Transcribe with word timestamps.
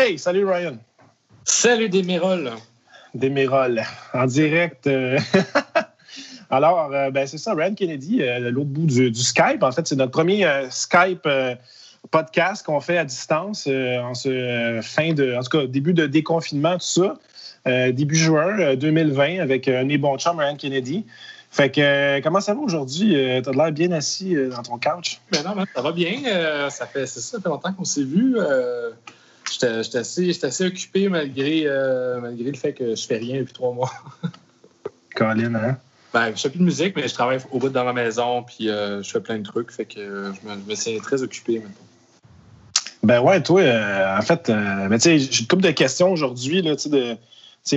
Hey, 0.00 0.18
salut 0.18 0.46
Ryan. 0.46 0.78
Salut 1.44 1.90
Démérol. 1.90 2.52
Démérol, 3.14 3.82
en 4.14 4.24
direct. 4.24 4.86
euh, 4.86 5.18
Alors, 6.50 6.90
euh, 6.90 7.10
ben, 7.10 7.26
c'est 7.26 7.36
ça, 7.36 7.52
Ryan 7.52 7.74
Kennedy, 7.74 8.22
euh, 8.22 8.40
de 8.40 8.48
l'autre 8.48 8.70
bout 8.70 8.86
du, 8.86 9.10
du 9.10 9.20
Skype. 9.20 9.62
En 9.62 9.70
fait, 9.72 9.86
c'est 9.86 9.96
notre 9.96 10.12
premier 10.12 10.48
Skype 10.70 11.28
podcast 12.10 12.64
qu'on 12.64 12.80
fait 12.80 12.96
à 12.96 13.04
distance 13.04 13.66
en 13.66 14.14
ce 14.14 14.80
fin 14.82 15.12
de, 15.12 15.34
en 15.36 15.42
tout 15.42 15.58
cas, 15.58 15.66
début 15.66 15.92
de 15.92 16.06
déconfinement, 16.06 16.78
tout 16.78 16.80
ça. 16.80 17.18
Début 17.66 18.16
juin 18.16 18.58
euh, 18.58 18.76
2020 18.76 19.38
avec 19.38 19.68
un 19.68 19.84
des 19.84 19.98
bons 19.98 20.16
chums, 20.16 20.38
Ryan 20.38 20.56
Kennedy. 20.56 21.04
Fait 21.50 21.70
que, 21.70 21.80
euh, 21.82 22.20
comment 22.22 22.40
ça 22.40 22.54
va 22.54 22.60
aujourd'hui? 22.60 23.16
Euh, 23.16 23.42
T'as 23.42 23.50
l'air 23.52 23.70
bien 23.70 23.92
assis 23.92 24.34
euh, 24.34 24.48
dans 24.48 24.62
ton 24.62 24.78
couch. 24.78 25.20
Mais 25.30 25.42
non, 25.42 25.54
man, 25.54 25.66
ça 25.74 25.82
va 25.82 25.92
bien. 25.92 26.70
Ça 26.70 26.86
fait, 26.86 27.04
c'est 27.06 27.20
ça, 27.20 27.36
ça 27.36 27.42
fait 27.42 27.50
longtemps 27.50 27.74
qu'on 27.74 27.84
s'est 27.84 28.02
vu. 28.04 28.36
J'étais, 29.50 29.98
assez, 29.98 30.44
assez 30.44 30.66
occupé 30.66 31.08
malgré, 31.08 31.62
euh, 31.66 32.20
malgré 32.20 32.50
le 32.50 32.56
fait 32.56 32.72
que 32.72 32.94
je 32.94 33.06
fais 33.06 33.18
rien 33.18 33.40
depuis 33.40 33.52
trois 33.52 33.72
mois. 33.72 33.92
Colin, 35.14 35.54
hein? 35.54 35.78
Ben, 36.12 36.32
je 36.34 36.40
fais 36.40 36.50
plus 36.50 36.58
de 36.58 36.64
musique, 36.64 36.96
mais 36.96 37.06
je 37.06 37.14
travaille 37.14 37.38
au 37.52 37.58
bout 37.58 37.68
dans 37.68 37.84
ma 37.84 37.92
maison, 37.92 38.42
puis 38.42 38.68
euh, 38.68 39.02
je 39.02 39.10
fais 39.10 39.20
plein 39.20 39.38
de 39.38 39.44
trucs. 39.44 39.70
Fait 39.70 39.84
que 39.84 40.00
euh, 40.00 40.32
je 40.32 40.48
me, 40.48 40.54
je 40.54 40.70
me 40.70 40.74
tiens 40.74 40.98
très 41.00 41.22
occupé 41.22 41.54
maintenant. 41.54 41.86
Ben 43.02 43.20
ouais, 43.20 43.42
toi, 43.42 43.60
euh, 43.60 44.18
en 44.18 44.22
fait, 44.22 44.44
tu 44.44 45.00
sais, 45.00 45.18
j'ai 45.18 45.40
une 45.40 45.46
couple 45.46 45.62
de 45.62 45.70
questions 45.70 46.12
aujourd'hui, 46.12 46.62
là, 46.62 46.76
tu 46.76 46.82
sais, 46.82 46.88
de- 46.90 47.16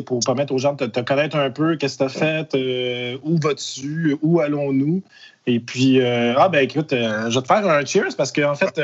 pour 0.06 0.20
permettre 0.22 0.54
aux 0.54 0.58
gens 0.58 0.74
de 0.74 0.86
te, 0.86 1.00
connaître 1.02 1.36
un 1.36 1.50
peu, 1.50 1.76
qu'est-ce 1.76 1.98
que 1.98 2.04
tu 2.04 2.06
as 2.06 2.10
fait, 2.10 2.56
euh, 2.56 3.18
où 3.24 3.38
vas-tu, 3.38 4.18
où 4.22 4.40
allons-nous? 4.40 5.02
Et 5.46 5.60
puis, 5.60 6.00
euh, 6.00 6.34
ah 6.38 6.50
ben 6.50 6.64
écoute, 6.64 6.94
euh, 6.94 7.30
je 7.30 7.36
vais 7.36 7.42
te 7.42 7.48
faire 7.48 7.68
un 7.68 7.86
cheers 7.86 8.16
parce 8.18 8.32
qu'en 8.32 8.56
fait, 8.56 8.80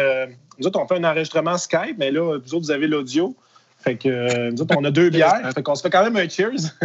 nous 0.60 0.68
autres, 0.68 0.80
on 0.80 0.88
fait 0.88 0.98
un 0.98 1.04
enregistrement 1.06 1.58
Skype, 1.58 1.98
mais 1.98 2.12
là, 2.12 2.38
vous 2.38 2.54
autres, 2.54 2.66
vous 2.66 2.72
avez 2.72 2.88
l'audio. 2.88 3.36
Fait 3.80 3.96
que 3.96 4.50
nous 4.52 4.62
autres, 4.62 4.76
on 4.78 4.84
a 4.84 4.92
deux 4.92 5.10
bières. 5.10 5.52
Fait 5.54 5.64
qu'on 5.64 5.76
se 5.76 5.82
fait 5.82 5.90
quand 5.90 6.04
même 6.04 6.18
un 6.18 6.28
cheers. 6.28 6.76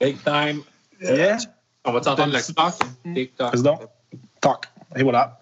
Big 0.00 0.16
time. 0.22 0.62
Yeah. 1.00 1.38
On 1.84 1.92
va 1.92 2.00
t'entendre 2.00 2.32
le 2.32 2.54
talk? 2.54 2.74
TikTok. 3.14 3.54
Vas-y 3.54 3.62
donc. 3.62 3.80
Toc. 4.40 4.66
Et 4.96 5.02
voilà. 5.02 5.38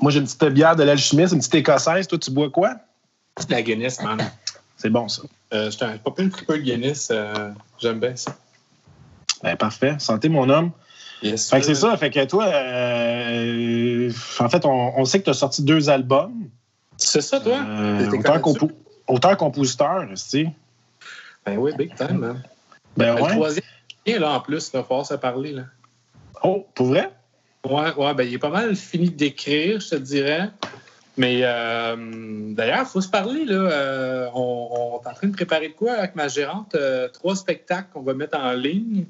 Moi, 0.00 0.12
j'ai 0.12 0.20
une 0.20 0.26
petite 0.26 0.44
bière 0.46 0.76
de 0.76 0.84
l'alchimiste, 0.84 1.32
une 1.32 1.40
petite 1.40 1.56
écossaise. 1.56 2.06
Toi, 2.06 2.18
tu 2.18 2.30
bois 2.30 2.50
quoi? 2.50 2.76
La 3.48 3.62
Guinness, 3.62 4.02
man. 4.02 4.18
C'est 4.78 4.90
bon, 4.90 5.08
ça. 5.08 5.22
Euh, 5.52 5.70
j'étais 5.70 5.84
un- 5.84 5.98
pas 5.98 6.10
plus 6.12 6.24
un 6.26 6.28
peu 6.46 6.56
de 6.56 6.62
Guinness. 6.62 7.08
euh, 7.10 7.50
j'aime 7.80 8.00
bien 8.00 8.16
ça. 8.16 8.34
Ben, 9.42 9.56
parfait. 9.56 9.96
Santé, 9.98 10.28
mon 10.28 10.48
homme. 10.48 10.70
Yes. 11.22 11.50
Fait 11.50 11.58
que 11.60 11.66
c'est 11.66 11.74
ça. 11.74 11.96
Fait 11.96 12.10
que 12.10 12.24
toi, 12.26 12.46
euh, 12.46 14.10
en 14.38 14.48
fait, 14.48 14.64
on, 14.64 14.98
on 14.98 15.04
sait 15.04 15.18
que 15.18 15.24
tu 15.24 15.30
as 15.30 15.34
sorti 15.34 15.62
deux 15.62 15.90
albums. 15.90 16.48
C'est 16.96 17.20
ça, 17.20 17.40
toi? 17.40 17.58
T'es 17.98 18.16
auteur, 18.18 18.40
auteur-compositeur, 19.08 20.06
tu. 20.30 20.48
Ben 21.44 21.56
oui, 21.58 21.72
big 21.76 21.94
time, 21.94 22.18
man. 22.18 22.42
Ben 22.96 23.16
Le 23.16 23.22
ouais. 23.22 23.30
troisième, 23.30 23.64
là, 24.06 24.32
en 24.32 24.40
plus, 24.40 24.70
il 24.72 24.76
va 24.76 24.84
falloir 24.84 25.06
se 25.06 25.14
parler, 25.14 25.52
là. 25.52 25.62
Oh, 26.42 26.66
pour 26.74 26.88
vrai? 26.88 27.10
Ouais, 27.68 27.92
ouais, 27.96 28.14
ben 28.14 28.24
il 28.24 28.34
est 28.34 28.38
pas 28.38 28.50
mal 28.50 28.76
fini 28.76 29.10
d'écrire, 29.10 29.80
je 29.80 29.90
te 29.90 29.94
dirais. 29.96 30.50
Mais 31.18 31.40
euh, 31.42 31.96
d'ailleurs, 32.54 32.82
il 32.82 32.86
faut 32.86 33.00
se 33.00 33.08
parler, 33.08 33.44
là. 33.44 33.54
Euh, 33.54 34.28
on, 34.34 34.68
on 34.70 35.02
est 35.02 35.08
en 35.08 35.14
train 35.14 35.26
de 35.26 35.32
préparer 35.34 35.68
de 35.68 35.74
quoi 35.74 35.92
avec 35.92 36.14
ma 36.14 36.28
gérante? 36.28 36.74
Euh, 36.76 37.08
trois 37.08 37.34
spectacles 37.36 37.88
qu'on 37.92 38.02
va 38.02 38.14
mettre 38.14 38.38
en 38.38 38.52
ligne. 38.52 39.04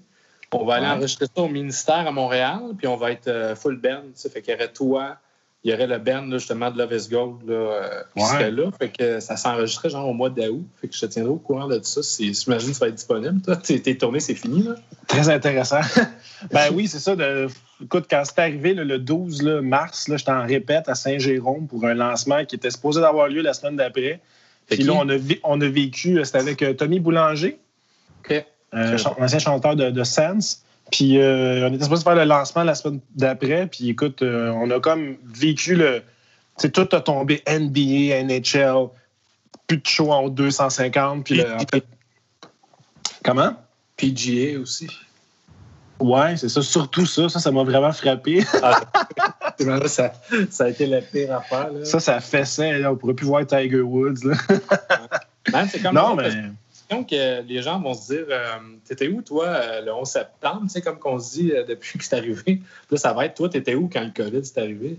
On 0.52 0.64
va 0.64 0.76
aller 0.76 0.86
Ouais. 0.86 0.92
enregistrer 0.92 1.26
ça 1.26 1.42
au 1.42 1.48
ministère 1.48 2.06
à 2.06 2.10
Montréal, 2.10 2.60
puis 2.78 2.86
on 2.86 2.96
va 2.96 3.12
être 3.12 3.52
full 3.56 3.76
band. 3.78 4.04
sais. 4.14 4.30
Fait 4.30 4.40
qu'il 4.40 4.54
y 4.54 4.56
aurait 4.56 4.72
toi, 4.72 5.18
il 5.64 5.70
y 5.72 5.74
aurait 5.74 5.86
le 5.88 5.98
band, 5.98 6.22
là, 6.26 6.38
justement, 6.38 6.70
de 6.70 6.78
Love 6.78 6.92
is 6.94 7.08
Gold, 7.10 7.48
là, 7.48 7.54
euh, 7.54 8.02
qui 8.14 8.22
Ouais. 8.22 8.28
serait 8.28 8.50
là. 8.52 8.70
Fait 8.78 8.88
que 8.90 9.18
ça 9.20 9.36
s'enregistrait 9.36 9.90
genre 9.90 10.08
au 10.08 10.12
mois 10.14 10.30
d'août. 10.30 10.64
Fait 10.80 10.86
que 10.88 10.94
je 10.94 11.00
te 11.00 11.06
tiendrai 11.06 11.32
au 11.32 11.36
courant 11.36 11.66
de 11.66 11.80
ça. 11.82 12.00
J'imagine 12.20 12.70
que 12.70 12.76
ça 12.76 12.84
va 12.84 12.88
être 12.88 12.94
disponible, 12.94 13.40
toi. 13.42 13.56
Tes, 13.56 13.82
tes 13.82 13.98
tournées, 13.98 14.20
c'est 14.20 14.34
fini, 14.36 14.62
là? 14.62 14.76
Très 15.08 15.28
intéressant. 15.28 15.80
ben 16.52 16.68
oui, 16.72 16.86
c'est 16.86 17.00
ça. 17.00 17.16
De... 17.16 17.48
Écoute, 17.82 18.06
quand 18.08 18.22
c'est 18.24 18.38
arrivé 18.38 18.72
là, 18.74 18.84
le 18.84 18.98
12 19.00 19.42
là, 19.42 19.60
mars, 19.60 20.06
là, 20.08 20.16
j'étais 20.16 20.30
en 20.30 20.46
répète 20.46 20.88
à 20.88 20.94
Saint-Jérôme 20.94 21.66
pour 21.66 21.84
un 21.86 21.94
lancement 21.94 22.44
qui 22.44 22.54
était 22.54 22.70
supposé 22.70 23.00
d'avoir 23.00 23.26
lieu 23.28 23.42
la 23.42 23.52
semaine 23.52 23.76
d'après. 23.76 24.20
Puis 24.68 24.82
là, 24.84 24.92
on 24.94 25.08
a, 25.08 25.16
vi- 25.16 25.40
on 25.44 25.60
a 25.60 25.66
vécu, 25.68 26.18
euh, 26.18 26.24
c'était 26.24 26.38
avec 26.38 26.62
euh, 26.62 26.74
Tommy 26.74 27.00
Boulanger, 27.00 27.58
OK. 28.20 28.44
euh, 28.74 28.98
ancien 29.18 29.38
chanteur 29.38 29.74
de, 29.76 29.90
de 29.90 30.04
Sense. 30.04 30.62
Puis 30.90 31.18
euh, 31.18 31.68
on 31.68 31.74
était 31.74 31.84
supposé 31.84 32.02
faire 32.02 32.14
le 32.16 32.24
lancement 32.24 32.64
la 32.64 32.74
semaine 32.74 33.00
d'après. 33.14 33.66
Puis 33.66 33.90
écoute, 33.90 34.22
euh, 34.22 34.50
on 34.52 34.70
a 34.70 34.80
comme 34.80 35.16
vécu 35.24 35.74
le. 35.74 36.02
Tu 36.58 36.62
sais, 36.62 36.70
tout 36.70 36.88
a 36.92 37.00
tombé 37.00 37.42
NBA, 37.46 38.22
NHL, 38.24 38.88
plus 39.66 39.76
de 39.78 39.86
show 39.86 40.12
en 40.12 40.22
haut 40.24 40.30
de 40.30 40.34
250. 40.36 41.24
Puis 41.24 41.34
le- 41.36 41.54
en 41.54 41.58
fait- 41.70 41.84
Comment? 43.22 43.52
PGA 43.96 44.58
aussi. 44.58 44.88
Ouais, 46.00 46.36
c'est 46.36 46.48
ça. 46.48 46.62
Surtout 46.62 47.04
ça. 47.06 47.28
Ça, 47.28 47.40
ça 47.40 47.50
m'a 47.50 47.64
vraiment 47.64 47.92
frappé. 47.92 48.42
ça, 49.88 50.12
ça 50.50 50.64
a 50.64 50.68
été 50.68 50.86
la 50.86 51.00
pire 51.02 51.34
affaire. 51.34 51.72
Là. 51.72 51.84
Ça, 51.84 51.98
ça 52.00 52.20
fessait. 52.20 52.78
Là. 52.78 52.92
On 52.92 52.96
pourrait 52.96 53.14
plus 53.14 53.26
voir 53.26 53.44
Tiger 53.46 53.80
Woods. 53.80 54.24
là. 54.24 54.36
Man, 55.52 55.68
c'est 55.70 55.82
comme 55.82 55.94
Non, 55.94 56.14
mais. 56.14 56.30
Que 56.88 57.42
les 57.42 57.62
gens 57.62 57.80
vont 57.80 57.94
se 57.94 58.14
dire 58.14 58.26
euh, 58.30 58.46
T'étais 58.86 59.08
où, 59.08 59.22
toi, 59.22 59.46
euh, 59.46 59.84
le 59.84 59.94
11 59.94 60.08
septembre 60.08 60.62
Tu 60.62 60.68
sais, 60.70 60.80
comme 60.80 60.98
qu'on 60.98 61.18
se 61.18 61.34
dit 61.34 61.52
euh, 61.52 61.64
depuis 61.64 61.98
que 61.98 62.04
c'est 62.04 62.16
arrivé? 62.16 62.60
Là, 62.90 62.96
ça 62.96 63.12
va 63.12 63.26
être 63.26 63.34
Toi, 63.34 63.48
t'étais 63.48 63.74
où 63.74 63.88
quand 63.92 64.02
le 64.02 64.10
COVID 64.10 64.38
est 64.38 64.58
arrivé? 64.58 64.98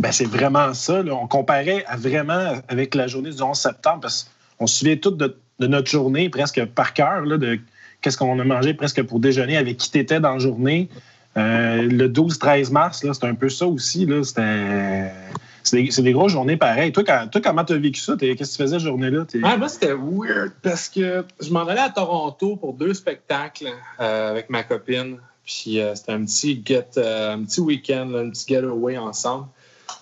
Ben, 0.00 0.10
c'est 0.10 0.26
vraiment 0.26 0.74
ça. 0.74 1.02
On 1.10 1.26
comparait 1.28 1.84
à 1.86 1.96
vraiment 1.96 2.54
avec 2.68 2.94
la 2.94 3.06
journée 3.06 3.30
du 3.30 3.42
11 3.42 3.56
septembre 3.56 4.00
parce 4.02 4.30
qu'on 4.58 4.66
se 4.66 4.78
souvient 4.78 4.96
tout 4.96 5.12
de, 5.12 5.36
notre 5.60 5.90
journée 5.90 6.28
presque 6.28 6.64
par 6.64 6.92
cœur, 6.92 7.24
de 7.24 7.60
qu'est-ce 8.00 8.16
qu'on 8.16 8.38
a 8.40 8.44
mangé 8.44 8.74
presque 8.74 9.02
pour 9.04 9.20
déjeuner, 9.20 9.56
avec 9.56 9.76
qui 9.76 9.90
t'étais 9.90 10.18
dans 10.18 10.32
la 10.32 10.38
journée. 10.38 10.88
Le 11.36 12.08
12-13 12.08 12.72
mars, 12.72 13.06
c'était 13.12 13.26
un 13.26 13.34
peu 13.34 13.48
ça 13.48 13.66
aussi. 13.66 14.08
C'était... 14.24 15.12
C'est 15.64 16.02
des, 16.02 16.12
grosses 16.12 16.32
journées 16.32 16.56
pareilles. 16.56 16.92
Toi, 16.92 17.04
quand, 17.04 17.28
toi 17.30 17.40
comment 17.40 17.64
t'as 17.64 17.76
vécu 17.76 18.00
ça? 18.00 18.14
Qu'est-ce 18.18 18.34
que 18.34 18.44
tu 18.44 18.62
faisais 18.62 18.78
cette 18.78 18.86
journée-là? 18.86 19.24
Ah, 19.44 19.56
Moi, 19.56 19.68
c'était 19.68 19.92
weird 19.92 20.52
parce 20.62 20.88
que 20.88 21.24
je 21.40 21.50
m'en 21.50 21.66
allais 21.66 21.80
à 21.80 21.90
Toronto 21.90 22.56
pour 22.56 22.74
deux 22.74 22.94
spectacles 22.94 23.68
euh, 24.00 24.30
avec 24.30 24.50
ma 24.50 24.64
copine. 24.64 25.18
Puis 25.44 25.80
euh, 25.80 25.94
c'était 25.94 26.12
un 26.12 26.24
petit 26.24 26.62
get, 26.64 26.86
euh, 26.96 27.34
un 27.34 27.44
petit 27.44 27.60
week-end, 27.60 28.12
un 28.14 28.30
petit 28.30 28.46
getaway 28.48 28.98
ensemble. 28.98 29.46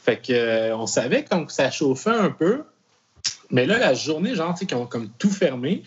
Fait 0.02 0.18
que 0.18 0.72
on 0.72 0.86
savait 0.86 1.24
comme 1.24 1.46
que 1.46 1.52
ça 1.52 1.70
chauffait 1.70 2.10
un 2.10 2.30
peu. 2.30 2.62
Mais 3.50 3.66
là, 3.66 3.78
la 3.78 3.94
journée, 3.94 4.34
genre, 4.34 4.54
tu 4.54 4.60
sais, 4.60 4.66
qu'ils 4.66 4.76
ont 4.76 4.86
comme 4.86 5.08
tout 5.18 5.30
fermé. 5.30 5.82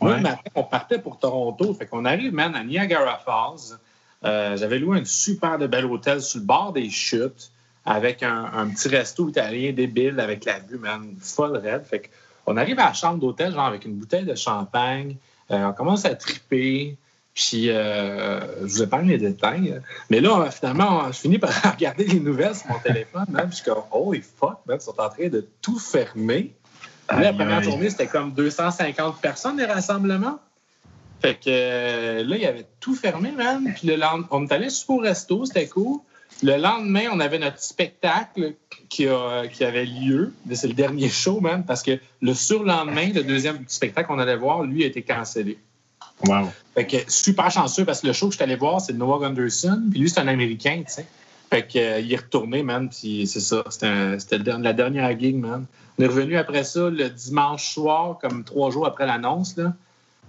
Moi, 0.00 0.10
Ouais. 0.10 0.16
le 0.18 0.22
matin, 0.24 0.42
on 0.54 0.64
partait 0.64 0.98
pour 0.98 1.18
Toronto. 1.18 1.72
Fait 1.74 1.86
qu'on 1.86 2.04
arrive, 2.04 2.34
man, 2.34 2.54
à 2.54 2.62
Niagara 2.62 3.18
Falls. 3.24 3.78
J'avais 4.58 4.78
loué 4.78 4.98
un 4.98 5.04
super 5.04 5.56
de 5.58 5.66
bel 5.66 5.86
hôtel 5.86 6.20
sur 6.20 6.40
le 6.40 6.44
bord 6.44 6.72
des 6.72 6.90
chutes 6.90 7.50
avec 7.86 8.22
un, 8.22 8.50
un 8.54 8.66
petit 8.68 8.88
resto 8.88 9.28
italien 9.28 9.72
débile 9.72 10.18
avec 10.20 10.44
la 10.44 10.58
vue, 10.58 10.78
man, 10.78 11.14
folle 11.20 11.56
raide. 11.56 11.84
Fait 11.84 12.10
qu'on 12.44 12.56
arrive 12.56 12.78
à 12.80 12.86
la 12.86 12.92
chambre 12.92 13.18
d'hôtel, 13.20 13.52
genre 13.52 13.66
avec 13.66 13.84
une 13.84 13.94
bouteille 13.94 14.24
de 14.24 14.34
champagne. 14.34 15.16
Euh, 15.50 15.64
on 15.66 15.72
commence 15.72 16.04
à 16.04 16.14
triper. 16.14 16.96
Puis, 17.34 17.68
euh, 17.70 18.40
je 18.62 18.66
vous 18.66 18.82
épargne 18.82 19.08
les 19.08 19.18
détails. 19.18 19.80
Mais 20.10 20.20
là, 20.20 20.34
on- 20.34 20.50
finalement, 20.50 21.02
on- 21.04 21.12
je 21.12 21.18
finis 21.18 21.38
par 21.38 21.50
regarder 21.76 22.04
les 22.06 22.18
nouvelles 22.18 22.54
sur 22.54 22.66
mon 22.68 22.78
téléphone. 22.78 23.26
Man, 23.28 23.48
puis 23.48 23.58
je 23.58 23.62
suis 23.62 23.64
comme, 23.70 23.82
holy 23.92 24.22
fuck, 24.22 24.58
man, 24.66 24.78
ils 24.80 24.84
sont 24.84 24.98
en 24.98 25.08
train 25.10 25.28
de 25.28 25.46
tout 25.62 25.78
fermer. 25.78 26.54
Là, 27.10 27.20
la 27.20 27.32
première 27.34 27.58
aïe. 27.58 27.64
journée, 27.64 27.90
c'était 27.90 28.06
comme 28.08 28.32
250 28.32 29.20
personnes, 29.20 29.58
les 29.58 29.66
rassemblements. 29.66 30.40
Fait 31.20 31.34
que 31.34 31.44
euh, 31.48 32.24
là, 32.24 32.36
il 32.36 32.42
y 32.42 32.46
avait 32.46 32.66
tout 32.80 32.94
fermé, 32.94 33.30
man. 33.32 33.70
Puis 33.76 33.86
le 33.86 33.96
lendemain, 33.96 34.26
on 34.30 34.44
est 34.46 34.52
allé 34.52 34.68
au 34.88 34.96
resto, 34.96 35.44
c'était 35.44 35.68
cool. 35.68 36.00
Le 36.42 36.56
lendemain, 36.56 37.04
on 37.12 37.20
avait 37.20 37.38
notre 37.38 37.60
spectacle 37.60 38.54
qui, 38.88 39.08
a- 39.08 39.46
qui 39.46 39.64
avait 39.64 39.86
lieu. 39.86 40.32
C'est 40.52 40.68
le 40.68 40.74
dernier 40.74 41.08
show, 41.08 41.40
man, 41.40 41.64
parce 41.66 41.82
que 41.82 41.98
le 42.20 42.34
surlendemain, 42.34 43.10
le 43.14 43.22
deuxième 43.22 43.64
spectacle 43.68 44.06
qu'on 44.08 44.18
allait 44.18 44.36
voir, 44.36 44.62
lui, 44.62 44.84
a 44.84 44.86
été 44.86 45.02
cancellé. 45.02 45.58
Wow. 46.26 46.50
Fait 46.74 46.86
que 46.86 46.96
super 47.08 47.50
chanceux 47.50 47.84
parce 47.84 48.00
que 48.00 48.06
le 48.06 48.12
show 48.12 48.26
que 48.26 48.32
je 48.32 48.36
suis 48.36 48.44
allé 48.44 48.56
voir, 48.56 48.80
c'est 48.80 48.92
Noah 48.92 49.18
Gunderson, 49.20 49.82
puis 49.90 50.00
lui, 50.00 50.10
c'est 50.10 50.20
un 50.20 50.28
Américain, 50.28 50.82
tu 50.86 50.92
sais. 50.92 51.06
Fait 51.50 51.62
que, 51.66 51.78
euh, 51.78 52.00
il 52.00 52.12
est 52.12 52.16
retourné, 52.16 52.62
man, 52.62 52.88
puis 52.88 53.26
c'est 53.26 53.40
ça. 53.40 53.62
C'était 53.70 54.38
la 54.38 54.72
dernière 54.72 55.18
gig, 55.18 55.36
man. 55.36 55.66
On 55.98 56.02
est 56.02 56.06
revenu 56.06 56.36
après 56.36 56.64
ça 56.64 56.90
le 56.90 57.08
dimanche 57.08 57.72
soir, 57.72 58.18
comme 58.20 58.44
trois 58.44 58.70
jours 58.70 58.86
après 58.86 59.06
l'annonce, 59.06 59.56
là. 59.56 59.72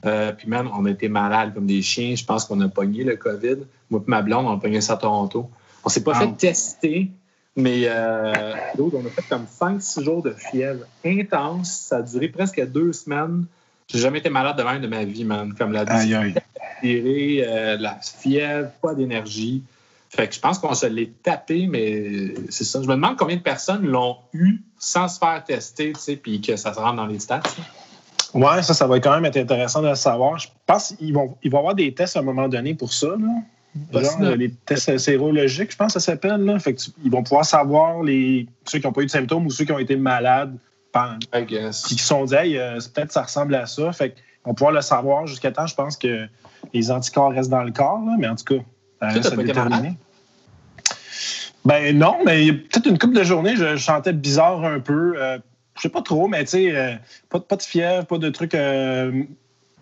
Euh, 0.06 0.32
puis, 0.32 0.48
man, 0.48 0.70
on 0.74 0.86
était 0.86 1.10
malades 1.10 1.54
comme 1.56 1.66
des 1.66 1.82
chiens. 1.82 2.16
Je 2.16 2.24
pense 2.24 2.46
qu'on 2.46 2.62
a 2.62 2.70
pogné 2.70 3.04
le 3.04 3.16
COVID. 3.16 3.58
Moi 3.90 4.02
et 4.06 4.10
ma 4.10 4.22
blonde, 4.22 4.46
on 4.46 4.52
a 4.54 4.58
pogné 4.58 4.80
ça 4.80 4.94
à 4.94 4.98
Toronto. 4.98 5.50
On 5.88 5.90
s'est 5.90 6.04
pas 6.04 6.12
Ah. 6.16 6.20
fait 6.20 6.34
tester, 6.34 7.10
mais 7.56 7.84
euh, 7.86 8.54
on 8.78 9.06
a 9.06 9.10
fait 9.10 9.22
comme 9.30 9.46
5-6 9.46 10.04
jours 10.04 10.22
de 10.22 10.32
fièvre 10.32 10.84
intense. 11.06 11.72
Ça 11.88 11.98
a 11.98 12.02
duré 12.02 12.28
presque 12.28 12.62
deux 12.68 12.92
semaines. 12.92 13.46
J'ai 13.88 14.00
jamais 14.00 14.20
été 14.20 14.30
malade 14.30 14.58
de 14.58 14.64
même 14.64 14.82
de 14.82 14.88
ma 14.88 15.06
vie, 15.06 15.24
man. 15.24 15.54
Comme 15.58 15.72
la 15.72 15.84
Aïe, 15.84 16.14
aïe. 16.14 16.36
tiré, 16.82 17.46
euh, 17.48 17.78
la 17.80 17.98
fièvre, 18.02 18.70
pas 18.82 18.94
d'énergie. 18.96 19.64
Fait 20.10 20.28
que 20.28 20.36
je 20.36 20.42
pense 20.42 20.60
qu'on 20.60 20.74
se 20.74 20.88
l'est 20.88 21.14
tapé, 21.24 21.68
mais 21.68 22.34
c'est 22.50 22.66
ça. 22.66 22.82
Je 22.82 22.88
me 22.90 22.96
demande 22.96 23.16
combien 23.16 23.38
de 23.38 23.42
personnes 23.42 23.86
l'ont 23.88 24.18
eu 24.34 24.60
sans 24.78 25.08
se 25.08 25.20
faire 25.20 25.42
tester, 25.46 25.94
tu 25.94 26.00
sais, 26.02 26.16
puis 26.18 26.42
que 26.42 26.58
ça 26.58 26.74
se 26.74 26.80
rentre 26.80 26.98
dans 26.98 27.06
les 27.08 27.20
stats. 27.20 27.40
Oui, 28.34 28.62
ça, 28.62 28.74
ça 28.74 28.88
va 28.88 29.00
quand 29.00 29.14
même 29.16 29.24
être 29.24 29.38
intéressant 29.38 29.82
de 29.82 29.88
le 29.88 29.96
savoir. 29.96 30.38
Je 30.38 30.50
pense 30.66 30.94
qu'ils 30.98 31.14
vont, 31.14 31.38
ils 31.44 31.50
vont 31.50 31.60
avoir 31.60 31.76
des 31.76 31.94
tests 31.94 32.18
à 32.18 32.20
un 32.20 32.24
moment 32.24 32.50
donné 32.50 32.74
pour 32.74 32.92
ça. 32.92 33.08
Là. 33.08 33.28
Genre, 33.94 34.36
les 34.36 34.52
tests 34.52 34.98
sérologiques, 34.98 35.72
je 35.72 35.78
pense 35.78 35.94
que 35.94 36.00
ça 36.00 36.12
s'appelle. 36.12 36.42
Là. 36.42 36.60
Fait 36.60 36.74
que 36.74 36.82
ils 37.04 37.12
vont 37.12 37.24
pouvoir 37.24 37.46
savoir 37.46 38.04
les, 38.04 38.48
ceux 38.66 38.80
qui 38.80 38.86
n'ont 38.86 38.94
pas 38.94 39.02
eu 39.02 39.06
de 39.06 39.12
symptômes 39.12 39.46
ou 39.46 39.50
ceux 39.50 39.66
qui 39.66 39.72
ont 39.72 39.80
été 39.80 39.96
malades. 39.96 40.56
Qui 41.46 41.96
se 41.96 42.08
sont 42.08 42.26
dit, 42.26 42.36
hey, 42.36 42.58
euh, 42.58 42.80
peut-être 42.94 43.12
ça 43.12 43.24
ressemble 43.24 43.54
à 43.56 43.66
ça. 43.66 43.92
Fait 43.92 44.16
vont 44.46 44.54
pouvoir 44.54 44.72
le 44.72 44.82
savoir 44.82 45.28
jusqu'à 45.28 45.52
temps, 45.52 45.68
je 45.68 45.76
pense 45.76 45.98
que 45.98 46.26
les 46.74 46.90
anticorps 46.90 47.32
restent 47.32 47.50
dans 47.50 47.64
le 47.64 47.72
corps. 47.72 48.02
Là, 48.06 48.16
mais 48.18 48.28
en 48.28 48.36
tout 48.36 48.56
cas, 48.56 48.64
euh, 49.04 49.22
ça 49.22 49.36
déterminé. 49.36 49.94
Ben 51.66 51.98
non, 51.98 52.18
mais 52.26 52.54
peut-être 52.54 52.88
une 52.88 52.98
couple 52.98 53.16
de 53.16 53.24
journées, 53.24 53.58
je, 53.58 53.76
je 53.76 53.76
chantais 53.76 54.14
bizarre 54.14 54.64
un 54.64 54.80
peu. 54.80 55.16
Euh, 55.18 55.38
je 55.76 55.82
sais 55.82 55.90
pas 55.90 56.02
trop, 56.02 56.28
mais 56.28 56.44
tu 56.44 56.52
sais, 56.52 56.76
euh, 56.76 56.96
pas, 57.30 57.40
pas, 57.40 57.56
de 57.56 57.62
fièvre, 57.62 58.06
pas 58.06 58.18
de 58.18 58.30
trucs 58.30 58.56
euh, 58.56 59.24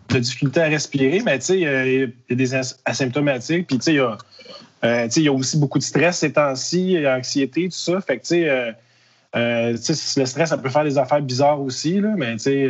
de 0.09 0.19
difficulté 0.19 0.61
à 0.61 0.65
respirer, 0.65 1.21
mais 1.25 1.39
tu 1.39 1.45
sais, 1.45 1.59
il 1.59 2.13
y 2.29 2.33
a 2.33 2.35
des 2.35 2.55
asymptomatiques. 2.85 3.67
Puis 3.67 3.77
tu 3.77 3.83
sais, 3.83 3.93
il 3.93 3.97
y, 3.97 3.99
a, 3.99 5.07
y 5.15 5.27
a 5.27 5.33
aussi 5.33 5.57
beaucoup 5.57 5.79
de 5.79 5.83
stress 5.83 6.19
ces 6.19 6.33
temps-ci, 6.33 6.97
anxiété, 7.07 7.63
tout 7.65 7.71
ça. 7.71 8.01
Fait 8.01 8.17
que 8.17 8.23
tu 8.23 8.43
sais, 8.43 10.19
le 10.19 10.25
stress, 10.25 10.49
ça 10.49 10.57
peut 10.57 10.69
faire 10.69 10.83
des 10.83 10.97
affaires 10.97 11.21
bizarres 11.21 11.61
aussi, 11.61 11.99
là, 11.99 12.13
mais 12.17 12.33
tu 12.33 12.43
sais, 12.43 12.69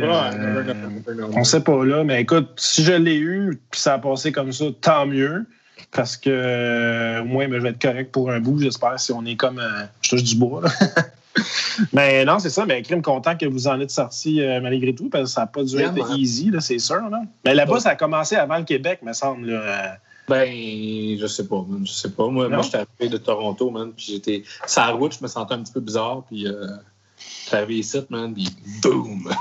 on 1.34 1.44
sait 1.44 1.60
pas 1.60 1.84
là. 1.84 2.04
Mais 2.04 2.22
écoute, 2.22 2.48
si 2.56 2.82
je 2.82 2.92
l'ai 2.92 3.18
eu, 3.18 3.60
puis 3.70 3.80
ça 3.80 3.94
a 3.94 3.98
passé 3.98 4.32
comme 4.32 4.52
ça, 4.52 4.66
tant 4.80 5.06
mieux 5.06 5.46
parce 5.92 6.16
que 6.16 7.20
au 7.20 7.24
moins, 7.24 7.48
ben, 7.48 7.58
je 7.58 7.62
vais 7.62 7.68
être 7.70 7.80
correct 7.80 8.12
pour 8.12 8.30
un 8.30 8.40
bout, 8.40 8.58
j'espère, 8.58 8.98
si 8.98 9.12
on 9.12 9.24
est 9.24 9.36
comme. 9.36 9.62
je 10.02 10.10
touche 10.10 10.24
du 10.24 10.36
bois. 10.36 10.62
mais 11.92 12.24
non, 12.24 12.38
c'est 12.38 12.50
ça. 12.50 12.64
Mais 12.66 12.82
crime 12.82 13.02
content 13.02 13.36
que 13.36 13.46
vous 13.46 13.68
en 13.68 13.80
êtes 13.80 13.90
sorti 13.90 14.40
euh, 14.40 14.60
malgré 14.60 14.94
tout, 14.94 15.08
parce 15.08 15.24
que 15.24 15.30
ça 15.30 15.42
n'a 15.42 15.46
pas 15.46 15.64
dû 15.64 15.78
être 15.78 16.16
easy, 16.16 16.52
c'est 16.60 16.78
sûr. 16.78 17.08
Là. 17.10 17.22
Mais 17.44 17.54
là-bas, 17.54 17.80
ça 17.80 17.90
a 17.90 17.96
commencé 17.96 18.36
avant 18.36 18.58
le 18.58 18.64
Québec, 18.64 19.00
me 19.02 19.12
semble. 19.12 19.50
Là. 19.50 19.98
Ben, 20.28 20.48
je 21.18 21.26
sais 21.26 21.46
pas, 21.46 21.64
man. 21.68 21.86
Je 21.86 21.92
sais 21.92 22.10
pas. 22.10 22.28
Moi, 22.28 22.48
moi 22.48 22.62
j'étais 22.62 22.78
arrivé 22.78 23.08
de 23.08 23.18
Toronto, 23.18 23.70
man. 23.70 23.92
Puis 23.96 24.06
j'étais. 24.12 24.42
La 24.76 24.88
route, 24.88 25.16
je 25.16 25.22
me 25.22 25.28
sentais 25.28 25.54
un 25.54 25.62
petit 25.62 25.72
peu 25.72 25.80
bizarre. 25.80 26.24
Puis 26.28 26.46
euh, 26.46 26.76
ici, 27.68 27.98
man. 28.10 28.34
Puis 28.34 28.48
boum! 28.82 29.32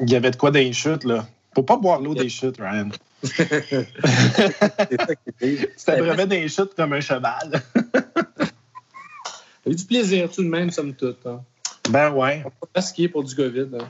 Il 0.00 0.10
y 0.10 0.16
avait 0.16 0.30
de 0.30 0.36
quoi 0.36 0.50
des 0.50 0.72
chutes, 0.72 1.04
là. 1.04 1.26
Faut 1.54 1.62
pas 1.62 1.76
boire 1.76 2.00
l'eau 2.00 2.14
des 2.14 2.28
chutes, 2.28 2.58
Ryan. 2.58 2.90
C'était 5.76 6.00
vraiment 6.00 6.26
des 6.26 6.48
chutes 6.48 6.74
comme 6.74 6.92
un 6.92 7.00
cheval. 7.00 7.62
Eu 9.70 9.76
du 9.76 9.84
plaisir 9.84 10.30
tout 10.30 10.42
de 10.42 10.48
même, 10.48 10.70
somme 10.70 10.94
toute. 10.94 11.26
Hein. 11.26 11.40
Ben 11.88 12.10
ouais. 12.12 12.44
Skier 12.78 13.08
pour 13.08 13.24
du 13.24 13.34
COVID. 13.34 13.68
Hein. 13.78 13.88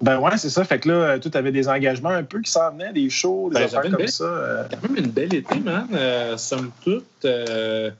Ben 0.00 0.20
ouais, 0.20 0.36
c'est 0.36 0.50
ça. 0.50 0.64
Fait 0.64 0.78
que 0.78 0.88
là, 0.88 1.18
tu 1.18 1.28
avais 1.34 1.50
des 1.50 1.68
engagements 1.68 2.10
un 2.10 2.22
peu 2.22 2.40
qui 2.40 2.50
s'en 2.50 2.70
venaient, 2.70 2.92
des 2.92 3.10
shows, 3.10 3.50
des 3.50 3.54
ben, 3.54 3.64
affaires 3.64 3.90
comme 3.90 4.06
ça. 4.06 4.24
Euh. 4.24 4.64
quand 4.70 4.88
même 4.88 5.04
une 5.04 5.10
belle 5.10 5.34
été, 5.34 5.58
man. 5.58 5.88
Euh, 5.92 6.36
somme 6.36 6.70
toute. 6.84 7.04
Euh, 7.24 7.90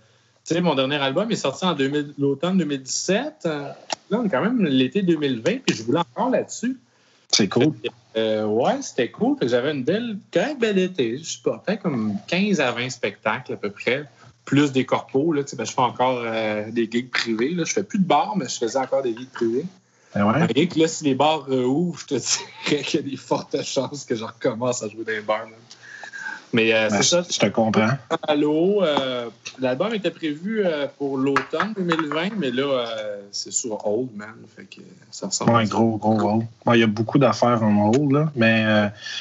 tu 0.45 0.55
sais, 0.55 0.61
mon 0.61 0.75
dernier 0.75 0.97
album 0.97 1.31
est 1.31 1.37
sorti 1.37 1.65
en 1.65 1.77
l'automne 2.19 2.59
2017. 2.59 3.45
Là, 3.45 3.77
on 4.13 4.25
est 4.25 4.29
quand 4.29 4.43
même 4.43 4.65
l'été 4.65 5.03
2020, 5.03 5.43
puis 5.67 5.77
je 5.77 5.83
voulais 5.83 5.99
encore 5.99 6.31
là-dessus. 6.31 6.79
C'est 7.31 7.49
cool. 7.49 7.73
ouais, 8.15 8.81
c'était 8.81 9.11
cool. 9.11 9.37
J'avais 9.43 9.73
une 9.73 9.85
belle, 9.85 10.19
quand 10.33 10.47
même 10.47 10.59
belle 10.59 10.79
été. 10.79 11.19
Je 11.19 11.43
peut-être 11.43 11.83
comme 11.83 12.15
15 12.29 12.61
à 12.61 12.71
20 12.71 12.91
spectacles 12.91 13.55
à 13.55 13.57
peu 13.57 13.71
près 13.71 14.07
plus 14.49 14.73
des 14.73 14.87
corpos. 14.87 15.35
Là, 15.35 15.43
ben, 15.59 15.67
je 15.67 15.73
fais 15.73 15.81
encore 15.83 16.23
euh, 16.25 16.71
des 16.71 16.89
gigs 16.91 17.11
privés. 17.11 17.51
Là. 17.51 17.65
Je 17.67 17.73
fais 17.75 17.83
plus 17.83 17.99
de 17.99 18.07
bars, 18.07 18.35
mais 18.35 18.49
je 18.49 18.57
faisais 18.57 18.79
encore 18.79 19.03
des 19.03 19.15
gigs 19.15 19.29
privés. 19.29 19.67
Ben 20.15 20.25
ouais. 20.25 20.69
là, 20.75 20.89
si 20.89 21.05
les 21.05 21.15
bars 21.15 21.47
ouvrent, 21.51 22.01
je 22.01 22.07
te 22.07 22.15
dirais 22.71 22.83
qu'il 22.83 23.01
y 23.01 23.03
a 23.03 23.11
des 23.11 23.17
fortes 23.19 23.63
chances 23.63 24.07
que 24.07 24.15
je 24.15 24.25
recommence 24.25 24.83
à 24.83 24.89
jouer 24.89 25.05
dans 25.05 25.13
les 25.13 25.21
bars. 25.21 25.47
Mais 26.53 26.73
euh, 26.73 26.89
c'est 26.91 27.03
ça. 27.03 27.23
Je 27.29 27.39
te 27.39 27.47
comprends. 27.47 27.91
Allô, 28.27 28.83
euh, 28.83 29.29
l'album 29.59 29.95
était 29.95 30.11
prévu 30.11 30.63
euh, 30.65 30.87
pour 30.99 31.19
l'automne 31.19 31.75
2020, 31.77 32.31
mais 32.39 32.51
là, 32.51 32.87
c'est 33.31 33.53
sur 33.53 33.87
Hold, 33.87 34.09
man. 34.15 34.29
Fait 34.57 34.65
que 34.65 34.81
ça 35.11 35.27
ressemble. 35.27 35.53
Ouais, 35.53 35.67
gros, 35.67 35.97
gros 35.97 36.21
hold. 36.21 36.47
Il 36.75 36.81
y 36.81 36.83
a 36.83 36.87
beaucoup 36.87 37.19
d'affaires 37.19 37.63
en 37.63 37.91
hold, 37.91 38.13
là. 38.13 38.33
Mais, 38.35 38.65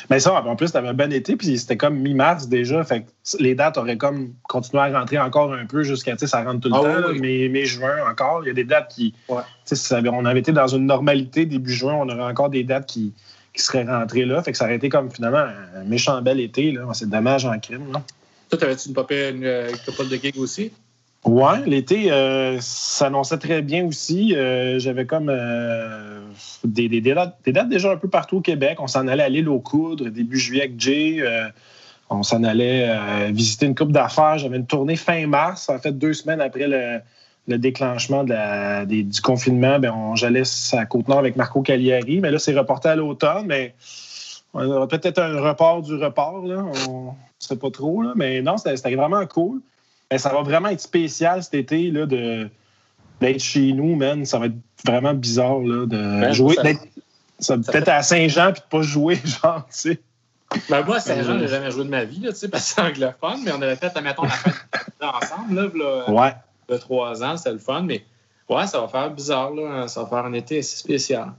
mais 0.10 0.20
ça, 0.20 0.42
en 0.42 0.56
plus, 0.56 0.72
t'avais 0.72 0.88
un 0.90 0.94
bon 0.94 1.12
été, 1.12 1.36
puis 1.36 1.58
c'était 1.58 1.78
comme 1.78 1.98
mi-mars 1.98 2.48
déjà. 2.48 2.84
Fait 2.84 3.02
que 3.02 3.38
les 3.40 3.56
dates 3.56 3.78
auraient 3.78 3.98
comme 3.98 4.34
continué 4.44 4.84
à 4.84 5.00
rentrer 5.00 5.20
encore 5.20 5.54
un 5.54 5.66
peu 5.66 5.84
jusqu'à, 5.84 6.14
tu 6.14 6.20
sais, 6.20 6.28
ça 6.28 6.44
rentre 6.44 6.62
tout 6.62 6.70
le 6.70 6.76
ah 6.76 7.02
temps, 7.02 7.14
mais, 7.20 7.50
mais 7.50 7.66
juin 7.66 7.96
encore. 8.10 8.44
Il 8.44 8.48
y 8.48 8.52
a 8.52 8.54
des 8.54 8.64
dates 8.64 8.90
qui. 8.90 9.14
Ouais. 9.28 9.42
Tu 9.66 9.76
sais, 9.76 9.96
on 10.08 10.26
avait 10.26 10.40
été 10.40 10.54
dans 10.54 10.68
une 10.68 10.86
normalité 10.86 11.46
début 11.46 11.74
juin, 11.74 11.96
on 11.96 12.10
aurait 12.10 12.24
encore 12.24 12.50
des 12.50 12.64
dates 12.64 12.86
qui 12.86 13.14
qui 13.58 13.64
serait 13.64 13.84
rentré 13.84 14.26
là. 14.26 14.42
Fait 14.42 14.52
que 14.52 14.58
ça 14.58 14.66
aurait 14.66 14.76
été 14.76 14.90
comme 14.90 15.12
finalement 15.12 15.46
un 15.76 15.84
méchant 15.84 16.22
bel 16.22 16.40
été. 16.40 16.72
Là. 16.72 16.88
C'est 16.94 17.10
dommage 17.10 17.46
en 17.46 17.58
crime. 17.60 17.92
Là. 17.92 18.02
Toi, 18.50 18.60
t'avais-tu 18.60 18.90
une, 18.90 18.96
une, 18.96 19.44
une 19.44 19.78
couple 19.86 20.10
de 20.10 20.16
gigs 20.16 20.40
aussi? 20.40 20.72
Ouais, 21.26 21.66
l'été 21.66 22.12
euh, 22.12 22.58
s'annonçait 22.62 23.38
très 23.38 23.62
bien 23.62 23.86
aussi. 23.86 24.34
Euh, 24.36 24.80
j'avais 24.80 25.06
comme 25.06 25.30
euh, 25.30 26.22
des, 26.64 26.88
des, 26.88 27.02
dates, 27.02 27.70
déjà 27.70 27.92
un 27.92 27.98
peu 27.98 28.08
partout 28.08 28.38
au 28.38 28.42
Québec. 28.42 28.78
On 28.80 28.88
s'en 28.88 29.08
allait 29.08 29.24
à 29.24 29.30
l'île 29.30 29.50
aux 29.50 29.60
Coudres 29.60 30.10
début 30.10 30.38
juillet 30.38 30.64
avec 30.64 30.80
Jay. 30.80 31.22
on 32.10 32.24
s'en 32.24 32.44
allait 32.44 33.32
visiter 33.32 33.66
une 33.66 33.76
coupe 33.76 33.92
d'affaires. 33.92 34.38
J'avais 34.38 34.58
une 34.58 34.68
tournée 34.68 34.96
fin 34.96 35.28
mars, 35.28 35.68
en 35.68 35.80
fait 35.80 35.92
deux 35.92 36.14
semaines 36.14 36.40
après 36.40 36.68
le, 36.68 37.00
le 37.48 37.58
déclenchement 37.58 38.24
de 38.24 38.30
la, 38.30 38.86
du 38.86 39.22
confinement, 39.22 39.80
ben, 39.80 39.94
j'allais 40.16 40.44
à 40.74 40.86
Côte-Nord 40.86 41.20
avec 41.20 41.36
Marco 41.38 41.62
Cagliari, 41.62 42.20
mais 42.20 42.32
là, 42.32 42.40
c'est 42.40 42.58
reporté 42.58 42.90
à 42.90 42.96
l'automne, 42.96 43.46
mais 43.46 43.74
on 44.54 44.66
aura 44.70 44.88
peut-être 44.88 45.20
un 45.20 45.40
report 45.40 45.82
du 45.82 45.96
report, 45.96 46.46
là. 46.46 46.66
on 46.90 47.06
ne 47.06 47.12
sait 47.40 47.56
pas 47.56 47.72
trop, 47.72 48.02
là. 48.02 48.14
mais 48.16 48.42
non, 48.42 48.58
c'était 48.58 48.96
vraiment 48.96 49.26
cool. 49.26 49.62
Mais 50.12 50.18
ça 50.18 50.30
va 50.30 50.42
vraiment 50.42 50.70
être 50.70 50.82
spécial 50.82 51.44
cet 51.44 51.54
été 51.54 51.92
là, 51.92 52.06
de, 52.06 52.50
d'être 53.20 53.42
chez 53.42 53.74
nous, 53.74 53.96
man. 53.96 54.26
Ça 54.26 54.40
va 54.40 54.48
être 54.48 54.56
vraiment 54.86 55.14
bizarre 55.14 55.60
là, 55.60 55.86
de 55.86 55.98
ben, 55.98 56.34
jouer, 56.34 56.56
ça, 57.40 57.56
peut-être 57.58 57.90
à 57.90 58.02
Saint-Jean 58.02 58.52
puis 58.52 58.62
de 58.62 58.68
pas 58.70 58.82
jouer, 58.82 59.20
genre, 59.24 59.66
tu 59.68 59.92
sais. 59.92 60.00
Ben 60.70 60.82
moi, 60.84 60.98
à 60.98 61.00
Saint-Jean, 61.00 61.34
euh, 61.34 61.40
j'ai 61.40 61.48
jamais 61.50 61.72
joué 61.72 61.84
de 61.84 61.90
ma 61.90 62.06
vie, 62.06 62.20
là, 62.20 62.30
parce 62.32 62.42
que 62.42 62.58
c'est 62.60 62.82
anglophone, 62.82 63.42
mais 63.44 63.52
on 63.52 63.62
avait 63.62 63.76
fait, 63.76 63.92
admettons, 63.96 64.24
la 64.24 64.30
fête 64.30 64.54
ensemble. 65.02 65.56
Là, 65.56 65.70
là, 65.76 66.10
ouais 66.10 66.34
de 66.70 66.78
trois 66.78 67.24
ans, 67.24 67.38
c'est 67.38 67.52
le 67.52 67.60
fun, 67.60 67.84
mais 67.84 68.04
ouais, 68.50 68.68
ça 68.68 68.82
va 68.82 68.88
faire 68.88 69.12
bizarre, 69.12 69.54
là. 69.54 69.88
Ça 69.88 70.04
va 70.04 70.10
faire 70.10 70.26
un 70.26 70.34
été 70.34 70.60
assez 70.60 70.78
spécial. 70.78 71.34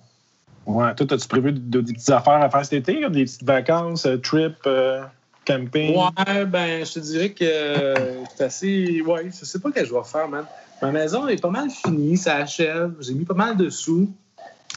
Ouais, 0.66 0.94
toi, 0.94 1.06
as-tu 1.10 1.28
prévu 1.28 1.52
des 1.52 1.82
petites 1.82 2.10
affaires 2.10 2.42
à 2.42 2.50
faire 2.50 2.64
cet 2.64 2.74
été, 2.74 3.00
comme 3.00 3.12
des 3.12 3.24
petites 3.24 3.44
vacances, 3.44 4.04
euh, 4.04 4.18
trip, 4.18 4.56
euh, 4.66 5.02
camping? 5.46 5.96
Ouais, 5.96 6.44
ben, 6.44 6.84
je 6.84 6.92
te 6.92 6.98
dirais 6.98 7.30
que 7.30 7.44
euh, 7.44 8.24
c'est 8.36 8.44
assez. 8.44 9.00
Ouais, 9.00 9.30
je 9.30 9.44
sais 9.44 9.58
pas 9.60 9.70
ce 9.70 9.80
que 9.80 9.86
je 9.86 9.94
vais 9.94 10.04
faire, 10.04 10.28
man. 10.28 10.44
Ma 10.82 10.92
maison 10.92 11.26
est 11.26 11.40
pas 11.40 11.50
mal 11.50 11.70
finie, 11.70 12.16
ça 12.16 12.36
achève. 12.36 12.94
J'ai 13.00 13.14
mis 13.14 13.24
pas 13.24 13.34
mal 13.34 13.56
de 13.56 13.70
sous. 13.70 14.12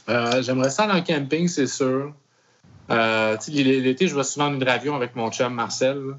J'aimerais 0.08 0.70
ça 0.70 0.84
aller 0.84 1.00
en 1.00 1.04
camping, 1.04 1.46
c'est 1.46 1.66
sûr. 1.66 2.12
L'été, 2.88 4.08
je 4.08 4.16
vais 4.16 4.24
souvent 4.24 4.46
en 4.46 4.54
hydravion 4.54 4.96
avec 4.96 5.14
mon 5.14 5.30
chum 5.30 5.54
Marcel. 5.54 6.16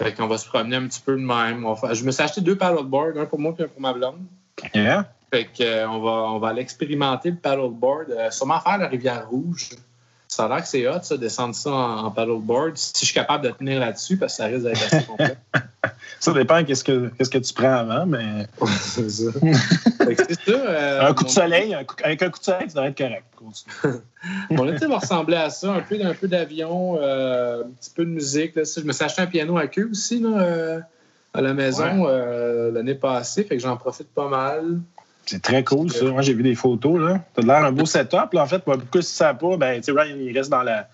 Fait 0.00 0.14
qu'on 0.14 0.26
va 0.26 0.38
se 0.38 0.46
promener 0.46 0.76
un 0.76 0.86
petit 0.86 1.00
peu 1.00 1.12
de 1.12 1.24
même. 1.24 1.66
Je 1.92 2.04
me 2.04 2.10
suis 2.10 2.22
acheté 2.22 2.40
deux 2.40 2.56
paddleboards, 2.56 3.18
un 3.18 3.26
pour 3.26 3.38
moi 3.38 3.54
et 3.58 3.64
un 3.64 3.68
pour 3.68 3.80
ma 3.80 3.92
blonde. 3.92 4.20
Yeah. 4.74 5.12
Fait 5.32 5.44
qu'on 5.44 5.64
euh, 5.64 5.86
va, 5.86 6.32
on 6.32 6.38
va 6.38 6.48
aller 6.48 6.62
expérimenter 6.62 7.30
le 7.30 7.36
paddleboard. 7.36 8.10
Euh, 8.10 8.30
sûrement 8.30 8.60
faire 8.60 8.78
la 8.78 8.88
rivière 8.88 9.28
Rouge. 9.28 9.70
Ça 10.28 10.44
a 10.44 10.48
l'air 10.48 10.62
que 10.62 10.68
c'est 10.68 10.86
hot, 10.86 11.02
ça, 11.02 11.16
descendre 11.16 11.54
ça 11.54 11.70
en, 11.70 12.10
paddleboard. 12.10 12.76
Si 12.76 13.00
je 13.00 13.06
suis 13.06 13.14
capable 13.14 13.44
de 13.44 13.50
tenir 13.50 13.80
là-dessus, 13.80 14.16
parce 14.16 14.34
que 14.34 14.36
ça 14.36 14.46
risque 14.46 14.64
d'être 14.64 14.82
assez 14.82 15.04
complet. 15.04 15.36
ça 16.20 16.32
dépend 16.32 16.64
qu'est-ce 16.64 16.84
que, 16.84 17.10
qu'est-ce 17.16 17.30
que 17.30 17.38
tu 17.38 17.52
prends 17.52 17.74
avant, 17.74 18.06
mais. 18.06 18.46
c'est 18.80 19.08
ça. 19.08 19.30
c'est 19.98 20.32
ça 20.32 20.52
euh, 20.52 21.08
un 21.08 21.14
coup 21.14 21.24
de 21.24 21.30
soleil, 21.30 21.74
avec 22.02 22.22
un 22.22 22.30
coup 22.30 22.38
de 22.38 22.44
soleil, 22.44 22.66
tu 22.68 22.74
devrais 22.74 22.88
être 22.88 22.98
correct. 22.98 23.24
mon 24.50 24.68
été 24.72 24.86
va 24.86 24.98
ressembler 24.98 25.36
à 25.36 25.50
ça, 25.50 25.72
un 25.72 25.80
peu, 25.80 25.96
un 26.02 26.14
peu 26.14 26.28
d'avion, 26.28 26.98
euh, 27.00 27.62
un 27.64 27.70
petit 27.80 27.90
peu 27.90 28.04
de 28.04 28.10
musique. 28.10 28.56
Là. 28.56 28.62
Je 28.64 28.82
me 28.82 28.92
suis 28.92 29.04
acheté 29.04 29.22
un 29.22 29.26
piano 29.26 29.56
à 29.56 29.66
queue 29.66 29.88
aussi 29.90 30.20
là, 30.20 30.40
euh, 30.40 30.80
à 31.34 31.40
la 31.40 31.54
maison 31.54 32.06
l'année 32.72 32.94
passée, 32.94 33.44
fait 33.44 33.56
que 33.56 33.62
j'en 33.62 33.76
profite 33.76 34.08
pas 34.08 34.28
mal. 34.28 34.80
C'est 35.26 35.42
très 35.42 35.62
cool, 35.62 35.92
ça. 35.92 36.06
Moi, 36.06 36.22
j'ai 36.22 36.32
vu 36.32 36.42
des 36.42 36.54
photos. 36.54 36.98
Là. 36.98 37.20
T'as 37.34 37.42
l'air 37.42 37.62
un 37.62 37.70
beau 37.70 37.84
setup. 37.84 38.32
Là, 38.32 38.42
en 38.42 38.46
fait, 38.46 38.60
pourquoi 38.60 39.02
si 39.02 39.14
ça 39.14 39.34
pas, 39.34 39.58
ben, 39.58 39.82
Ryan, 39.86 40.16
il 40.18 40.34
reste 40.34 40.48
dans, 40.48 40.62
la, 40.62 40.88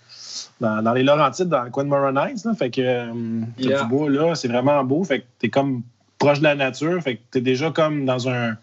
dans, 0.60 0.92
les 0.92 1.02
Laurentides, 1.02 1.48
dans 1.48 1.62
le 1.62 1.70
coin 1.70 1.84
de 1.84 1.88
Moronites. 1.88 2.46
Fait 2.58 2.70
que 2.70 2.80
euh, 2.80 3.12
du 3.58 3.88
bois, 3.88 4.10
là, 4.10 4.34
c'est 4.34 4.48
vraiment 4.48 4.82
beau. 4.84 5.04
Fait 5.04 5.20
que 5.20 5.24
t'es 5.38 5.48
comme 5.48 5.82
proche 6.18 6.38
de 6.38 6.44
la 6.44 6.54
nature. 6.54 7.02
Fait 7.02 7.16
que 7.16 7.20
t'es 7.30 7.40
déjà 7.40 7.70
comme 7.70 8.04
dans 8.04 8.28
un, 8.28 8.56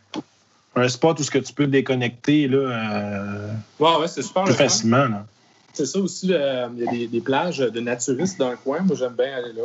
un 0.75 0.87
spot 0.87 1.19
où 1.19 1.23
ce 1.23 1.31
que 1.31 1.39
tu 1.39 1.53
peux 1.53 1.67
déconnecter 1.67 2.47
là, 2.47 2.57
euh, 2.57 3.53
ouais, 3.79 4.07
c'est 4.07 4.21
super 4.21 4.43
plus 4.43 4.53
facilement. 4.53 5.07
C'est 5.73 5.85
ça 5.85 5.99
aussi, 5.99 6.27
il 6.27 6.31
y 6.31 6.35
a 6.35 6.67
des, 6.67 7.07
des, 7.07 7.21
plages 7.21 7.59
de 7.59 7.79
naturistes 7.79 8.37
dans 8.37 8.51
le 8.51 8.57
coin. 8.57 8.79
Moi, 8.81 8.95
j'aime 8.97 9.13
bien 9.13 9.37
aller 9.37 9.53
là. 9.53 9.63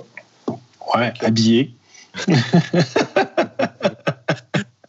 Ouais, 0.95 1.13
habillé. 1.21 1.75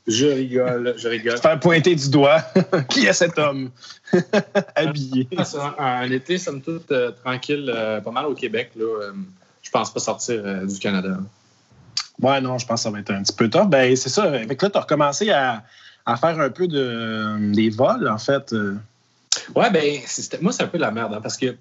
Je 0.08 0.26
rigole, 0.26 0.94
je 0.98 1.08
rigole. 1.10 1.38
Faire 1.38 1.60
pointer 1.60 1.94
du 1.94 2.10
doigt. 2.10 2.42
qui 2.90 3.06
est 3.06 3.14
cet 3.14 3.38
homme? 3.38 3.72
Habillé? 4.76 5.28
un, 5.78 6.10
été, 6.10 6.38
somme 6.38 6.62
toute, 6.62 6.90
euh, 6.92 7.12
tranquille, 7.12 7.70
euh, 7.74 8.00
pas 8.00 8.12
mal 8.12 8.26
au 8.26 8.34
Québec. 8.34 8.72
Là, 8.78 8.86
euh, 8.86 9.12
je 9.62 9.70
pense 9.70 9.94
pas 9.94 10.00
sortir 10.00 10.66
du 10.66 10.80
Canada. 10.80 11.20
Ouais, 12.22 12.40
non, 12.40 12.58
je 12.58 12.66
pense 12.66 12.80
que 12.80 12.84
ça 12.84 12.90
va 12.90 13.00
être 13.00 13.12
un 13.12 13.22
petit 13.22 13.34
peu 13.34 13.50
top. 13.50 13.70
Ben, 13.70 13.94
c'est 13.98 14.10
ça. 14.10 14.24
Avec 14.24 14.62
là, 14.62 14.70
tu 14.70 14.78
as 14.78 14.82
recommencé 14.82 15.30
à, 15.30 15.64
faire 16.06 16.40
un 16.40 16.50
peu 16.50 16.68
de, 16.68 17.52
des 17.52 17.70
vols, 17.70 18.08
en 18.08 18.18
fait. 18.18 18.54
Ouais, 19.56 19.70
ben, 19.70 20.00
moi, 20.42 20.54
c'est 20.54 20.64
un 20.64 20.68
peu 20.68 20.78
de 20.78 20.84
la 20.84 20.92
merde, 20.92 21.14
hein, 21.16 21.20
parce 21.22 21.36
que 21.36 21.54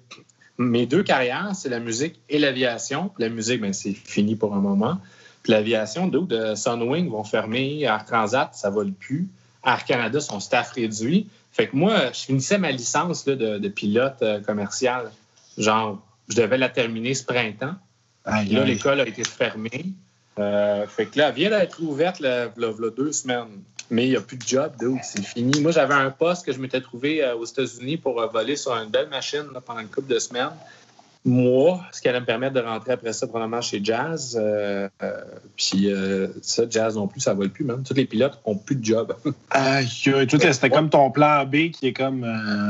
mes 0.57 0.85
deux 0.85 1.03
carrières, 1.03 1.51
c'est 1.53 1.69
la 1.69 1.79
musique 1.79 2.21
et 2.29 2.39
l'aviation. 2.39 3.11
La 3.17 3.27
musique, 3.27 3.59
ben, 3.59 3.73
c'est 3.73 3.93
fini 3.93 4.37
pour 4.37 4.55
un 4.55 4.61
moment. 4.61 4.99
L'aviation, 5.47 6.07
d'où 6.07 6.25
de 6.25 6.55
Sunwing 6.55 7.09
vont 7.09 7.23
fermer, 7.23 7.81
Air 7.81 8.05
Transat, 8.05 8.53
ça 8.53 8.69
vole 8.69 8.91
plus. 8.91 9.27
Air 9.65 9.85
Canada, 9.85 10.19
son 10.19 10.39
staff 10.39 10.71
réduit. 10.71 11.27
Fait 11.51 11.67
que 11.67 11.75
moi, 11.75 12.11
je 12.13 12.19
finissais 12.19 12.57
ma 12.57 12.71
licence 12.71 13.25
de, 13.25 13.67
pilote 13.67 14.21
euh, 14.21 14.39
commercial. 14.41 15.11
Genre, 15.57 15.99
je 16.29 16.35
devais 16.35 16.57
la 16.57 16.69
terminer 16.69 17.13
ce 17.13 17.23
printemps. 17.23 17.75
là, 18.25 18.43
l'école 18.43 19.01
a 19.01 19.07
été 19.07 19.23
fermée. 19.23 19.85
Euh, 20.39 20.85
fait 20.85 21.07
que 21.07 21.17
là, 21.17 21.29
elle 21.29 21.35
vient 21.35 21.49
d'être 21.49 21.81
ouverte 21.81 22.19
y 22.19 22.27
a 22.27 22.49
deux 22.95 23.11
semaines. 23.11 23.63
Mais 23.89 24.05
il 24.05 24.09
n'y 24.09 24.17
a 24.17 24.21
plus 24.21 24.37
de 24.37 24.45
job, 24.45 24.73
c'est 25.01 25.23
fini. 25.23 25.61
Moi, 25.61 25.71
j'avais 25.71 25.93
un 25.93 26.11
poste 26.11 26.45
que 26.45 26.51
je 26.51 26.59
m'étais 26.59 26.81
trouvé 26.81 27.23
euh, 27.23 27.35
aux 27.35 27.45
États-Unis 27.45 27.97
pour 27.97 28.21
voler 28.29 28.57
sur 28.57 28.73
une 28.73 28.89
belle 28.89 29.07
machine 29.07 29.45
pendant 29.65 29.79
une 29.79 29.87
couple 29.87 30.13
de 30.13 30.19
semaines 30.19 30.51
moi, 31.25 31.81
ce 31.91 32.01
qui 32.01 32.07
allait 32.07 32.19
me 32.19 32.25
permettre 32.25 32.53
de 32.53 32.61
rentrer 32.61 32.93
après 32.93 33.13
ça 33.13 33.27
probablement 33.27 33.61
chez 33.61 33.79
Jazz. 33.83 34.39
Euh, 34.39 34.87
euh, 35.03 35.21
puis 35.55 35.91
euh, 35.91 36.27
ça, 36.41 36.63
Jazz 36.69 36.95
non 36.95 37.07
plus, 37.07 37.19
ça 37.19 37.33
ne 37.33 37.37
vole 37.37 37.49
plus 37.49 37.65
même. 37.65 37.83
Tous 37.83 37.93
les 37.93 38.05
pilotes 38.05 38.39
n'ont 38.45 38.55
plus 38.55 38.75
de 38.75 38.85
job. 38.85 39.15
Aïe, 39.51 39.87
c'était 39.87 40.69
comme 40.69 40.89
ton 40.89 41.11
plan 41.11 41.45
B 41.45 41.71
qui 41.71 41.87
est 41.87 41.93
comme. 41.93 42.21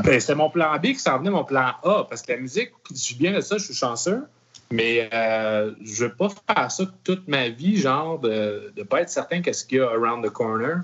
Ben, 0.03 0.19
c'était 0.19 0.35
mon 0.35 0.49
plan 0.49 0.75
B 0.77 0.87
qui 0.87 0.99
s'en 0.99 1.19
venait 1.19 1.29
mon 1.29 1.43
plan 1.43 1.73
A. 1.83 2.05
Parce 2.09 2.21
que 2.21 2.31
la 2.31 2.39
musique, 2.39 2.71
je 2.91 2.97
suis 2.97 3.15
bien 3.15 3.33
de 3.33 3.41
ça, 3.41 3.57
je 3.57 3.65
suis 3.65 3.75
chanceux. 3.75 4.23
Mais 4.69 5.09
je 5.11 6.03
ne 6.03 6.09
veux 6.09 6.13
pas 6.13 6.29
faire 6.29 6.71
ça 6.71 6.83
toute 7.03 7.27
ma 7.27 7.49
vie, 7.49 7.77
genre 7.77 8.19
de 8.19 8.73
ne 8.75 8.83
pas 8.83 9.01
être 9.01 9.09
certain 9.09 9.41
qu'est-ce 9.41 9.65
qu'il 9.65 9.77
y 9.77 9.81
a 9.81 9.89
around 9.89 10.25
the 10.25 10.29
corner. 10.29 10.81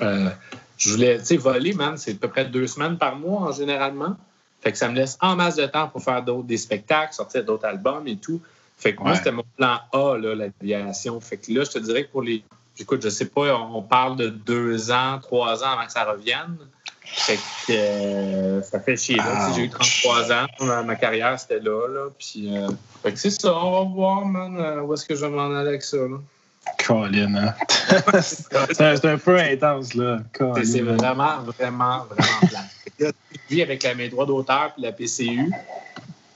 je 0.00 0.90
voulais, 0.90 1.18
tu 1.18 1.24
sais, 1.24 1.36
voler, 1.36 1.74
man, 1.74 1.96
c'est 1.96 2.12
à 2.12 2.14
peu 2.14 2.28
près 2.28 2.46
deux 2.46 2.66
semaines 2.66 2.96
par 2.96 3.16
mois 3.16 3.48
en 3.48 3.52
généralement. 3.52 4.16
Fait 4.60 4.72
que 4.72 4.78
ça 4.78 4.88
me 4.88 4.94
laisse 4.94 5.16
en 5.20 5.36
masse 5.36 5.56
de 5.56 5.66
temps 5.66 5.88
pour 5.88 6.02
faire 6.02 6.22
d'autres, 6.22 6.46
des 6.46 6.56
spectacles, 6.56 7.12
sortir 7.12 7.44
d'autres 7.44 7.66
albums 7.66 8.06
et 8.08 8.16
tout. 8.16 8.40
Fait 8.76 8.94
que 8.94 9.02
moi, 9.02 9.16
c'était 9.16 9.32
mon 9.32 9.44
plan 9.56 9.80
A, 9.92 10.16
l'aviation. 10.16 11.20
Fait 11.20 11.36
que 11.36 11.52
là, 11.52 11.64
je 11.64 11.70
te 11.70 11.78
dirais 11.78 12.04
que 12.04 12.12
pour 12.12 12.22
les. 12.22 12.44
Écoute, 12.78 13.02
je 13.02 13.08
sais 13.08 13.26
pas, 13.26 13.56
on 13.56 13.82
parle 13.82 14.16
de 14.16 14.28
deux 14.28 14.92
ans, 14.92 15.18
trois 15.20 15.64
ans 15.64 15.72
avant 15.72 15.84
que 15.84 15.90
ça 15.92 16.04
revienne. 16.04 16.56
Fait 17.02 17.36
que 17.66 17.72
euh, 17.72 18.62
ça 18.62 18.78
fait 18.78 18.96
chier. 18.96 19.16
Là. 19.16 19.50
J'ai 19.54 19.64
eu 19.64 19.70
33 19.70 20.32
ans. 20.32 20.84
Ma, 20.84 20.94
carrière, 20.94 21.38
c'était 21.40 21.58
là. 21.58 21.88
là. 21.88 22.08
Puis, 22.16 22.56
euh, 22.56 22.68
fait 23.02 23.12
que 23.12 23.18
c'est 23.18 23.30
ça. 23.30 23.56
On 23.56 23.84
va 23.84 23.90
voir, 23.90 24.24
man, 24.26 24.56
euh, 24.60 24.82
où 24.82 24.94
est-ce 24.94 25.06
que 25.06 25.16
je 25.16 25.24
vais 25.24 25.30
m'en 25.30 25.46
aller 25.56 25.70
avec 25.70 25.82
ça. 25.82 25.96
Là. 25.96 26.18
Colin, 26.86 27.34
hein? 27.34 27.54
c'est 28.20 29.04
un 29.06 29.18
peu 29.18 29.38
intense, 29.38 29.94
là. 29.94 30.18
C'est 30.62 30.82
vraiment, 30.82 31.38
vraiment, 31.46 32.04
vraiment 32.04 32.48
plat 32.48 32.60
vis 33.48 33.62
avec 33.62 33.82
la 33.82 33.94
main 33.94 34.08
droite 34.08 34.28
d'auteur 34.28 34.72
puis 34.74 34.82
la 34.82 34.92
PCU. 34.92 35.50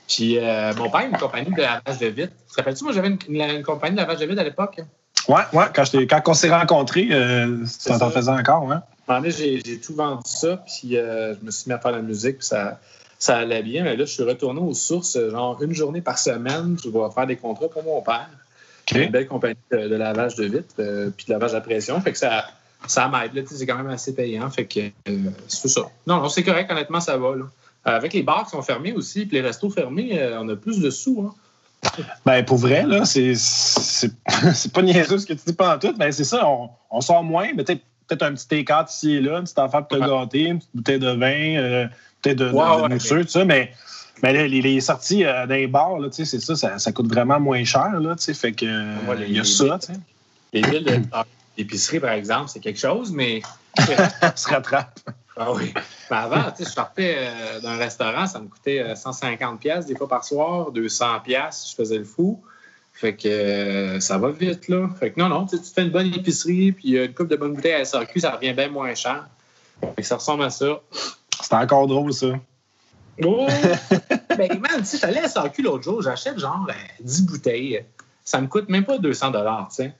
Puis 0.07 0.37
euh, 0.37 0.73
mon 0.75 0.89
père 0.89 1.01
a 1.01 1.05
une 1.05 1.17
compagnie 1.17 1.51
de 1.51 1.61
lavage 1.61 1.99
de 1.99 2.07
vitre. 2.07 2.33
Te 2.49 2.55
rappelles-tu, 2.55 2.83
moi, 2.83 2.93
j'avais 2.93 3.07
une, 3.07 3.63
compagnie 3.63 3.95
de 3.95 4.01
lavage 4.01 4.19
de 4.19 4.25
vitre 4.25 4.41
à 4.41 4.43
l'époque. 4.43 4.81
Ouais, 5.27 5.41
ouais. 5.53 5.65
Quand, 5.73 5.83
quand 5.93 6.21
on 6.27 6.33
s'est 6.33 6.53
rencontrés, 6.53 7.07
euh, 7.11 7.63
tu 7.83 7.91
en 7.91 8.09
faisais 8.09 8.31
encore, 8.31 8.71
hein? 8.71 8.83
J'ai 9.25 9.79
tout 9.79 9.95
vendu 9.95 10.21
ça, 10.25 10.63
puis 10.65 10.97
euh, 10.97 11.35
je 11.35 11.45
me 11.45 11.51
suis 11.51 11.69
mis 11.69 11.73
à 11.73 11.79
faire 11.79 11.91
la 11.91 12.01
musique, 12.01 12.39
puis 12.39 12.47
ça, 12.47 12.79
ça 13.19 13.37
allait 13.37 13.63
bien. 13.63 13.83
Mais 13.83 13.95
là, 13.95 14.05
je 14.05 14.11
suis 14.11 14.23
retourné 14.23 14.59
aux 14.59 14.73
sources, 14.73 15.17
genre 15.29 15.61
une 15.61 15.73
journée 15.73 16.01
par 16.01 16.17
semaine. 16.17 16.77
Je 16.83 16.89
vais 16.89 16.99
faire 17.13 17.27
des 17.27 17.37
contrats 17.37 17.69
pour 17.69 17.83
mon 17.83 18.01
père. 18.01 18.29
Une 18.93 19.11
belle 19.11 19.27
compagnie 19.27 19.55
de, 19.71 19.95
lavage 19.95 20.35
de 20.35 20.43
vitre, 20.43 20.75
puis 21.15 21.25
de 21.25 21.31
lavage 21.31 21.55
à 21.55 21.61
pression. 21.61 21.99
Fait 22.01 22.11
que 22.11 22.17
ça 22.17 22.45
ça 22.87 23.07
m'aide. 23.07 23.45
C'est 23.47 23.65
quand 23.65 23.77
même 23.77 23.89
assez 23.89 24.13
payant. 24.13 24.49
Fait 24.49 24.65
que 24.65 24.79
euh, 25.09 25.29
c'est 25.47 25.67
ça. 25.67 25.81
Non, 26.07 26.21
non 26.21 26.29
c'est 26.29 26.43
correct. 26.43 26.71
Honnêtement, 26.71 26.99
ça 26.99 27.17
va. 27.17 27.35
Là. 27.35 27.45
Avec 27.85 28.13
les 28.13 28.23
bars 28.23 28.45
qui 28.45 28.51
sont 28.51 28.61
fermés 28.61 28.93
aussi, 28.93 29.25
puis 29.25 29.37
les 29.37 29.41
restos 29.41 29.69
fermés, 29.69 30.19
euh, 30.19 30.39
on 30.39 30.47
a 30.49 30.55
plus 30.55 30.79
de 30.79 30.89
sous. 30.89 31.27
Hein. 31.27 31.33
Ben, 32.25 32.43
pour 32.45 32.57
vrai, 32.57 32.83
là, 32.83 33.03
c'est, 33.03 33.33
c'est, 33.35 34.11
pas 34.73 34.81
niaiseux 34.81 35.17
ce 35.17 35.25
que 35.25 35.33
tu 35.33 35.41
dis 35.47 35.53
pas 35.53 35.75
en 35.75 35.79
tout. 35.79 35.93
Ben, 35.97 36.11
c'est 36.11 36.23
ça, 36.23 36.47
on, 36.47 36.69
on 36.89 37.01
sort 37.01 37.23
moins, 37.23 37.49
mais 37.55 37.63
peut-être, 37.63 37.83
un 38.21 38.33
petit 38.33 38.47
t 38.47 38.65
ici 38.87 39.15
et 39.15 39.21
là, 39.21 39.37
une 39.37 39.43
petite 39.43 39.59
affaire 39.59 39.85
pour 39.87 39.97
te 39.97 40.03
gâter, 40.03 40.43
une 40.43 40.59
petite 40.59 40.75
bouteille 40.75 40.99
de 40.99 41.09
vin, 41.09 41.57
euh, 41.57 41.87
peut-être 42.21 42.37
de, 42.37 42.45
de, 42.45 43.23
tout 43.23 43.27
ça, 43.27 43.45
mais. 43.45 43.73
Mais 44.21 44.47
les, 44.47 44.61
les, 44.61 44.79
sorties 44.79 45.25
euh, 45.25 45.45
les 45.47 45.67
bars, 45.67 45.99
là, 45.99 46.07
c'est 46.09 46.23
ça, 46.23 46.55
ça, 46.55 46.79
ça, 46.79 46.91
coûte 46.93 47.07
vraiment 47.07 47.41
moins 47.41 47.65
cher. 47.65 47.99
Là, 47.99 48.15
fait 48.17 48.53
que, 48.53 48.65
il 49.27 49.35
y 49.35 49.39
a 49.39 49.43
ça. 49.43 49.77
Les 50.53 50.61
villes 50.61 50.85
de 50.85 51.01
L'épicerie, 51.57 51.99
par 51.99 52.11
exemple, 52.11 52.49
c'est 52.49 52.59
quelque 52.59 52.79
chose, 52.79 53.11
mais. 53.11 53.41
Se 54.35 54.49
rattrape. 54.49 54.99
Ah 55.35 55.51
oui. 55.51 55.73
Mais 56.11 56.17
avant, 56.17 56.51
tu 56.51 56.63
sais, 56.63 56.69
je 56.69 56.75
sortais 56.75 57.15
euh, 57.17 57.59
d'un 57.59 57.77
restaurant, 57.77 58.27
ça 58.27 58.39
me 58.39 58.47
coûtait 58.47 58.95
150 58.95 59.41
euh, 59.53 59.57
pièces 59.57 59.85
des 59.87 59.95
fois 59.95 60.07
par 60.07 60.23
soir, 60.23 60.71
200 60.71 61.21
pièces, 61.21 61.69
je 61.71 61.75
faisais 61.75 61.97
le 61.97 62.03
fou. 62.03 62.43
Fait 62.93 63.15
que 63.15 63.27
euh, 63.27 63.99
ça 63.99 64.19
va 64.19 64.29
vite, 64.29 64.67
là. 64.67 64.87
Fait 64.99 65.11
que 65.11 65.19
non, 65.19 65.29
non, 65.29 65.47
tu 65.47 65.57
fais 65.57 65.81
une 65.81 65.89
bonne 65.89 66.13
épicerie, 66.13 66.71
puis 66.71 66.97
une 66.97 67.13
coupe 67.13 67.29
de 67.29 67.35
bonnes 67.35 67.55
bouteilles 67.55 67.73
à 67.73 67.85
SRQ, 67.85 68.19
ça 68.19 68.31
revient 68.31 68.53
bien 68.53 68.69
moins 68.69 68.93
cher. 68.93 69.27
Fait 69.81 70.03
que 70.03 70.07
ça 70.07 70.17
ressemble 70.17 70.43
à 70.43 70.51
ça. 70.51 70.81
C'est 71.41 71.55
encore 71.55 71.87
drôle, 71.87 72.13
ça. 72.13 72.27
Oh! 73.23 73.47
ben, 74.37 74.59
man, 74.59 74.85
si 74.85 74.99
j'allais 74.99 75.21
à 75.21 75.27
SRQ 75.27 75.63
l'autre 75.63 75.83
jour, 75.83 76.01
j'achète 76.03 76.39
genre 76.39 76.67
10 76.99 77.25
bouteilles. 77.25 77.83
Ça 78.23 78.39
me 78.39 78.47
coûte 78.47 78.69
même 78.69 78.85
pas 78.85 78.99
200 78.99 79.31
tu 79.31 79.39
sais. 79.71 79.93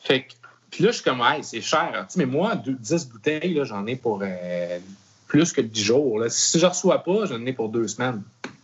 Fait 0.00 0.22
que 0.22 0.32
puis 0.74 0.82
là, 0.82 0.90
je 0.90 0.96
suis 0.96 1.04
comme, 1.04 1.20
hey, 1.20 1.44
c'est 1.44 1.60
cher. 1.60 2.04
mais 2.16 2.26
moi, 2.26 2.56
10 2.56 3.08
bouteilles, 3.08 3.60
j'en 3.62 3.86
ai 3.86 3.94
pour 3.94 4.18
euh, 4.24 4.78
plus 5.28 5.52
que 5.52 5.60
10 5.60 5.80
jours. 5.80 6.20
Si 6.28 6.58
je 6.58 6.64
ne 6.64 6.70
reçois 6.70 7.04
pas, 7.04 7.26
j'en 7.26 7.46
ai 7.46 7.52
pour 7.52 7.68
deux 7.68 7.86
semaines. 7.86 8.22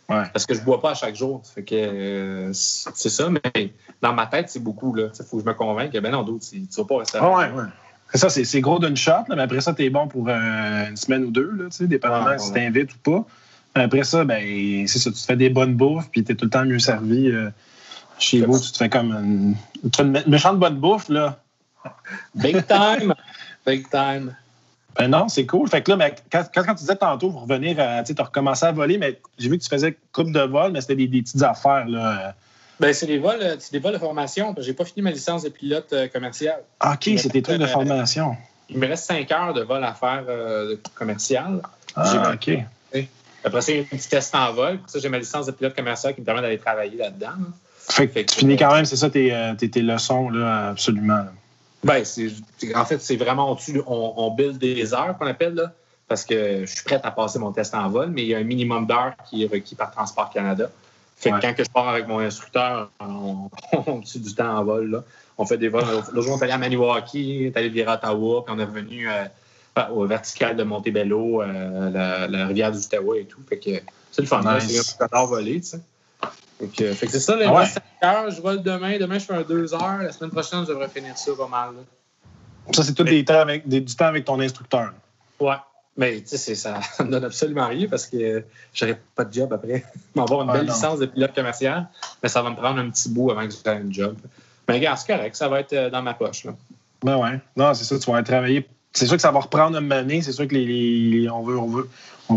Parce 0.09 0.45
que 0.45 0.55
je 0.55 0.59
ne 0.59 0.65
bois 0.65 0.81
pas 0.81 0.91
à 0.91 0.95
chaque 0.95 1.15
jour. 1.15 1.41
Fait 1.55 1.63
que 1.63 1.77
euh, 1.77 2.51
c'est 2.53 3.11
ça, 3.11 3.29
mais 3.31 3.73
dans 4.03 4.13
ma 4.13 4.27
tête, 4.27 4.49
c'est 4.49 4.59
beaucoup. 4.59 4.93
Il 4.97 5.09
faut 5.25 5.37
que 5.37 5.45
je 5.45 5.49
me 5.49 5.55
convainque 5.55 5.93
que 5.93 5.99
ben 5.99 6.11
non, 6.11 6.25
d'autres, 6.25 6.47
tu 6.51 6.59
ne 6.59 6.67
vas 6.79 6.85
pas 6.85 6.99
rester. 6.99 7.19
Ah 7.21 7.31
ouais, 7.31 7.51
ouais. 7.53 7.69
C'est 8.13 8.19
ça, 8.19 8.29
c'est 8.29 8.61
gros 8.61 8.81
d'une 8.81 8.97
shot, 8.97 9.13
mais 9.29 9.41
après 9.41 9.61
ça, 9.61 9.73
tu 9.73 9.85
es 9.85 9.91
bon 9.91 10.09
pour 10.09 10.29
euh, 10.29 10.89
une 10.89 10.97
semaine 10.97 11.23
ou 11.23 11.31
deux, 11.31 11.53
là, 11.53 11.87
dépendamment 11.87 12.37
si 12.39 12.49
tu 12.49 12.55
t'invites 12.55 12.93
ou 12.93 12.99
pas. 13.05 13.25
Après 13.77 14.03
ça, 14.03 14.25
ben, 14.25 14.85
c'est 14.89 14.99
ça, 14.99 15.13
tu 15.13 15.17
te 15.17 15.25
fais 15.25 15.37
des 15.37 15.49
bonnes 15.49 15.75
bouffes, 15.75 16.11
puis 16.11 16.25
tu 16.25 16.33
es 16.33 16.35
tout 16.35 16.47
le 16.47 16.51
temps 16.51 16.65
mieux 16.65 16.81
servi. 16.81 17.33
chez 18.19 18.41
vous, 18.41 18.59
tu 18.59 18.73
te 18.73 18.79
fais 18.79 18.89
comme 18.89 19.13
une, 19.13 19.55
une 20.01 20.25
méchante 20.27 20.59
bonne 20.59 20.81
bouffe, 20.81 21.09
là. 21.09 21.39
Big 22.35 22.67
time! 22.67 23.15
Big 23.67 23.89
time! 23.91 24.35
Ben 24.99 25.09
non, 25.09 25.29
c'est 25.29 25.47
cool. 25.47 25.69
Fait 25.69 25.83
que 25.83 25.91
là, 25.91 25.97
mais 25.97 26.15
quand, 26.33 26.45
quand, 26.53 26.75
tu 26.75 26.81
disais 26.81 26.97
tantôt 26.97 27.31
pour 27.31 27.43
revenir, 27.43 27.77
tu 28.05 28.15
as 28.19 28.25
recommencé 28.25 28.67
à 28.67 28.73
voler, 28.73 28.99
mais 28.99 29.21
j'ai 29.39 29.49
vu 29.49 29.57
que 29.57 29.63
tu 29.63 29.69
faisais 29.69 29.97
coupe 30.13 30.33
de 30.33 30.41
vol, 30.41 30.73
mais 30.73 30.81
c'était 30.81 30.97
des, 30.97 31.07
petites 31.07 31.43
affaires. 31.43 31.87
Là. 31.87 32.35
Ben, 32.81 32.93
c'est 32.93 33.07
des 33.07 33.19
vols, 33.19 33.57
c'est 33.59 33.73
des 33.73 33.79
vols 33.79 33.93
de 33.93 33.99
formation. 33.99 34.55
J'ai 34.59 34.73
pas 34.73 34.85
fini 34.85 35.03
ma 35.03 35.11
licence 35.11 35.43
de 35.43 35.51
pilote 35.51 35.93
euh, 35.93 36.09
commercial. 36.09 36.61
OK, 36.85 37.11
c'est 37.19 37.33
des 37.33 37.43
trucs 37.43 37.59
de 37.59 37.67
formation. 37.67 38.37
Il 38.69 38.79
me 38.79 38.87
reste 38.87 39.05
cinq 39.05 39.31
heures 39.33 39.53
de 39.53 39.63
vol 39.63 39.85
à 39.85 39.95
faire 39.95 40.25
euh, 40.29 40.77
commercial. 40.95 41.61
Ah, 41.95 42.33
OK. 42.33 42.59
Après 43.43 43.61
ça, 43.63 43.73
il 43.73 43.77
y 43.77 43.81
a 43.81 43.83
un 43.83 43.97
petit 43.97 44.09
test 44.09 44.35
en 44.35 44.53
vol. 44.53 44.79
ça, 44.87 44.99
j'ai 44.99 45.09
ma 45.09 45.19
licence 45.19 45.47
de 45.47 45.53
pilote 45.53 45.75
commercial 45.75 46.15
qui 46.15 46.21
me 46.21 46.27
permet 46.27 46.43
d'aller 46.43 46.59
travailler 46.59 46.97
là-dedans. 46.97 47.33
Fait 47.89 48.07
que 48.07 48.21
tu 48.21 48.39
finis 48.39 48.57
quand 48.57 48.73
même, 48.75 48.85
c'est 48.85 48.97
ça, 48.97 49.11
tes, 49.11 49.35
euh, 49.35 49.55
tes, 49.55 49.71
tes, 49.71 49.83
leçons, 49.83 50.29
là, 50.29 50.69
absolument. 50.69 51.25
Ben, 51.83 52.05
en 52.75 52.85
fait, 52.85 52.99
c'est 53.01 53.17
vraiment. 53.17 53.57
On, 53.87 54.15
on, 54.17 54.31
build 54.35 54.59
des 54.59 54.93
heures 54.93 55.17
qu'on 55.19 55.27
appelle, 55.27 55.55
là, 55.55 55.73
parce 56.09 56.25
que 56.25 56.61
je 56.61 56.67
suis 56.67 56.85
prêt 56.85 57.01
à 57.03 57.11
passer 57.11 57.39
mon 57.39 57.53
test 57.53 57.75
en 57.75 57.89
vol, 57.89 58.11
mais 58.11 58.23
il 58.23 58.29
y 58.29 58.35
a 58.35 58.39
un 58.39 58.45
minimum 58.45 58.87
d'heures 58.87 59.15
qui 59.29 59.45
est 59.45 59.47
requis 59.47 59.75
par 59.75 59.91
Transport 59.91 60.31
Canada. 60.31 60.71
Fait 61.17 61.31
que 61.31 61.41
quand 61.41 61.55
que 61.55 61.65
je 61.65 61.71
pars 61.71 61.89
avec 61.89 62.09
mon 62.09 62.19
instructeur, 62.19 62.91
on, 63.01 63.51
on 63.87 64.01
tue 64.01 64.19
du 64.21 64.35
temps 64.35 64.57
en 64.57 64.65
vol. 64.65 64.91
Là. 64.91 65.05
On 65.37 65.47
fait 65.47 65.59
des 65.59 65.69
vols. 65.69 65.85
Le 66.13 66.23
jour, 66.23 66.35
on 66.35 66.39
est 66.39 66.45
allé 66.45 66.53
à 66.53 66.59
Maniwaki, 66.59 67.43
on 67.43 67.47
est 67.47 67.57
allé 67.57 67.69
virer 67.69 67.91
à 67.91 67.95
Ottawa, 67.95 68.45
puis 68.45 68.55
on 68.55 68.59
est 68.59 68.65
revenu 68.65 69.09
euh, 69.09 69.25
au 69.91 70.07
vertical 70.07 70.57
de 70.57 70.63
Montebello, 70.63 71.43
euh, 71.43 71.91
la, 71.91 72.27
la, 72.27 72.47
rivière 72.47 72.73
du 72.73 72.79
Ottawa 72.79 73.19
et 73.19 73.25
tout. 73.25 73.41
Fait 73.49 73.59
que 73.59 73.71
c'est 74.11 74.23
le 74.23 74.29
fun. 74.29 74.43
Nice. 74.43 74.97
C'est 74.99 75.15
voler, 75.15 75.61
tu 75.61 75.69
sais. 75.69 75.81
Fait 76.59 76.67
que, 76.69 76.95
c'est 76.95 77.21
ça, 77.21 77.37
les 77.37 77.47
ah 77.47 77.65
5 77.65 77.83
heures, 78.05 78.31
je 78.31 78.43
vole 78.43 78.63
demain. 78.63 78.99
Demain, 78.99 79.19
je 79.19 79.25
fais 79.25 79.35
un 79.35 79.43
2 79.43 79.75
heures. 79.75 79.99
La 80.03 80.13
semaine 80.13 80.31
prochaine, 80.31 80.63
je 80.63 80.69
devrais 80.69 80.89
finir 80.89 81.17
ça 81.17 81.33
pas 81.37 81.49
mal. 81.49 81.71
Ça, 82.73 82.83
c'est 82.83 82.95
tout 82.95 83.05
des 83.05 83.25
temps 83.25 83.41
avec, 83.41 83.67
du 83.67 83.85
temps 83.97 84.07
avec 84.07 84.25
ton 84.25 84.39
instructeur. 84.41 84.93
Ouais. 85.39 85.57
Mais 85.97 86.21
tu 86.23 86.37
sais, 86.37 86.55
ça 86.55 86.81
ne 87.01 87.05
donne 87.11 87.25
absolument 87.25 87.67
rien 87.67 87.89
parce 87.89 88.07
que 88.07 88.45
j'aurais 88.73 89.01
pas 89.15 89.25
de 89.25 89.33
job 89.33 89.53
après. 89.53 89.85
Je 89.95 90.21
vais 90.21 90.23
avoir 90.23 90.43
une 90.43 90.53
belle 90.53 90.67
licence 90.67 90.99
de 90.99 91.07
pilote 91.07 91.35
commercial, 91.35 91.89
mais 92.23 92.29
ça 92.29 92.43
va 92.43 92.51
me 92.51 92.57
prendre 92.57 92.79
un 92.79 92.91
petit 92.91 93.09
bout 93.09 93.31
avant 93.31 93.47
que 93.47 93.53
j'ai 93.53 93.71
un 93.71 93.91
job. 93.91 94.17
Mais 94.69 94.75
regarde, 94.75 94.99
c'est 94.99 95.13
correct, 95.13 95.35
ça 95.35 95.49
va 95.49 95.61
être 95.61 95.73
euh, 95.73 95.91
dans 95.91 96.03
ma 96.03 96.15
poche. 96.15 96.45
Là. 96.45 96.53
Ben 97.03 97.17
ouais. 97.17 97.41
Non, 97.57 97.75
c'est 97.75 97.85
ça, 97.85 97.99
tu 97.99 98.11
vas 98.11 98.23
travailler. 98.23 98.69
C'est 98.93 99.07
sûr 99.07 99.17
que 99.17 99.23
ça 99.23 99.31
va 99.31 99.41
reprendre 99.41 99.77
un 99.77 99.81
moment 99.81 100.21
C'est 100.21 100.33
sûr 100.33 100.49
que 100.49 100.55
les, 100.55 101.29
on 101.31 101.43
veut, 101.43 101.59
on 101.59 101.67
veut, 101.69 101.89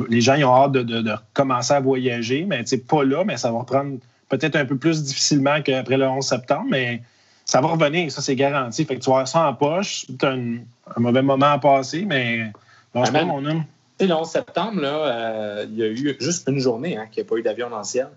les 0.09 0.21
gens 0.21 0.35
ils 0.35 0.45
ont 0.45 0.55
hâte 0.55 0.73
de, 0.73 0.83
de, 0.83 1.13
commencer 1.33 1.73
à 1.73 1.79
voyager, 1.79 2.45
mais 2.45 2.63
c'est 2.65 2.85
pas 2.85 3.03
là, 3.03 3.23
mais 3.23 3.37
ça 3.37 3.51
va 3.51 3.59
reprendre 3.59 3.97
peut-être 4.29 4.55
un 4.55 4.65
peu 4.65 4.77
plus 4.77 5.03
difficilement 5.03 5.61
qu'après 5.61 5.97
le 5.97 6.07
11 6.07 6.25
septembre, 6.25 6.67
mais 6.69 7.01
ça 7.45 7.61
va 7.61 7.67
revenir, 7.67 8.11
ça 8.11 8.21
c'est 8.21 8.35
garanti. 8.35 8.85
Fait 8.85 8.95
que 8.95 9.01
tu 9.01 9.09
vas 9.09 9.17
avoir 9.17 9.27
ça 9.27 9.47
en 9.47 9.53
poche, 9.53 10.05
c'est 10.07 10.23
un, 10.23 10.59
mauvais 10.97 11.21
moment 11.21 11.51
à 11.51 11.59
passer, 11.59 12.05
mais 12.05 12.51
pas, 12.93 13.09
mon 13.23 13.45
homme. 13.45 13.63
Le 13.99 14.11
11 14.11 14.27
septembre, 14.27 14.81
là, 14.81 14.95
euh, 14.95 15.65
il 15.69 15.77
y 15.77 15.83
a 15.83 15.87
eu 15.87 16.17
juste 16.19 16.47
une 16.49 16.59
journée 16.59 16.97
hein, 16.97 17.07
qu'il 17.11 17.23
n'y 17.23 17.27
a 17.27 17.29
pas 17.29 17.37
eu 17.37 17.41
d'avion 17.41 17.69
dans 17.69 17.77
le 17.77 17.83
ciel. 17.83 18.09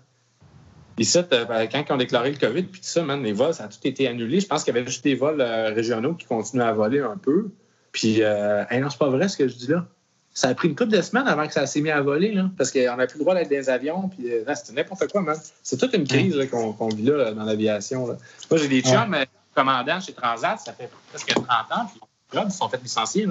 Ici, 0.97 1.19
euh, 1.19 1.45
ben, 1.45 1.67
quand 1.67 1.83
ils 1.87 1.93
ont 1.93 1.97
déclaré 1.97 2.31
le 2.31 2.37
COVID, 2.37 2.63
puis 2.63 2.81
tout 2.81 2.87
ça, 2.87 3.03
man, 3.03 3.21
les 3.21 3.31
vols, 3.31 3.53
ça 3.53 3.65
a 3.65 3.67
tout 3.67 3.77
été 3.83 4.07
annulé. 4.07 4.39
Je 4.39 4.47
pense 4.47 4.63
qu'il 4.63 4.73
y 4.73 4.77
avait 4.77 4.87
juste 4.87 5.03
des 5.03 5.15
vols 5.15 5.39
euh, 5.39 5.71
régionaux 5.73 6.15
qui 6.15 6.25
continuaient 6.25 6.65
à 6.65 6.73
voler 6.73 6.99
un 6.99 7.17
peu. 7.17 7.49
Puis, 7.97 8.21
euh, 8.21 8.63
non, 8.79 8.91
c'est 8.91 8.99
pas 8.99 9.09
vrai 9.09 9.27
ce 9.27 9.35
que 9.35 9.47
je 9.47 9.55
dis 9.55 9.67
là. 9.69 9.83
Ça 10.31 10.49
a 10.49 10.53
pris 10.53 10.67
une 10.67 10.75
couple 10.75 10.91
de 10.91 11.01
semaines 11.01 11.27
avant 11.27 11.47
que 11.47 11.53
ça 11.53 11.65
s'est 11.65 11.81
mis 11.81 11.89
à 11.89 11.99
voler, 11.99 12.31
là, 12.31 12.47
parce 12.55 12.71
qu'on 12.71 12.95
n'a 12.95 13.07
plus 13.07 13.17
le 13.17 13.23
droit 13.23 13.33
d'être 13.33 13.49
dans 13.49 13.55
les 13.55 13.69
avions. 13.71 14.07
Puis, 14.07 14.31
euh, 14.31 14.43
c'était 14.53 14.73
n'importe 14.73 15.11
quoi, 15.11 15.21
man. 15.21 15.35
C'est 15.63 15.77
toute 15.77 15.95
une 15.95 16.07
crise 16.07 16.35
qu'on 16.51 16.89
vit 16.89 17.05
là, 17.05 17.31
dans 17.31 17.43
l'aviation. 17.43 18.05
Moi, 18.05 18.59
j'ai 18.59 18.67
des 18.67 18.83
chums 18.83 19.17
commandants 19.55 19.99
chez 19.99 20.13
Transat, 20.13 20.59
ça 20.59 20.73
fait 20.73 20.91
presque 21.09 21.33
30 21.33 21.49
ans, 21.49 21.89
puis 21.91 21.99
ils 22.31 22.51
se 22.51 22.57
sont 22.59 22.69
fait 22.69 22.79
licencier. 22.83 23.27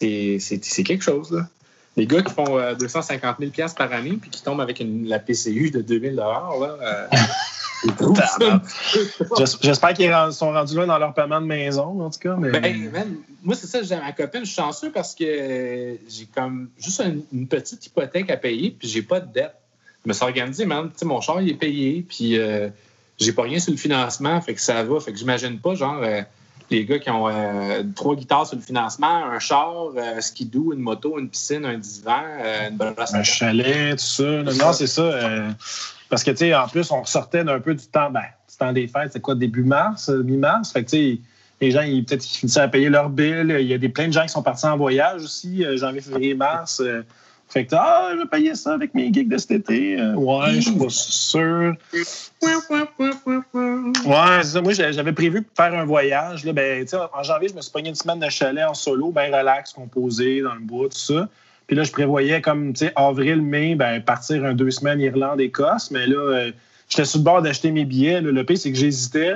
C'est 0.00 0.82
quelque 0.82 1.04
chose. 1.04 1.30
Là. 1.30 1.46
Les 1.96 2.08
gars 2.08 2.22
qui 2.22 2.34
font 2.34 2.74
250 2.74 3.36
000 3.38 3.52
par 3.76 3.92
année 3.92 4.18
puis 4.20 4.30
qui 4.30 4.42
tombent 4.42 4.62
avec 4.62 4.80
une, 4.80 5.06
la 5.06 5.20
PCU 5.20 5.70
de 5.70 5.80
2000 5.80 6.16
là, 6.16 6.48
euh, 6.60 7.06
J'espère 9.62 9.94
qu'ils 9.94 10.32
sont 10.32 10.52
rendus 10.52 10.74
loin 10.74 10.86
dans 10.86 10.98
leur 10.98 11.14
paiement 11.14 11.40
de 11.40 11.46
maison, 11.46 12.00
en 12.00 12.10
tout 12.10 12.18
cas. 12.18 12.36
Mais... 12.36 12.50
Ben, 12.50 13.16
moi, 13.42 13.54
c'est 13.54 13.66
ça, 13.66 13.82
j'ai 13.82 13.96
ma 13.96 14.12
copine, 14.12 14.40
je 14.40 14.46
suis 14.46 14.56
chanceux 14.56 14.90
parce 14.90 15.14
que 15.14 15.96
j'ai 16.08 16.26
comme 16.26 16.70
juste 16.78 17.02
une, 17.32 17.46
petite 17.46 17.86
hypothèque 17.86 18.30
à 18.30 18.36
payer, 18.36 18.70
puis 18.78 18.88
j'ai 18.88 19.02
pas 19.02 19.20
de 19.20 19.32
dette. 19.32 19.54
Je 20.04 20.08
me 20.08 20.14
suis 20.14 20.24
organisé, 20.24 20.64
man. 20.64 20.90
mon 21.02 21.20
char, 21.20 21.40
il 21.40 21.50
est 21.50 21.54
payé, 21.54 22.04
puis 22.08 22.38
euh, 22.38 22.68
j'ai 23.18 23.32
pas 23.32 23.42
rien 23.42 23.58
sur 23.58 23.72
le 23.72 23.78
financement, 23.78 24.40
fait 24.40 24.54
que 24.54 24.60
ça 24.60 24.82
va. 24.82 25.00
Fait 25.00 25.12
que 25.12 25.18
j'imagine 25.18 25.58
pas, 25.58 25.74
genre, 25.74 26.00
euh, 26.02 26.22
les 26.70 26.84
gars 26.84 26.98
qui 26.98 27.10
ont 27.10 27.28
euh, 27.28 27.82
trois 27.94 28.14
guitares 28.14 28.46
sur 28.46 28.56
le 28.56 28.62
financement, 28.62 29.24
un 29.24 29.38
char, 29.38 29.90
un 29.96 30.20
skidoo, 30.20 30.72
une 30.72 30.80
moto, 30.80 31.18
une 31.18 31.28
piscine, 31.28 31.64
un 31.64 31.78
divan, 31.78 32.22
une 32.70 32.76
bonne 32.76 32.94
Un 32.96 33.22
chalet, 33.22 33.92
tout 33.92 34.04
ça. 34.04 34.42
Non, 34.42 34.72
c'est 34.72 34.86
ça. 34.86 35.10
Parce 36.10 36.24
que, 36.24 36.32
tu 36.32 36.38
sais, 36.38 36.54
en 36.54 36.68
plus, 36.68 36.90
on 36.90 37.04
sortait 37.04 37.44
d'un 37.44 37.60
peu 37.60 37.74
du 37.74 37.86
temps, 37.86 38.10
ben, 38.10 38.20
du 38.20 38.56
temps 38.58 38.72
des 38.72 38.88
fêtes, 38.88 39.12
c'est 39.12 39.20
quoi, 39.20 39.36
début 39.36 39.62
mars, 39.62 40.10
euh, 40.10 40.22
mi-mars? 40.22 40.72
Fait 40.72 40.84
que, 40.84 40.90
tu 40.90 40.96
sais, 40.96 41.20
les 41.60 41.70
gens, 41.70 41.82
ils, 41.82 42.04
peut-être, 42.04 42.26
ils 42.26 42.38
finissaient 42.38 42.60
à 42.60 42.68
payer 42.68 42.90
leur 42.90 43.08
bill. 43.08 43.56
Il 43.60 43.66
y 43.66 43.72
a 43.72 43.78
des, 43.78 43.88
plein 43.88 44.08
de 44.08 44.12
gens 44.12 44.22
qui 44.22 44.30
sont 44.30 44.42
partis 44.42 44.66
en 44.66 44.76
voyage 44.76 45.22
aussi, 45.22 45.64
euh, 45.64 45.76
janvier, 45.76 46.00
février, 46.00 46.34
mars. 46.34 46.82
Euh. 47.50 47.52
fait 47.52 47.66
que, 47.66 47.74
ah, 47.74 48.10
je 48.12 48.18
vais 48.18 48.26
payer 48.26 48.54
ça 48.54 48.74
avec 48.74 48.94
mes 48.94 49.12
gigs 49.12 49.28
de 49.28 49.38
cet 49.38 49.50
été. 49.50 49.96
ouais, 50.14 50.54
je 50.54 50.60
suis 50.60 50.72
pas 50.72 50.88
sûr. 50.88 51.74
Ouais, 54.06 54.42
ça. 54.42 54.60
Moi, 54.62 54.72
j'avais 54.72 55.12
prévu 55.12 55.46
faire 55.56 55.74
un 55.74 55.84
voyage. 55.84 56.44
Là, 56.44 56.52
ben, 56.52 56.86
en 57.12 57.22
janvier, 57.22 57.48
je 57.48 57.54
me 57.54 57.60
suis 57.60 57.72
pogné 57.72 57.90
une 57.90 57.94
semaine 57.94 58.20
de 58.20 58.28
chalet 58.28 58.64
en 58.64 58.74
solo, 58.74 59.10
bien 59.10 59.26
relax, 59.26 59.72
composé, 59.72 60.40
dans 60.40 60.54
le 60.54 60.60
bois, 60.60 60.88
tout 60.88 60.98
ça. 60.98 61.28
Puis 61.66 61.76
là, 61.76 61.84
je 61.84 61.92
prévoyais 61.92 62.40
comme, 62.40 62.72
tu 62.72 62.86
sais, 62.86 62.92
avril, 62.96 63.42
mai, 63.42 63.76
ben, 63.76 64.02
partir 64.02 64.44
un 64.44 64.54
deux 64.54 64.72
semaines 64.72 65.00
Irlande, 65.00 65.40
Écosse. 65.40 65.90
Mais 65.92 66.06
là, 66.06 66.16
euh, 66.16 66.50
j'étais 66.88 67.04
sur 67.04 67.20
le 67.20 67.24
bord 67.24 67.42
d'acheter 67.42 67.70
mes 67.70 67.84
billets. 67.84 68.20
Le 68.20 68.44
pire, 68.44 68.58
c'est 68.58 68.72
que 68.72 68.78
j'hésitais. 68.78 69.34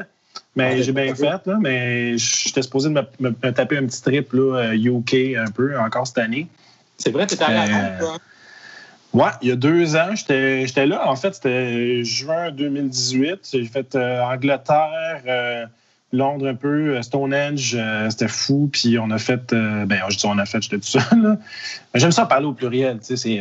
Mais 0.56 0.82
j'ai 0.82 0.92
bien 0.92 1.14
fait, 1.14 1.46
là, 1.46 1.58
mais 1.60 2.16
j'étais 2.16 2.62
supposé 2.62 2.88
me, 2.88 3.02
me, 3.20 3.30
taper 3.52 3.76
un 3.76 3.86
petit 3.86 4.02
trip 4.02 4.32
là, 4.32 4.72
UK 4.74 5.14
euh, 5.14 5.44
un 5.44 5.50
peu 5.50 5.78
encore 5.78 6.06
cette 6.06 6.18
année. 6.18 6.46
C'est 6.98 7.10
vrai, 7.10 7.26
tu 7.26 7.34
étais 7.34 7.44
allé 7.44 7.56
à 7.56 7.66
Londres, 7.66 7.98
toi? 7.98 8.18
Oui, 9.12 9.30
il 9.42 9.48
y 9.48 9.52
a 9.52 9.56
deux 9.56 9.94
ans, 9.94 10.14
j'étais 10.14 10.86
là. 10.86 11.08
En 11.08 11.14
fait, 11.14 11.34
c'était 11.34 12.02
juin 12.02 12.50
2018. 12.50 13.48
J'ai 13.52 13.64
fait 13.64 13.94
euh, 13.94 14.20
Angleterre, 14.22 15.68
Londres 16.14 16.46
un 16.48 16.54
peu, 16.54 16.96
euh, 16.96 17.02
Stonehenge, 17.02 17.74
euh, 17.78 18.08
c'était 18.08 18.28
fou. 18.28 18.70
Puis 18.72 18.98
on 18.98 19.10
a 19.10 19.18
fait, 19.18 19.52
euh, 19.52 19.84
ben, 19.84 20.00
je 20.08 20.16
dis 20.16 20.26
on 20.26 20.38
a 20.38 20.46
fait, 20.46 20.62
j'étais 20.62 20.78
tout 20.78 20.86
seul. 20.86 21.38
J'aime 21.94 22.12
ça 22.12 22.26
parler 22.26 22.46
au 22.46 22.52
pluriel. 22.52 22.98
Tu 23.00 23.16
sais, 23.16 23.40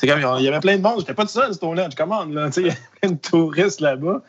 c'est, 0.00 0.06
comme, 0.06 0.20
il 0.38 0.44
y 0.44 0.48
avait 0.48 0.60
plein 0.60 0.76
de 0.76 0.82
monde. 0.82 1.00
J'étais 1.00 1.14
pas 1.14 1.24
tout 1.24 1.30
seul, 1.30 1.52
Stonehenge, 1.52 1.94
commande. 1.94 2.32
Là, 2.32 2.48
il 2.56 2.62
y 2.62 2.66
avait 2.70 2.78
plein 3.00 3.10
de 3.10 3.16
touristes 3.16 3.80
là-bas. 3.80 4.22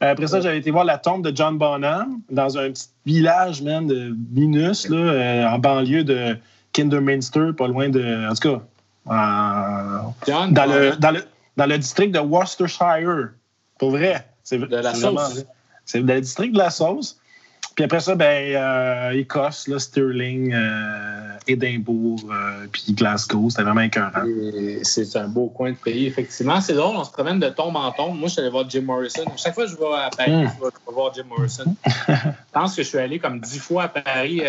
Après 0.00 0.26
ça, 0.26 0.40
j'avais 0.40 0.58
été 0.58 0.70
voir 0.70 0.84
la 0.84 0.98
tombe 0.98 1.24
de 1.28 1.36
John 1.36 1.58
Bonham 1.58 2.20
dans 2.30 2.56
un 2.56 2.70
petit 2.70 2.88
village, 3.04 3.62
man, 3.62 3.86
de 3.86 4.14
Minus, 4.30 4.88
là, 4.88 5.52
en 5.52 5.58
banlieue 5.58 6.04
de 6.04 6.36
Kinderminster, 6.78 7.52
pas 7.56 7.66
loin 7.66 7.88
de. 7.88 8.28
En 8.28 8.34
tout 8.34 8.56
cas, 8.56 8.62
dans, 9.06 10.66
le, 10.66 10.96
dans, 10.96 11.10
le, 11.10 11.24
dans 11.56 11.66
le 11.66 11.78
district 11.78 12.12
de 12.12 12.20
Worcestershire. 12.20 13.30
Pour 13.78 13.90
vrai. 13.90 14.26
C'est, 14.44 14.58
de 14.58 14.76
la 14.76 14.94
sauce. 14.94 15.44
C'est 15.84 16.00
le 16.00 16.20
district 16.20 16.52
de 16.52 16.58
la 16.58 16.70
sauce. 16.70 17.18
Puis 17.74 17.84
après 17.84 18.00
ça, 18.00 18.16
ben, 18.16 18.56
euh, 18.56 19.10
Écosse, 19.10 19.68
là, 19.68 19.78
Stirling, 19.78 20.52
euh, 20.52 21.38
Édimbourg, 21.46 22.18
euh, 22.28 22.66
puis 22.72 22.92
Glasgow. 22.92 23.50
C'était 23.50 23.62
vraiment 23.62 23.82
écœurant. 23.82 24.24
C'est 24.82 25.14
un 25.16 25.28
beau 25.28 25.48
coin 25.48 25.70
de 25.70 25.76
pays, 25.76 26.06
effectivement. 26.06 26.60
C'est 26.60 26.74
drôle, 26.74 26.96
on 26.96 27.04
se 27.04 27.12
promène 27.12 27.38
de 27.38 27.48
tombe 27.48 27.76
en 27.76 27.92
tombe. 27.92 28.18
Moi, 28.18 28.26
je 28.28 28.32
suis 28.32 28.40
allé 28.40 28.50
voir 28.50 28.68
Jim 28.68 28.82
Morrison. 28.82 29.22
Chaque 29.36 29.54
fois 29.54 29.64
que 29.64 29.70
je 29.70 29.76
vais 29.76 29.84
à 29.94 30.10
Paris, 30.10 30.32
hmm. 30.32 30.50
je, 30.58 30.64
vais, 30.64 30.70
voir 30.92 31.14
Jim 31.14 31.24
Morrison. 31.28 31.76
je 31.86 32.12
pense 32.52 32.74
que 32.74 32.82
je 32.82 32.88
suis 32.88 32.98
allé 32.98 33.20
comme 33.20 33.38
dix 33.38 33.60
fois 33.60 33.84
à 33.84 33.88
Paris. 33.88 34.42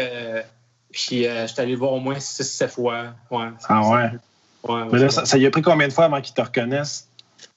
Puis 0.92 1.24
je 1.24 1.48
suis 1.48 1.62
allé 1.62 1.76
voir 1.76 1.94
au 1.94 2.00
moins 2.00 2.20
six, 2.20 2.44
sept 2.44 2.72
fois. 2.72 3.14
Ouais, 3.32 3.48
ah 3.68 3.90
ouais? 3.90 4.12
ouais, 4.64 4.86
Mais 4.92 5.00
là, 5.00 5.10
ça, 5.10 5.26
ça 5.26 5.38
y 5.38 5.46
a 5.46 5.52
pris 5.52 5.62
combien 5.62 5.88
de 5.88 5.94
fois 5.94 6.06
avant 6.06 6.22
qu'ils 6.22 6.34
te 6.34 6.42
reconnaissent? 6.42 7.08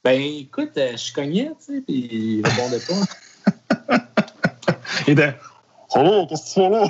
Ben, 0.05 0.21
écoute, 0.21 0.73
je 0.77 1.13
cognais, 1.13 1.51
tu 1.65 1.77
sais, 1.77 1.81
puis 1.81 2.09
il 2.11 2.47
répondait 2.47 2.81
pas. 2.81 3.99
Et 5.07 5.15
de 5.15 5.33
Oh, 5.95 6.27
qu'est-ce 6.29 6.43
que 6.43 6.49
tu 6.49 6.55
fais 6.55 6.71
là? 6.71 6.89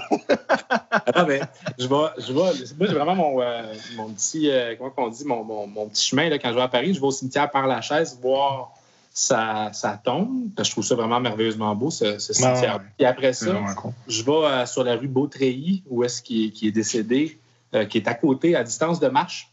ah, 1.14 1.24
ben, 1.24 1.46
je 1.78 1.86
vais, 1.86 1.96
je 2.18 2.32
vais, 2.32 2.74
moi, 2.78 2.86
j'ai 2.86 2.94
vraiment 2.94 3.14
mon, 3.16 3.42
euh, 3.42 3.74
mon 3.96 4.08
petit, 4.10 4.48
euh, 4.50 4.76
comment 4.78 4.92
on 4.96 5.08
dit, 5.08 5.24
mon, 5.24 5.42
mon, 5.42 5.66
mon, 5.66 5.88
petit 5.88 6.04
chemin 6.04 6.28
là, 6.28 6.38
quand 6.38 6.50
je 6.50 6.54
vais 6.54 6.62
à 6.62 6.68
Paris. 6.68 6.94
Je 6.94 7.00
vais 7.00 7.06
au 7.06 7.10
cimetière 7.10 7.50
par 7.50 7.66
la 7.66 7.80
chaise 7.80 8.18
voir 8.22 8.72
sa, 9.12 9.72
sa 9.72 9.96
tombe. 9.96 10.48
Je 10.58 10.70
trouve 10.70 10.84
ça 10.84 10.94
vraiment 10.94 11.20
merveilleusement 11.20 11.74
beau, 11.74 11.90
ce, 11.90 12.18
ce 12.18 12.32
cimetière. 12.32 12.80
Et 12.98 13.06
après 13.06 13.32
ça, 13.32 13.54
je 14.08 14.22
vais 14.22 14.32
euh, 14.32 14.66
sur 14.66 14.84
la 14.84 14.96
rue 14.96 15.08
Beautreilly, 15.08 15.82
où 15.88 16.04
est-ce 16.04 16.22
qu'il 16.22 16.46
est, 16.46 16.50
qui 16.50 16.68
est 16.68 16.72
décédé, 16.72 17.38
qui 17.88 17.98
est 17.98 18.08
à 18.08 18.14
côté, 18.14 18.54
à 18.54 18.62
distance 18.62 19.00
de 19.00 19.08
marche. 19.08 19.50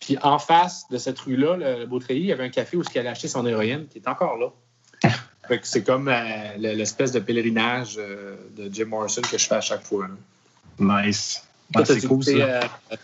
Puis 0.00 0.16
en 0.22 0.38
face 0.38 0.86
de 0.90 0.98
cette 0.98 1.18
rue-là, 1.18 1.56
le 1.56 1.86
Beautreilly, 1.86 2.20
il 2.20 2.26
y 2.26 2.32
avait 2.32 2.44
un 2.44 2.50
café 2.50 2.76
où 2.76 2.82
il 2.94 3.06
a 3.06 3.10
acheté 3.10 3.26
son 3.26 3.46
héroïne, 3.46 3.86
qui 3.88 3.98
est 3.98 4.08
encore 4.08 4.36
là 4.36 4.52
c'est 5.62 5.84
comme 5.84 6.08
euh, 6.08 6.56
l'espèce 6.56 7.12
de 7.12 7.20
pèlerinage 7.20 7.96
euh, 7.98 8.36
de 8.56 8.72
Jim 8.72 8.86
Morrison 8.86 9.22
que 9.22 9.38
je 9.38 9.46
fais 9.46 9.54
à 9.54 9.60
chaque 9.60 9.82
fois. 9.82 10.08
Nice. 10.78 11.43
C'est 11.84 12.06
cool, 12.06 12.22
ça. 12.22 12.30
Euh, 12.32 12.60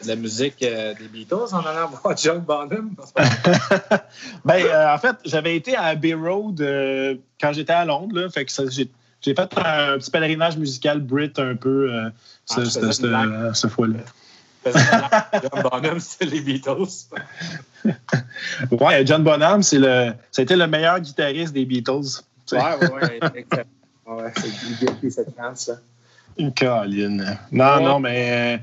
la 0.06 0.16
musique 0.16 0.60
des 0.60 1.08
Beatles 1.12 1.52
en 1.52 1.60
allant 1.60 1.88
voir 2.02 2.16
John 2.16 2.40
Bonham? 2.40 2.94
ben, 4.44 4.64
en 4.94 4.98
fait, 4.98 5.16
j'avais 5.24 5.56
été 5.56 5.76
à 5.76 5.84
Abbey 5.84 6.14
Road 6.14 6.58
quand 7.40 7.52
j'étais 7.52 7.72
à 7.72 7.84
Londres. 7.84 8.18
Là, 8.18 8.28
fait 8.28 8.44
que 8.44 8.52
j'ai 8.70 9.34
fait 9.34 9.58
un 9.58 9.98
petit 9.98 10.10
pèlerinage 10.10 10.56
musical 10.56 11.00
Brit 11.00 11.32
un 11.38 11.56
peu 11.56 11.90
ah, 12.50 12.64
cette 13.54 13.70
fois-là. 13.70 14.00
John 14.64 15.62
Bonham, 15.62 16.00
c'est 16.00 16.26
les 16.26 16.40
Beatles. 16.40 17.06
ouais, 18.70 19.06
John 19.06 19.24
Bonham, 19.24 19.62
c'est 19.62 19.78
le, 19.78 20.12
c'était 20.30 20.56
le 20.56 20.66
meilleur 20.66 21.00
guitariste 21.00 21.52
des 21.52 21.64
Beatles. 21.64 22.22
Ouais, 22.52 22.58
ouais, 22.58 23.16
exactement. 23.16 23.64
Ouais, 24.06 24.32
c'est 24.36 25.10
cette 25.10 25.36
chance, 25.36 25.70
colline. 26.48 27.38
Non, 27.52 27.82
non, 27.82 28.00
mais. 28.00 28.60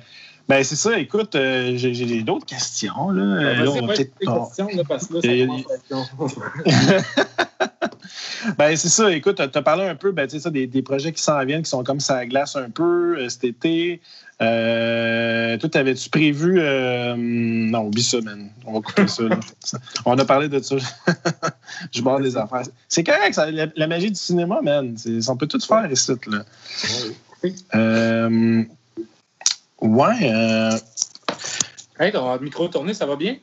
Ben, 0.48 0.63
c'est 0.63 0.78
ça. 0.78 0.98
Écoute, 0.98 1.36
euh, 1.36 1.74
j'ai 1.76 2.24
d'autres 2.24 2.46
questions. 2.46 3.10
Là. 3.10 3.36
Ben, 3.36 3.63
là 3.66 3.72
on 3.72 3.88
peut-être. 3.88 4.18
questions, 4.18 4.70
là, 4.74 4.84
parce 4.88 5.08
que 5.08 5.16
là, 5.16 5.66
ça 5.90 7.04
ben, 8.58 8.76
c'est 8.78 8.88
ça. 8.88 9.12
Écoute, 9.12 9.42
tu 9.52 9.58
as 9.58 9.62
parlé 9.62 9.84
un 9.84 9.96
peu 9.96 10.13
ben, 10.13 10.30
ça, 10.30 10.50
des, 10.50 10.66
des 10.66 10.82
projets 10.82 11.12
qui 11.12 11.22
s'en 11.22 11.44
viennent, 11.44 11.63
qui 11.63 11.70
sont 11.70 11.84
comme 11.84 12.00
ça 12.00 12.16
à 12.18 12.26
glace 12.26 12.56
un 12.56 12.70
peu 12.70 13.18
euh, 13.18 13.28
cet 13.28 13.44
été. 13.44 14.00
Euh, 14.42 15.58
toi, 15.58 15.70
avais-tu 15.74 16.10
prévu. 16.10 16.60
Euh, 16.60 17.16
non, 17.18 17.88
oublie 17.88 18.04
ça, 18.04 18.22
man. 18.22 18.50
On 18.66 18.74
va 18.74 18.82
couper 18.82 19.08
ça. 19.08 19.24
On 20.06 20.18
a 20.18 20.24
parlé 20.24 20.48
de 20.48 20.60
ça. 20.60 20.76
Je 21.92 22.02
barre 22.02 22.22
des 22.22 22.38
affaires. 22.38 22.63
C'est 22.88 23.04
correct, 23.04 23.34
ça, 23.34 23.50
la, 23.52 23.88
magie 23.88 24.12
du 24.12 24.20
cinéma, 24.20 24.62
man. 24.62 24.96
On 25.28 25.36
peut 25.36 25.48
tout 25.48 25.60
faire 25.60 25.92
ici, 25.92 26.13
là. 26.28 26.46
Euh, 27.76 28.63
ouais. 29.82 30.32
Euh, 30.32 30.78
hey, 32.00 32.12
ton 32.12 32.39
micro 32.39 32.67
tourné, 32.67 32.93
ça 32.93 33.06
va 33.06 33.15
bien? 33.15 33.38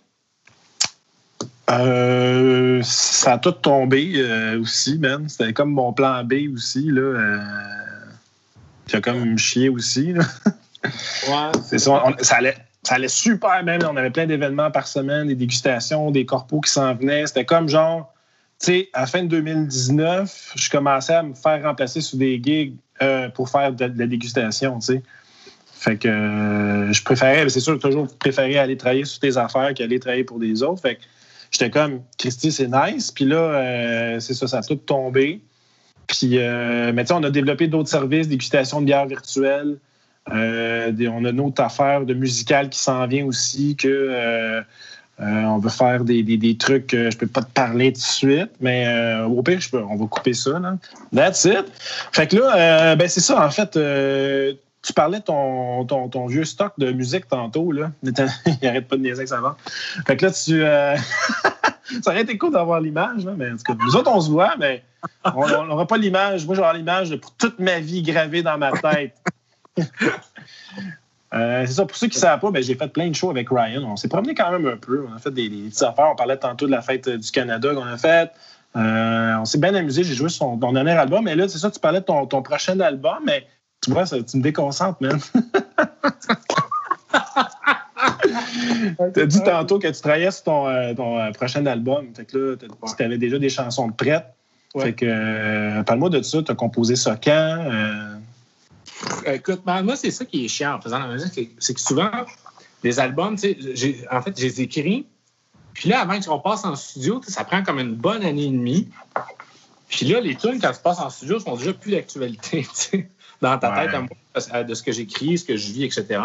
Euh, 1.71 2.81
ça 2.83 3.35
a 3.35 3.39
tout 3.39 3.53
tombé 3.53 4.55
aussi, 4.61 4.99
man. 4.99 5.29
C'était 5.29 5.53
comme 5.53 5.71
mon 5.71 5.93
plan 5.93 6.23
B 6.25 6.35
aussi, 6.53 6.91
là. 6.91 7.41
qui 8.87 8.97
a 8.97 9.01
comme 9.01 9.39
chié 9.39 9.69
aussi. 9.69 10.13
Là. 10.13 10.25
Ouais. 11.29 11.53
C'est 11.65 11.79
ça, 11.79 12.03
on- 12.05 12.23
ça, 12.23 12.37
allait, 12.37 12.57
ça 12.83 12.97
allait 12.97 13.09
super 13.09 13.65
bien. 13.65 13.79
On 13.91 13.97
avait 13.97 14.11
plein 14.11 14.27
d'événements 14.27 14.71
par 14.71 14.87
semaine, 14.87 15.29
des 15.29 15.35
dégustations, 15.35 16.11
des 16.11 16.27
corpos 16.27 16.61
qui 16.61 16.71
s'en 16.71 16.95
venaient. 16.95 17.27
C'était 17.27 17.47
comme 17.47 17.69
genre, 17.69 18.13
tu 18.61 18.67
sais, 18.67 18.89
à 18.93 19.01
la 19.01 19.07
fin 19.07 19.23
de 19.23 19.29
2019, 19.29 20.53
je 20.57 20.69
commençais 20.69 21.15
à 21.15 21.23
me 21.23 21.33
faire 21.35 21.63
remplacer 21.63 22.03
sous 22.03 22.19
des 22.19 22.39
gigs 22.43 22.77
euh, 23.03 23.29
pour 23.29 23.49
faire 23.49 23.73
de, 23.73 23.85
la 23.85 24.07
dégustation, 24.07 24.79
tu 24.79 24.87
sais. 24.87 25.03
Fait 25.85 25.99
que 25.99 26.09
euh, 26.09 26.93
je 26.95 27.03
préférais, 27.03 27.47
c'est 27.51 27.61
sûr, 27.61 27.79
toujours 27.79 28.09
préféré 28.17 28.57
aller 28.57 28.75
travailler 28.79 29.05
sur 29.05 29.21
tes 29.21 29.37
affaires 29.37 29.75
qu'aller 29.75 30.01
travailler 30.01 30.25
pour 30.25 30.39
des 30.39 30.63
autres. 30.63 30.81
Fait 30.81 30.95
que 30.95 31.03
j'étais 31.51 31.69
comme, 31.69 32.01
Christy, 32.17 32.53
c'est 32.53 32.69
nice. 32.69 33.11
Puis 33.11 33.27
là, 33.27 33.37
euh, 33.37 34.19
c'est 34.19 34.33
ça, 34.33 34.47
ça 34.47 34.59
a 34.59 34.63
tout 34.63 34.77
tombé. 34.77 35.43
Puis, 36.07 36.39
euh, 36.39 36.91
mais 36.95 37.05
tu 37.05 37.09
sais, 37.09 37.15
on 37.15 37.23
a 37.23 37.31
développé 37.31 37.69
d'autres 37.69 37.91
services, 37.91 38.29
dégustation 38.29 38.81
de 38.81 38.87
bière 38.87 39.05
virtuelle. 39.05 39.77
On 40.27 40.33
a 40.33 40.89
une 41.29 41.41
autre 41.41 41.63
affaire 41.63 42.07
de 42.07 42.15
musical 42.15 42.71
qui 42.71 42.79
s'en 42.79 43.07
vient 43.07 43.27
aussi, 43.27 43.77
que 43.77 44.65
on 45.21 45.59
veut 45.59 45.71
faire 45.71 46.05
des, 46.05 46.23
des- 46.23 46.37
des 46.37 46.57
trucs 46.57 46.89
que 46.89 47.11
je 47.11 47.17
peux 47.17 47.27
pas 47.27 47.43
te 47.43 47.51
parler 47.53 47.93
tout 47.93 48.01
de 48.01 48.05
suite, 48.05 48.51
mais 48.61 48.87
euh, 48.89 49.25
au 49.27 49.43
pire, 49.43 49.61
on 49.73 49.97
va 49.97 50.07
couper 50.07 50.33
ça. 50.35 50.59
Là. 50.59 50.77
That's 51.15 51.45
it. 51.45 51.65
Fait 52.13 52.27
que 52.27 52.37
là, 52.37 52.57
euh, 52.57 52.97
ben 52.97 53.09
c'est 53.09 53.21
ça, 53.21 53.45
en 53.47 53.51
fait. 53.51 53.77
euh, 53.77 54.55
tu 54.83 54.93
parlais 54.93 55.21
ton, 55.21 55.85
ton, 55.87 56.09
ton 56.09 56.27
vieux 56.27 56.45
stock 56.45 56.73
de 56.79 56.93
musique 56.93 57.27
tantôt, 57.29 57.73
là. 57.73 57.91
Il 58.03 58.69
arrête 58.69 58.87
pas 58.87 58.97
de 58.97 59.03
niaiser 59.03 59.23
que 59.25 59.31
ça 59.31 59.41
va. 59.41 59.57
Fait 60.07 60.17
que 60.17 60.27
là, 60.27 60.33
tu. 60.33 60.63
euh, 60.63 60.95
ça 62.03 62.11
aurait 62.11 62.23
été 62.23 62.37
cool 62.37 62.53
d'avoir 62.53 62.81
l'image, 62.81 63.25
mais 63.39 63.51
en 63.51 63.57
tout 63.57 63.63
cas, 63.63 63.75
nous 63.83 63.97
autres, 63.97 64.11
on 64.13 64.21
se 64.21 64.31
voit, 64.31 64.57
mais 64.59 64.83
on 65.25 65.65
n'aura 65.65 65.87
pas 65.87 65.97
l'image. 65.97 66.45
Moi, 66.45 66.55
j'aurai 66.55 66.77
l'image 66.77 67.17
pour 67.17 67.33
toute 67.33 67.59
ma 67.61 67.79
vie 67.81 68.03
gravée 68.03 68.43
dans 68.43 68.59
ma 68.59 68.73
tête. 68.73 69.15
Euh, 71.35 71.65
c'est 71.67 71.73
ça, 71.73 71.85
pour 71.85 71.97
ceux 71.97 72.07
qui 72.07 72.17
ne 72.17 72.21
savent 72.21 72.39
pas, 72.39 72.51
ben, 72.51 72.63
j'ai 72.63 72.75
fait 72.75 72.89
plein 72.89 73.09
de 73.09 73.15
shows 73.15 73.31
avec 73.31 73.49
Ryan. 73.51 73.83
On 73.85 73.97
s'est 73.97 74.09
promené 74.09 74.35
quand 74.35 74.51
même 74.53 74.67
un 74.67 74.77
peu. 74.77 75.05
On 75.11 75.15
a 75.15 75.19
fait 75.19 75.33
des, 75.33 75.49
des 75.49 75.69
petites 75.69 75.83
affaires. 75.83 76.11
On 76.13 76.17
parlait 76.17 76.37
tantôt 76.37 76.67
de 76.67 76.71
la 76.71 76.81
fête 76.81 77.09
euh, 77.09 77.19
du 77.19 77.31
Canada 77.31 77.75
qu'on 77.75 77.87
a 77.87 77.97
faite. 77.97 78.33
Euh, 78.77 79.37
on 79.41 79.45
s'est 79.45 79.59
bien 79.59 79.75
amusé. 79.75 80.05
J'ai 80.05 80.15
joué 80.15 80.29
sur 80.29 80.45
son, 80.45 80.59
ton 80.59 80.73
dernier 80.73 80.93
album. 80.93 81.25
Mais 81.25 81.35
là, 81.35 81.49
c'est 81.49 81.59
ça, 81.59 81.71
tu 81.71 81.81
parlais 81.81 82.01
de 82.01 82.05
ton, 82.05 82.27
ton 82.27 82.43
prochain 82.43 82.79
album, 82.81 83.19
mais 83.25 83.47
tu 83.83 83.91
vois, 83.91 84.07
ça, 84.07 84.23
tu 84.23 84.37
me 84.37 84.43
déconcentres, 84.43 84.99
man. 85.01 85.19
tu 89.15 89.21
as 89.21 89.27
dit 89.27 89.43
tantôt 89.43 89.79
que 89.79 89.89
tu 89.89 90.01
travaillais 90.01 90.31
sur 90.31 90.45
ton, 90.45 90.69
euh, 90.69 90.95
ton, 90.95 91.33
prochain 91.33 91.67
album. 91.67 92.07
Fait 92.15 92.25
que 92.25 92.39
là, 92.39 92.57
tu 92.97 93.03
avais 93.03 93.19
déjà 93.19 93.39
des 93.39 93.49
chansons 93.49 93.89
de 93.89 93.95
prêtes. 93.95 94.27
Ouais. 94.75 94.85
Fait 94.85 94.93
que, 94.93 95.07
euh, 95.09 95.83
parle-moi 95.83 96.11
de 96.11 96.23
ça. 96.23 96.43
Tu 96.43 96.51
as 96.51 96.55
composé 96.55 96.97
ça 96.97 97.17
quand? 97.23 97.59
Euh, 99.27 99.35
Écoute, 99.35 99.63
moi, 99.67 99.97
c'est 99.97 100.11
ça 100.11 100.25
qui 100.25 100.45
est 100.45 100.49
chiant 100.49 100.75
en 100.77 100.81
faisant 100.81 100.99
la 100.99 101.09
musique, 101.09 101.51
c'est- 101.59 101.75
que 101.75 101.81
souvent, 101.81 102.11
les 102.83 102.99
albums, 103.01 103.35
en 103.35 104.23
fait, 104.23 104.39
je 104.39 104.43
les 104.43 104.61
écris, 104.61 105.07
puis 105.73 105.89
là, 105.89 106.01
avant 106.01 106.21
qu'on 106.21 106.39
passe 106.39 106.65
en 106.65 106.77
studio, 106.77 107.21
ça 107.27 107.45
prend 107.45 107.63
comme 107.63 107.79
une 107.81 107.95
bonne 107.95 108.25
année 108.25 108.45
et 108.45 108.51
demie. 108.51 108.89
Puis 109.89 110.07
là, 110.07 110.21
les 110.21 110.37
tunes, 110.37 110.59
quand 110.61 110.73
tu 110.73 110.81
passes 110.83 110.99
en 111.01 111.11
studio, 111.11 111.39
sont 111.39 111.57
déjà 111.57 111.73
plus 111.73 111.93
d'actualité, 111.93 112.67
dans 113.41 113.59
ta 113.59 113.71
Ouais. 113.71 113.87
tête, 113.87 113.95
à 113.95 114.01
moi, 114.01 114.11
à- 114.51 114.65
de 114.65 114.75
ce 114.75 114.83
que 114.83 114.93
j'écris, 114.93 115.39
ce 115.39 115.45
que 115.45 115.57
je 115.57 115.73
vis, 115.73 115.85
etc. 115.85 116.21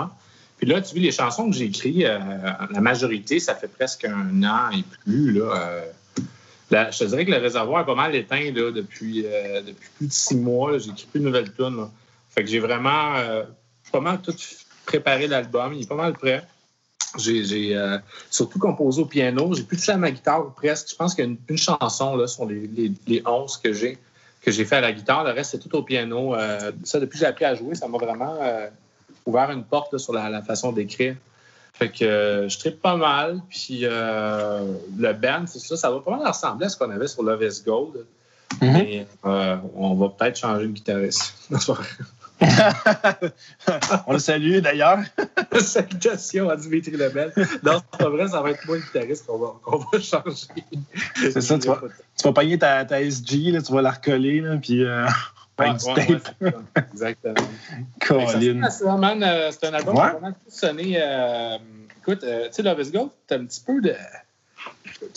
Puis 0.58 0.68
là, 0.68 0.82
tu 0.82 0.94
vois, 0.94 1.04
les 1.04 1.12
chansons 1.12 1.50
que 1.50 1.56
j'ai 1.56 1.66
écrites, 1.66 2.04
euh, 2.04 2.20
la 2.72 2.82
majorité, 2.82 3.40
ça 3.40 3.56
fait 3.56 3.68
presque 3.70 4.06
un 4.06 4.44
an 4.44 4.70
et 4.72 4.84
plus, 5.04 5.32
là. 5.34 5.54
euh, 5.56 5.86
je 6.92 7.00
te 7.00 7.04
dirais 7.06 7.26
que 7.26 7.32
le 7.32 7.38
réservoir 7.38 7.82
est 7.82 7.86
pas 7.86 7.96
mal 7.96 8.14
éteint 8.16 8.52
là, 8.52 8.72
depuis, 8.72 9.24
euh, 9.26 9.62
depuis 9.62 9.90
plus 9.98 10.08
de 10.08 10.12
six 10.14 10.36
mois. 10.36 10.78
J'ai 10.78 10.92
écrit 10.92 11.08
plus 11.12 11.20
de 11.20 11.26
nouvelles 11.26 11.52
tunes. 11.54 11.88
Fait 12.30 12.44
que 12.44 12.50
j'ai 12.50 12.60
vraiment 12.60 13.16
euh, 13.16 13.44
pas 13.92 14.00
mal 14.00 14.22
tout 14.22 14.34
préparé 14.86 15.28
l'album. 15.28 15.74
Il 15.74 15.84
est 15.84 15.88
pas 15.88 15.96
mal 15.96 16.14
prêt. 16.14 16.44
J'ai 17.18 17.76
euh, 17.76 17.98
surtout 18.30 18.60
composé 18.60 19.02
au 19.02 19.06
piano. 19.06 19.54
J'ai 19.54 19.64
plus 19.64 19.78
touché 19.78 19.92
à 19.92 19.98
ma 19.98 20.12
guitare 20.12 20.54
presque. 20.54 20.90
Je 20.92 20.96
pense 20.96 21.16
qu'il 21.16 21.26
y 21.26 21.28
a 21.28 21.32
une, 21.32 21.38
une 21.50 21.58
chanson 21.58 22.16
là, 22.16 22.28
sur 22.28 22.46
les, 22.46 22.68
les, 22.68 22.92
les 23.08 23.24
11 23.26 23.58
que 23.58 23.74
j'ai 23.74 23.98
que 24.42 24.52
j'ai 24.52 24.66
fait 24.66 24.78
à 24.78 24.82
la 24.82 24.92
guitare. 24.92 25.24
Le 25.24 25.32
reste, 25.32 25.52
c'est 25.52 25.60
tout 25.60 25.76
au 25.76 25.84
piano. 25.84 26.36
Euh, 26.36 26.72
ça, 26.84 27.00
depuis 27.00 27.14
que 27.14 27.20
j'ai 27.20 27.26
appris 27.26 27.46
à 27.46 27.56
jouer, 27.56 27.76
ça 27.76 27.88
m'a 27.88 27.98
vraiment 27.98 28.38
euh, 28.42 28.68
ouvert 29.26 29.52
une 29.52 29.64
porte 29.64 29.94
là, 29.94 30.00
sur 30.00 30.14
la, 30.14 30.30
la 30.30 30.42
façon 30.42 30.72
d'écrire. 30.72 31.16
Fait 31.74 31.90
que 31.90 32.04
euh, 32.04 32.50
je 32.50 32.58
tripe 32.58 32.82
pas 32.82 32.96
mal. 32.96 33.42
Puis 33.50 33.82
le 33.82 35.14
band, 35.14 35.46
c'est 35.48 35.60
ça, 35.60 35.78
ça 35.78 35.92
va 35.92 36.00
pas 36.00 36.18
mal 36.18 36.28
ressembler 36.28 36.66
à 36.66 36.70
ce 36.70 36.78
qu'on 36.78 36.90
avait 36.90 37.08
sur 37.08 37.24
Love 37.24 37.44
is 37.44 37.64
Gold. 37.66 38.06
Mhm. 38.62 38.74
Mais 38.74 39.08
on 39.24 39.94
va 39.96 40.10
peut-être 40.10 40.38
changer 40.38 40.68
de 40.68 40.72
guitariste. 40.72 41.34
On 44.08 44.14
le 44.14 44.20
salue 44.20 44.60
d'ailleurs. 44.60 45.00
Salutations 45.60 46.50
à 46.50 46.56
Dimitri 46.56 46.92
Lebel. 46.92 47.34
Non, 47.64 47.82
c'est 47.92 48.00
pas 48.00 48.10
vrai, 48.10 48.28
ça 48.28 48.42
va 48.42 48.52
être 48.52 48.66
moi 48.66 48.78
le 48.78 48.82
guitariste 48.82 49.26
qu'on 49.26 49.38
va, 49.38 50.00
changer. 50.00 50.48
C'est 51.16 51.42
ça, 51.42 51.60
tu 51.60 51.68
vois. 51.68 51.82
Tu 52.18 52.24
vas 52.24 52.34
pogner 52.34 52.58
ta, 52.58 52.86
ta 52.86 53.02
SG, 53.02 53.52
là, 53.52 53.62
tu 53.62 53.74
vas 53.74 53.82
la 53.82 53.92
recoller, 53.92 54.42
là, 54.42 54.58
puis 54.58 54.84
euh, 54.84 55.06
Ouais, 55.60 55.72
ouais. 56.42 56.54
Exactement. 56.94 57.48
Colin. 58.00 58.64
Euh, 58.64 59.52
c'est 59.52 59.68
un 59.68 59.74
album 59.74 59.96
qui 59.96 60.02
a 60.02 60.12
vraiment 60.12 60.32
tout 60.32 60.40
sonné. 60.48 60.98
euh, 60.98 61.58
écoute, 61.98 62.24
euh, 62.24 62.48
tu 62.48 62.54
sais, 62.54 62.64
Love 62.64 62.82
is 62.82 62.92
Gold, 62.92 63.10
t'as 63.28 63.38
un 63.38 63.46
petit 63.46 63.62
peu 63.66 63.82
de. 63.82 63.94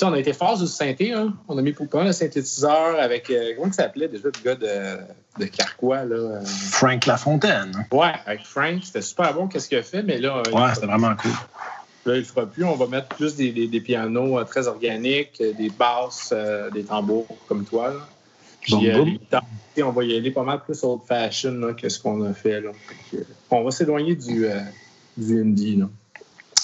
On 0.03 0.13
a 0.13 0.19
été 0.19 0.33
fort 0.33 0.59
le 0.61 0.67
synthé, 0.67 1.13
hein. 1.13 1.35
On 1.49 1.59
a 1.59 1.63
mis 1.63 1.73
pour 1.73 1.89
pas 1.89 2.05
le 2.05 2.13
synthétiseur 2.13 2.99
avec. 3.01 3.31
euh, 3.31 3.53
comment 3.57 3.69
il 3.69 3.75
s'appelait 3.75 4.09
déjà 4.09 4.29
le 4.29 4.43
gars 4.45 4.55
de, 4.55 5.43
de 5.45 5.47
Carquois, 5.47 6.05
là? 6.05 6.15
euh, 6.17 6.41
Frank 6.45 7.07
Lafontaine. 7.07 7.87
Ouais, 7.93 8.13
avec 8.27 8.45
Frank, 8.45 8.81
c'était 8.85 9.03
super 9.03 9.35
bon, 9.35 9.49
qu'est-ce 9.49 9.69
qu'il 9.69 9.79
a 9.79 9.83
fait, 9.83 10.03
mais 10.03 10.19
là, 10.19 10.39
euh, 10.47 10.51
Ouais, 10.53 10.69
il, 10.69 10.75
c'était 10.75 10.87
vraiment 10.87 11.15
cool. 11.17 11.31
là, 12.07 12.15
il 12.15 12.19
le 12.19 12.25
fera 12.25 12.47
plus. 12.47 12.65
On 12.65 12.77
va 12.77 12.87
mettre 12.87 13.09
plus 13.09 13.35
des, 13.35 13.51
des- 13.53 13.69
des 13.69 13.81
pianos 13.81 14.43
très 14.45 14.67
organiques, 14.69 15.39
des 15.41 15.71
basses, 15.71 16.31
euh, 16.33 16.71
des 16.71 16.85
tambours 16.85 17.27
comme 17.49 17.65
toi. 17.65 17.89
Là. 17.89 18.09
Puis 18.61 18.75
Boum, 18.75 19.19
boum. 19.31 19.89
on 19.89 19.91
va 19.91 20.05
y 20.05 20.17
aller 20.17 20.31
pas 20.31 20.45
mal 20.45 20.61
plus 20.63 20.85
old 20.85 21.01
fashion 21.09 21.53
là, 21.55 21.73
que 21.73 21.89
ce 21.89 21.99
qu'on 21.99 22.23
a 22.25 22.33
fait. 22.33 22.61
Là. 22.61 22.71
On 23.51 23.65
va 23.65 23.71
s'éloigner 23.73 24.15
du, 24.15 24.47
du 25.17 25.41
indie. 25.41 25.77
Là. 25.77 25.87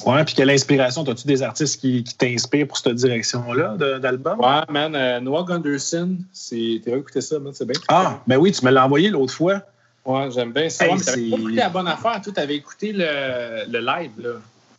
Ouais, 0.07 0.25
puis 0.25 0.35
quelle 0.35 0.51
inspiration? 0.51 1.03
As-tu 1.03 1.27
des 1.27 1.43
artistes 1.43 1.81
qui, 1.81 2.03
qui 2.05 2.15
t'inspirent 2.15 2.67
pour 2.69 2.77
cette 2.79 2.95
direction-là 2.95 3.77
d'album? 3.99 4.39
Ouais, 4.41 4.63
man, 4.69 4.95
euh, 4.95 5.21
Noah 5.21 5.45
Gunderson, 5.45 6.17
c'est... 6.33 6.81
t'as 6.85 6.97
écouté 6.97 7.21
ça, 7.21 7.39
man, 7.39 7.53
c'est 7.55 7.65
bien. 7.67 7.81
Ah, 7.89 8.21
ben 8.27 8.37
oui, 8.37 8.53
tu 8.53 8.65
me 8.65 8.71
l'as 8.71 8.85
envoyé 8.85 9.09
l'autre 9.11 9.33
fois. 9.35 9.63
Ouais, 10.05 10.31
j'aime 10.31 10.53
bien 10.53 10.69
ça. 10.69 10.87
Hey, 10.87 10.93
Ouais, 10.93 10.99
t'avais 11.01 11.21
c'est- 11.25 11.31
pas 11.31 11.37
écouté 11.37 11.55
la 11.57 11.69
bonne 11.69 11.89
affaire, 11.89 12.21
toi, 12.23 12.33
t'avais 12.33 12.57
écouté 12.57 12.93
le, 12.93 13.71
le 13.71 13.79
live, 13.81 14.11
là. 14.19 14.31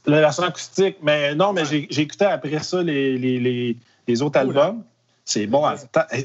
La 0.05 0.21
version 0.21 0.43
acoustique. 0.43 0.95
Mais 1.03 1.36
non, 1.36 1.53
mais 1.53 1.65
j'ai 1.65 1.86
j'ai 1.91 2.01
écouté 2.03 2.25
après 2.25 2.60
ça 2.63 2.82
les, 2.82 3.17
les, 3.17 3.39
les, 3.39 3.75
les 4.08 4.21
autres 4.21 4.39
albums. 4.39 4.82
C'est 5.25 5.45
bon. 5.45 5.63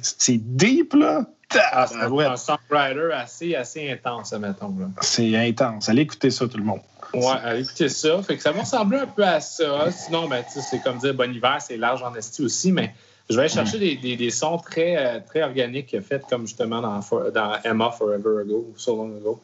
C'est 0.00 0.38
deep, 0.56 0.94
là. 0.94 1.26
Ah, 1.72 1.86
c'est 1.86 1.96
un, 1.96 2.36
songwriter 2.36 3.12
assez, 3.12 3.54
assez 3.54 3.90
intense, 3.90 4.32
mettons. 4.32 4.74
C'est 5.00 5.34
intense. 5.36 5.88
Allez 5.88 6.02
écouter 6.02 6.30
ça, 6.30 6.46
tout 6.48 6.58
le 6.58 6.64
monde. 6.64 6.80
Ouais, 7.12 7.26
allez 7.44 7.62
écouter 7.62 7.88
ça. 7.88 8.22
Fait 8.22 8.36
que 8.36 8.42
ça 8.42 8.52
va 8.52 8.60
ressembler 8.62 8.98
un 8.98 9.06
peu 9.06 9.24
à 9.24 9.40
ça. 9.40 9.90
Sinon, 9.90 10.28
ben, 10.28 10.44
c'est 10.48 10.82
comme 10.82 10.98
dire 10.98 11.14
Bon 11.14 11.32
Hiver, 11.32 11.58
c'est 11.60 11.76
large 11.76 12.02
en 12.02 12.14
esti 12.14 12.42
aussi, 12.42 12.72
mais 12.72 12.92
je 13.30 13.36
vais 13.36 13.42
aller 13.42 13.48
chercher 13.52 13.78
des, 13.78 13.96
des, 13.96 14.16
des 14.16 14.30
sons 14.30 14.58
très, 14.58 14.96
euh, 14.96 15.20
très 15.26 15.42
organiques 15.42 15.96
faits 16.02 16.24
comme 16.28 16.46
justement 16.46 16.80
dans, 16.82 17.00
For- 17.00 17.32
dans 17.32 17.56
Emma 17.64 17.90
Forever 17.90 18.40
Ago, 18.42 18.66
ou 18.70 18.78
So 18.78 18.96
Long 18.96 19.16
Ago. 19.16 19.40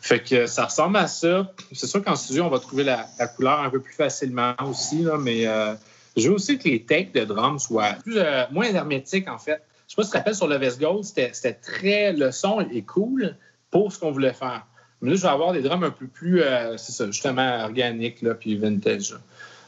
Fait 0.00 0.20
que 0.20 0.46
ça 0.46 0.64
ressemble 0.64 0.96
à 0.96 1.06
ça. 1.06 1.52
C'est 1.72 1.86
sûr 1.86 2.02
qu'en 2.02 2.16
studio, 2.16 2.44
on 2.44 2.48
va 2.48 2.58
trouver 2.58 2.84
la, 2.84 3.06
la 3.18 3.28
couleur 3.28 3.60
un 3.60 3.70
peu 3.70 3.80
plus 3.80 3.94
facilement 3.94 4.54
aussi, 4.68 5.02
là, 5.02 5.18
mais 5.18 5.46
euh, 5.46 5.74
je 6.16 6.28
veux 6.28 6.34
aussi 6.34 6.58
que 6.58 6.68
les 6.68 6.82
takes 6.82 7.12
de 7.14 7.24
drums 7.24 7.60
soient 7.62 7.92
plus, 8.02 8.18
euh, 8.18 8.44
moins 8.50 8.66
hermétiques, 8.66 9.28
en 9.28 9.38
fait. 9.38 9.62
Je 9.90 9.94
sais 9.94 9.96
pas 9.96 10.02
si 10.04 10.08
tu 10.10 10.12
te 10.12 10.18
rappelles 10.18 10.34
sur 10.36 10.46
le 10.46 10.56
Vest 10.56 10.80
Gold, 10.80 11.02
c'était 11.02 11.52
très. 11.54 12.12
Le 12.12 12.30
son 12.30 12.60
est 12.60 12.82
cool 12.82 13.34
pour 13.72 13.92
ce 13.92 13.98
qu'on 13.98 14.12
voulait 14.12 14.32
faire. 14.32 14.64
Mais 15.02 15.10
là, 15.10 15.16
je 15.16 15.22
vais 15.22 15.28
avoir 15.28 15.52
des 15.52 15.62
drums 15.62 15.82
un 15.82 15.90
peu 15.90 16.06
plus, 16.06 16.42
euh, 16.42 16.76
c'est 16.76 16.92
ça, 16.92 17.06
justement, 17.06 17.64
organiques, 17.64 18.22
là, 18.22 18.34
puis 18.34 18.56
vintage. 18.56 19.10
là. 19.12 19.18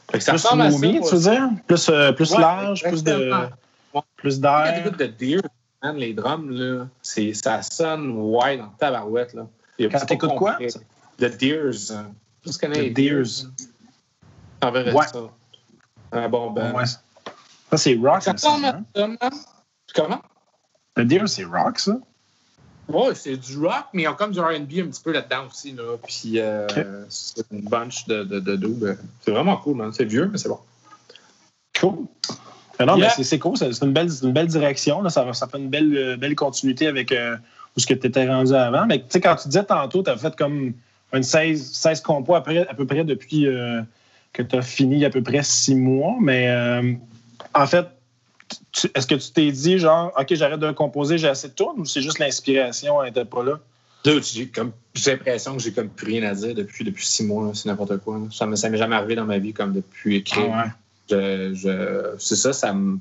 Fait 0.09 0.19
que 0.19 0.23
ça 0.23 0.31
Plus 0.31 0.39
ça. 0.39 0.55
moi 0.55 0.69
tu 0.69 0.75
veux 1.15 1.19
dire? 1.19 1.49
Plus, 1.67 1.89
euh, 1.89 2.13
plus 2.13 2.31
Ouais, 2.31 2.39
large, 2.39 2.83
plus 2.83 3.03
de. 3.03 3.31
Ouais. 3.93 4.01
plus 4.15 4.39
Quand 4.39 4.63
d'air. 4.63 4.75
t'écoutes 4.81 4.99
de 4.99 5.05
Deer, 5.07 5.41
man, 5.83 5.97
les 5.97 6.13
drums, 6.13 6.49
là, 6.51 6.87
ça 7.33 7.61
sonne 7.61 8.11
wide 8.15 8.61
en 8.61 8.69
tabarouette. 8.79 9.33
Là. 9.33 9.45
Quand 9.91 10.05
t'écoutes 10.05 10.35
quoi? 10.35 10.57
The 11.17 11.37
Deers. 11.37 11.91
hein. 11.91 12.11
Tu 12.45 12.51
connais 12.57 12.75
The 12.75 12.81
les 12.83 12.89
Deers. 12.91 13.47
T'enverrais 14.61 14.93
Ouais. 14.93 15.05
ça. 15.07 15.19
Ah 16.13 16.27
bon, 16.29 16.51
ben. 16.51 16.71
Ouais. 16.73 16.85
Ça, 16.85 17.77
c'est 17.77 17.95
rock, 17.95 18.21
Ça 18.21 18.37
ça. 18.37 18.49
ressemble 18.49 18.65
à 18.65 18.79
hein? 18.95 19.15
Comment? 19.93 20.21
Le 20.95 21.05
Deer, 21.05 21.27
c'est 21.27 21.43
rock, 21.43 21.79
ça. 21.79 21.97
Ouais, 22.89 23.15
c'est 23.15 23.37
du 23.37 23.57
rock, 23.57 23.85
mais 23.93 24.03
ils 24.03 24.07
ont 24.07 24.13
comme 24.13 24.31
du 24.31 24.39
RB 24.39 24.51
un 24.53 24.87
petit 24.87 25.01
peu 25.03 25.11
là-dedans 25.13 25.45
aussi. 25.49 25.71
Là. 25.71 25.83
Puis 26.05 26.39
euh, 26.39 26.67
c'est 27.09 27.45
une 27.51 27.61
bunch 27.61 28.05
de, 28.07 28.23
de, 28.23 28.39
de 28.39 28.55
doubles. 28.57 28.97
C'est 29.21 29.31
vraiment 29.31 29.55
cool, 29.57 29.77
man. 29.77 29.91
C'est 29.93 30.03
vieux, 30.05 30.27
mais 30.31 30.37
c'est 30.37 30.49
bon. 30.49 30.59
Cool. 31.79 32.05
Ah 32.79 32.85
non, 32.85 32.97
Yeah. 32.97 33.13
mais 33.17 33.23
c'est- 33.23 33.39
cool. 33.39 33.55
C'est 33.57 33.69
une 33.81 33.93
belle, 33.93 34.09
une 34.21 34.33
belle 34.33 34.47
direction. 34.47 35.01
Là. 35.01 35.09
Ça, 35.09 35.31
ça 35.33 35.47
fait 35.47 35.57
une 35.59 35.69
belle, 35.69 35.95
euh, 35.95 36.17
belle 36.17 36.35
continuité 36.35 36.87
avec. 36.87 37.11
euh, 37.11 37.37
où 37.75 37.79
ce 37.79 37.87
que 37.87 37.93
tu 37.95 38.05
étais 38.05 38.27
rendu 38.27 38.53
avant. 38.53 38.85
Mais 38.85 38.99
tu 38.99 39.05
sais, 39.09 39.19
quand 39.21 39.35
tu 39.35 39.47
disais 39.47 39.63
tantôt, 39.63 40.03
tu 40.03 40.09
as 40.11 40.15
fait 40.17 40.35
comme 40.35 40.73
une 41.11 41.23
16, 41.23 41.71
16 41.73 42.01
compos 42.01 42.35
à 42.35 42.41
peu, 42.41 42.85
près 42.85 43.03
depuis 43.03 43.47
euh, 43.47 43.81
que 44.31 44.43
tu 44.43 44.55
as 44.55 44.61
fini 44.61 45.03
à 45.05 45.09
peu 45.09 45.23
près 45.23 45.41
six 45.41 45.73
mois. 45.73 46.15
Mais 46.21 46.53
en 47.55 47.65
fait, 47.65 47.87
est-ce 48.95 49.07
que 49.07 49.15
tu 49.15 49.31
t'es 49.31 49.51
dit, 49.51 49.79
genre, 49.79 50.11
OK, 50.17 50.33
j'arrête 50.33 50.59
de 50.59 50.71
composer, 50.71 51.17
j'ai 51.17 51.27
assez 51.27 51.49
de 51.49 51.53
tournes 51.53 51.81
ou 51.81 51.85
c'est 51.85 52.01
juste 52.01 52.19
l'inspiration 52.19 53.03
n'était 53.03 53.25
pas 53.25 53.43
là? 53.43 53.59
J'ai 54.05 54.51
l'impression 55.07 55.55
que 55.55 55.61
j'ai 55.61 55.71
comme 55.71 55.89
plus 55.89 56.07
rien 56.07 56.23
à 56.23 56.33
dire 56.33 56.53
depuis, 56.53 56.83
depuis 56.83 57.05
six 57.05 57.23
mois. 57.23 57.51
C'est 57.53 57.69
n'importe 57.69 57.97
quoi. 57.99 58.19
Ça 58.31 58.45
ne 58.45 58.51
m'est 58.51 58.77
jamais 58.77 58.95
arrivé 58.95 59.15
dans 59.15 59.25
ma 59.25 59.37
vie 59.37 59.53
comme 59.53 59.73
depuis 59.73 60.17
écrire. 60.17 60.51
Ah 60.53 60.65
je, 61.09 62.15
c'est 62.17 62.35
ça, 62.35 62.53
ça 62.53 62.73
me. 62.73 62.99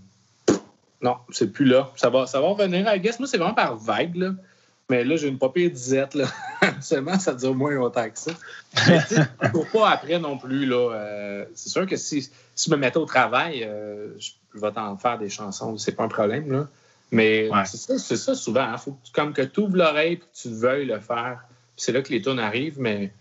Non, 1.01 1.17
c'est 1.31 1.53
plus 1.53 1.65
là. 1.65 1.91
Ça 1.97 2.11
va, 2.11 2.27
ça 2.27 2.41
va 2.41 2.49
revenir. 2.49 2.93
I 2.93 3.01
guess, 3.01 3.19
moi, 3.19 3.27
c'est 3.27 3.39
vraiment 3.39 3.55
par 3.55 3.77
vague. 3.77 4.15
Là. 4.15 4.33
Mais 4.89 5.03
là, 5.05 5.17
j'ai 5.17 5.29
une 5.29 5.39
papier 5.39 5.69
disette. 5.71 6.15
Là. 6.15 6.27
Seulement, 6.81 7.19
ça 7.19 7.35
dure 7.35 7.55
moins 7.55 7.73
longtemps 7.73 8.09
que 8.09 8.19
ça. 8.19 8.33
Mais 8.87 9.01
pour 9.51 9.67
pas 9.69 9.91
après 9.91 10.21
non 10.21 10.39
plus. 10.39 10.67
Là, 10.67 10.93
euh, 10.93 11.45
c'est 11.55 11.71
sûr 11.71 11.87
que 11.87 11.97
si, 11.97 12.23
si 12.55 12.71
je 12.71 12.71
me 12.71 12.77
mettais 12.77 12.99
au 12.99 13.07
travail, 13.07 13.65
euh, 13.65 14.09
je 14.21 14.31
vais 14.61 14.73
t'en 14.73 14.97
faire 14.97 15.19
des 15.19 15.29
chansons. 15.29 15.77
C'est 15.79 15.93
pas 15.93 16.05
un 16.05 16.09
problème. 16.09 16.51
Là. 16.51 16.69
Mais 17.11 17.51
c'est 17.67 17.99
ça, 17.99 18.17
ça 18.17 18.35
souvent. 18.35 18.63
Hein. 18.63 18.79
faut 18.79 18.97
comme 19.13 19.33
que 19.33 19.43
tu 19.43 19.61
ouvres 19.61 19.77
l'oreille 19.77 20.15
et 20.15 20.19
que 20.19 20.25
tu 20.35 20.49
veuilles 20.49 20.87
le 20.87 20.99
faire. 20.99 21.45
C'est 21.77 21.93
là 21.93 22.01
que 22.01 22.11
les 22.11 22.23
tunes 22.23 22.39
arrivent, 22.39 22.81
mais 22.81 23.13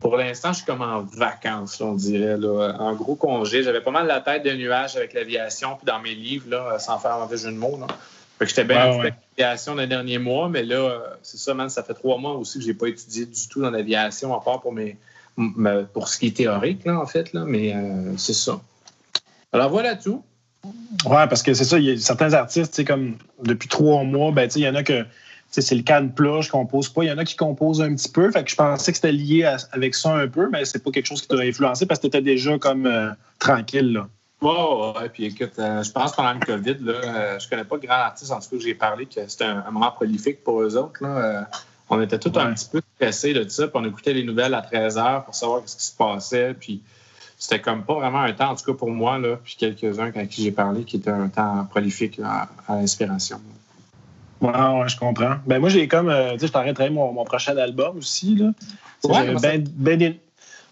pour 0.00 0.16
l'instant, 0.16 0.52
je 0.52 0.58
suis 0.58 0.66
comme 0.66 0.82
en 0.82 1.02
vacances, 1.02 1.80
on 1.80 1.94
dirait. 1.94 2.36
Là. 2.36 2.76
En 2.78 2.94
gros 2.94 3.14
congé. 3.14 3.62
J'avais 3.62 3.80
pas 3.80 3.90
mal 3.90 4.06
la 4.06 4.20
tête 4.20 4.44
de 4.44 4.50
nuages 4.52 4.96
avec 4.96 5.14
l'aviation, 5.14 5.76
puis 5.76 5.86
dans 5.86 6.00
mes 6.00 6.14
livres, 6.14 6.50
là, 6.50 6.78
sans 6.78 6.98
faire 6.98 7.14
un 7.14 7.28
jeu 7.34 7.50
de 7.50 7.56
mots. 7.56 7.78
Là. 7.80 7.86
Fait 8.38 8.44
que 8.44 8.50
j'étais 8.50 8.64
bien 8.64 8.80
avec 8.80 9.14
l'aviation 9.38 9.74
les 9.76 9.86
derniers 9.86 10.18
mois, 10.18 10.48
mais 10.48 10.62
là, 10.62 11.16
c'est 11.22 11.38
ça, 11.38 11.54
man, 11.54 11.70
ça 11.70 11.82
fait 11.82 11.94
trois 11.94 12.18
mois 12.18 12.32
aussi 12.32 12.58
que 12.58 12.64
j'ai 12.64 12.74
pas 12.74 12.88
étudié 12.88 13.26
du 13.26 13.48
tout 13.48 13.62
dans 13.62 13.70
l'aviation, 13.70 14.34
à 14.34 14.40
part 14.40 14.60
pour 14.60 14.72
mes, 14.72 14.98
pour 15.92 16.08
ce 16.08 16.18
qui 16.18 16.26
est 16.26 16.36
théorique, 16.36 16.84
là, 16.84 16.98
en 16.98 17.06
fait. 17.06 17.32
Là, 17.32 17.44
mais 17.46 17.74
euh, 17.74 18.16
c'est 18.16 18.34
ça. 18.34 18.60
Alors 19.52 19.70
voilà 19.70 19.94
tout. 19.94 20.22
Ouais, 21.06 21.26
parce 21.28 21.42
que 21.42 21.54
c'est 21.54 21.64
ça, 21.64 21.78
il 21.78 21.84
y 21.84 21.90
a 21.90 21.98
certains 21.98 22.32
artistes, 22.32 22.84
comme 22.86 23.16
depuis 23.42 23.68
trois 23.68 24.04
mois, 24.04 24.32
ben, 24.32 24.48
il 24.54 24.62
y 24.62 24.68
en 24.68 24.74
a 24.74 24.82
que 24.82 25.04
c'est 25.50 25.74
le 25.74 25.82
cas 25.82 26.00
de 26.00 26.08
plat, 26.08 26.40
je 26.40 26.50
compose 26.50 26.88
pas. 26.88 27.04
Il 27.04 27.08
y 27.08 27.12
en 27.12 27.18
a 27.18 27.24
qui 27.24 27.36
composent 27.36 27.80
un 27.80 27.94
petit 27.94 28.08
peu. 28.08 28.30
Fait 28.30 28.44
que 28.44 28.50
je 28.50 28.56
pensais 28.56 28.92
que 28.92 28.96
c'était 28.96 29.12
lié 29.12 29.44
avec 29.72 29.94
ça 29.94 30.14
un 30.14 30.28
peu, 30.28 30.48
mais 30.50 30.64
c'est 30.64 30.82
pas 30.82 30.90
quelque 30.90 31.06
chose 31.06 31.22
qui 31.22 31.28
t'a 31.28 31.38
influencé 31.38 31.86
parce 31.86 32.00
que 32.00 32.02
tu 32.02 32.08
étais 32.08 32.22
déjà 32.22 32.58
comme 32.58 32.86
euh, 32.86 33.10
tranquille. 33.38 33.92
Là. 33.92 34.08
Ouais, 34.42 35.00
ouais, 35.00 35.08
puis 35.08 35.26
écoute, 35.26 35.52
euh, 35.58 35.82
je 35.82 35.90
pense 35.90 36.12
pendant 36.12 36.32
le 36.32 36.40
COVID, 36.40 36.76
là, 36.80 36.92
euh, 36.92 37.38
je 37.38 37.48
connais 37.48 37.64
pas 37.64 37.76
de 37.78 37.86
grands 37.86 37.94
artistes, 37.94 38.30
en 38.30 38.40
tout 38.40 38.50
cas, 38.50 38.56
j'ai 38.58 38.74
parlé 38.74 39.06
que 39.06 39.26
c'était 39.26 39.44
un, 39.44 39.70
moment 39.70 39.92
prolifique 39.92 40.42
pour 40.42 40.60
eux 40.60 40.76
autres. 40.76 41.02
Là. 41.02 41.48
on 41.88 42.00
était 42.02 42.18
tous 42.18 42.36
un 42.38 42.52
petit 42.52 42.68
peu 42.70 42.82
stressés 42.96 43.32
de 43.32 43.48
ça, 43.48 43.68
puis 43.68 43.76
on 43.82 43.84
écoutait 43.86 44.12
les 44.12 44.24
nouvelles 44.24 44.54
à 44.54 44.62
13 44.62 44.96
h 44.96 45.24
pour 45.24 45.34
savoir 45.34 45.62
ce 45.64 45.76
qui 45.76 45.84
se 45.84 45.96
passait. 45.96 46.54
Puis 46.58 46.82
c'était 47.44 47.60
comme 47.60 47.84
pas 47.84 47.94
vraiment 47.94 48.20
un 48.20 48.32
temps, 48.32 48.52
en 48.52 48.54
tout 48.54 48.64
cas 48.64 48.72
pour 48.72 48.90
moi, 48.90 49.18
là, 49.18 49.36
puis 49.44 49.56
quelques-uns 49.58 50.04
avec 50.04 50.30
qui 50.30 50.42
j'ai 50.42 50.50
parlé, 50.50 50.84
qui 50.84 50.96
était 50.96 51.10
un 51.10 51.28
temps 51.28 51.66
prolifique 51.66 52.18
à, 52.24 52.48
l'inspiration. 52.70 53.38
Ouais, 54.40 54.50
ouais, 54.50 54.88
je 54.88 54.96
comprends. 54.96 55.36
Ben 55.46 55.58
moi, 55.58 55.68
j'ai 55.68 55.86
comme, 55.86 56.08
euh, 56.08 56.32
tu 56.32 56.40
sais, 56.40 56.46
je 56.46 56.52
t'arrêterai 56.52 56.88
mon, 56.88 57.12
mon 57.12 57.24
prochain 57.24 57.54
album 57.58 57.98
aussi, 57.98 58.36
là. 58.36 58.52
j'avais 59.06 59.34
bien 59.34 59.62
ben 59.76 59.98
des, 59.98 60.20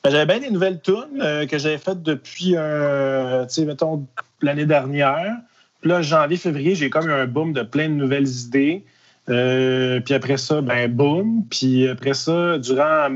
ben, 0.02 0.24
bien 0.24 0.38
des 0.38 0.50
nouvelles 0.50 0.80
tunes 0.80 1.20
euh, 1.20 1.46
que 1.46 1.58
j'avais 1.58 1.76
faites 1.76 2.02
depuis, 2.02 2.54
euh, 2.56 3.44
tu 3.44 3.54
sais, 3.54 3.64
mettons, 3.66 4.06
l'année 4.40 4.66
dernière. 4.66 5.36
Puis 5.82 5.90
là, 5.90 6.00
janvier, 6.00 6.38
février, 6.38 6.74
j'ai 6.74 6.88
comme 6.88 7.06
eu 7.06 7.12
un 7.12 7.26
boom 7.26 7.52
de 7.52 7.62
plein 7.62 7.90
de 7.90 7.94
nouvelles 7.94 8.28
idées. 8.28 8.82
puis 9.26 10.14
après 10.14 10.38
ça, 10.38 10.62
ben 10.62 10.90
boom. 10.90 11.44
Puis 11.50 11.86
après 11.86 12.14
ça, 12.14 12.56
durant 12.56 13.10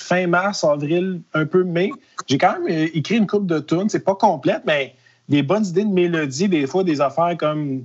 fin 0.00 0.26
mars, 0.26 0.64
avril, 0.64 1.20
un 1.34 1.46
peu 1.46 1.64
mai, 1.64 1.90
j'ai 2.26 2.38
quand 2.38 2.60
même 2.60 2.70
euh, 2.70 2.88
écrit 2.94 3.16
une 3.16 3.26
coupe 3.26 3.46
de 3.46 3.58
tunes. 3.58 3.88
C'est 3.88 4.04
pas 4.04 4.14
complète, 4.14 4.62
mais 4.66 4.94
des 5.28 5.42
bonnes 5.42 5.64
idées 5.64 5.84
de 5.84 5.92
mélodie, 5.92 6.48
des 6.48 6.66
fois 6.66 6.84
des 6.84 7.00
affaires 7.00 7.36
comme. 7.38 7.84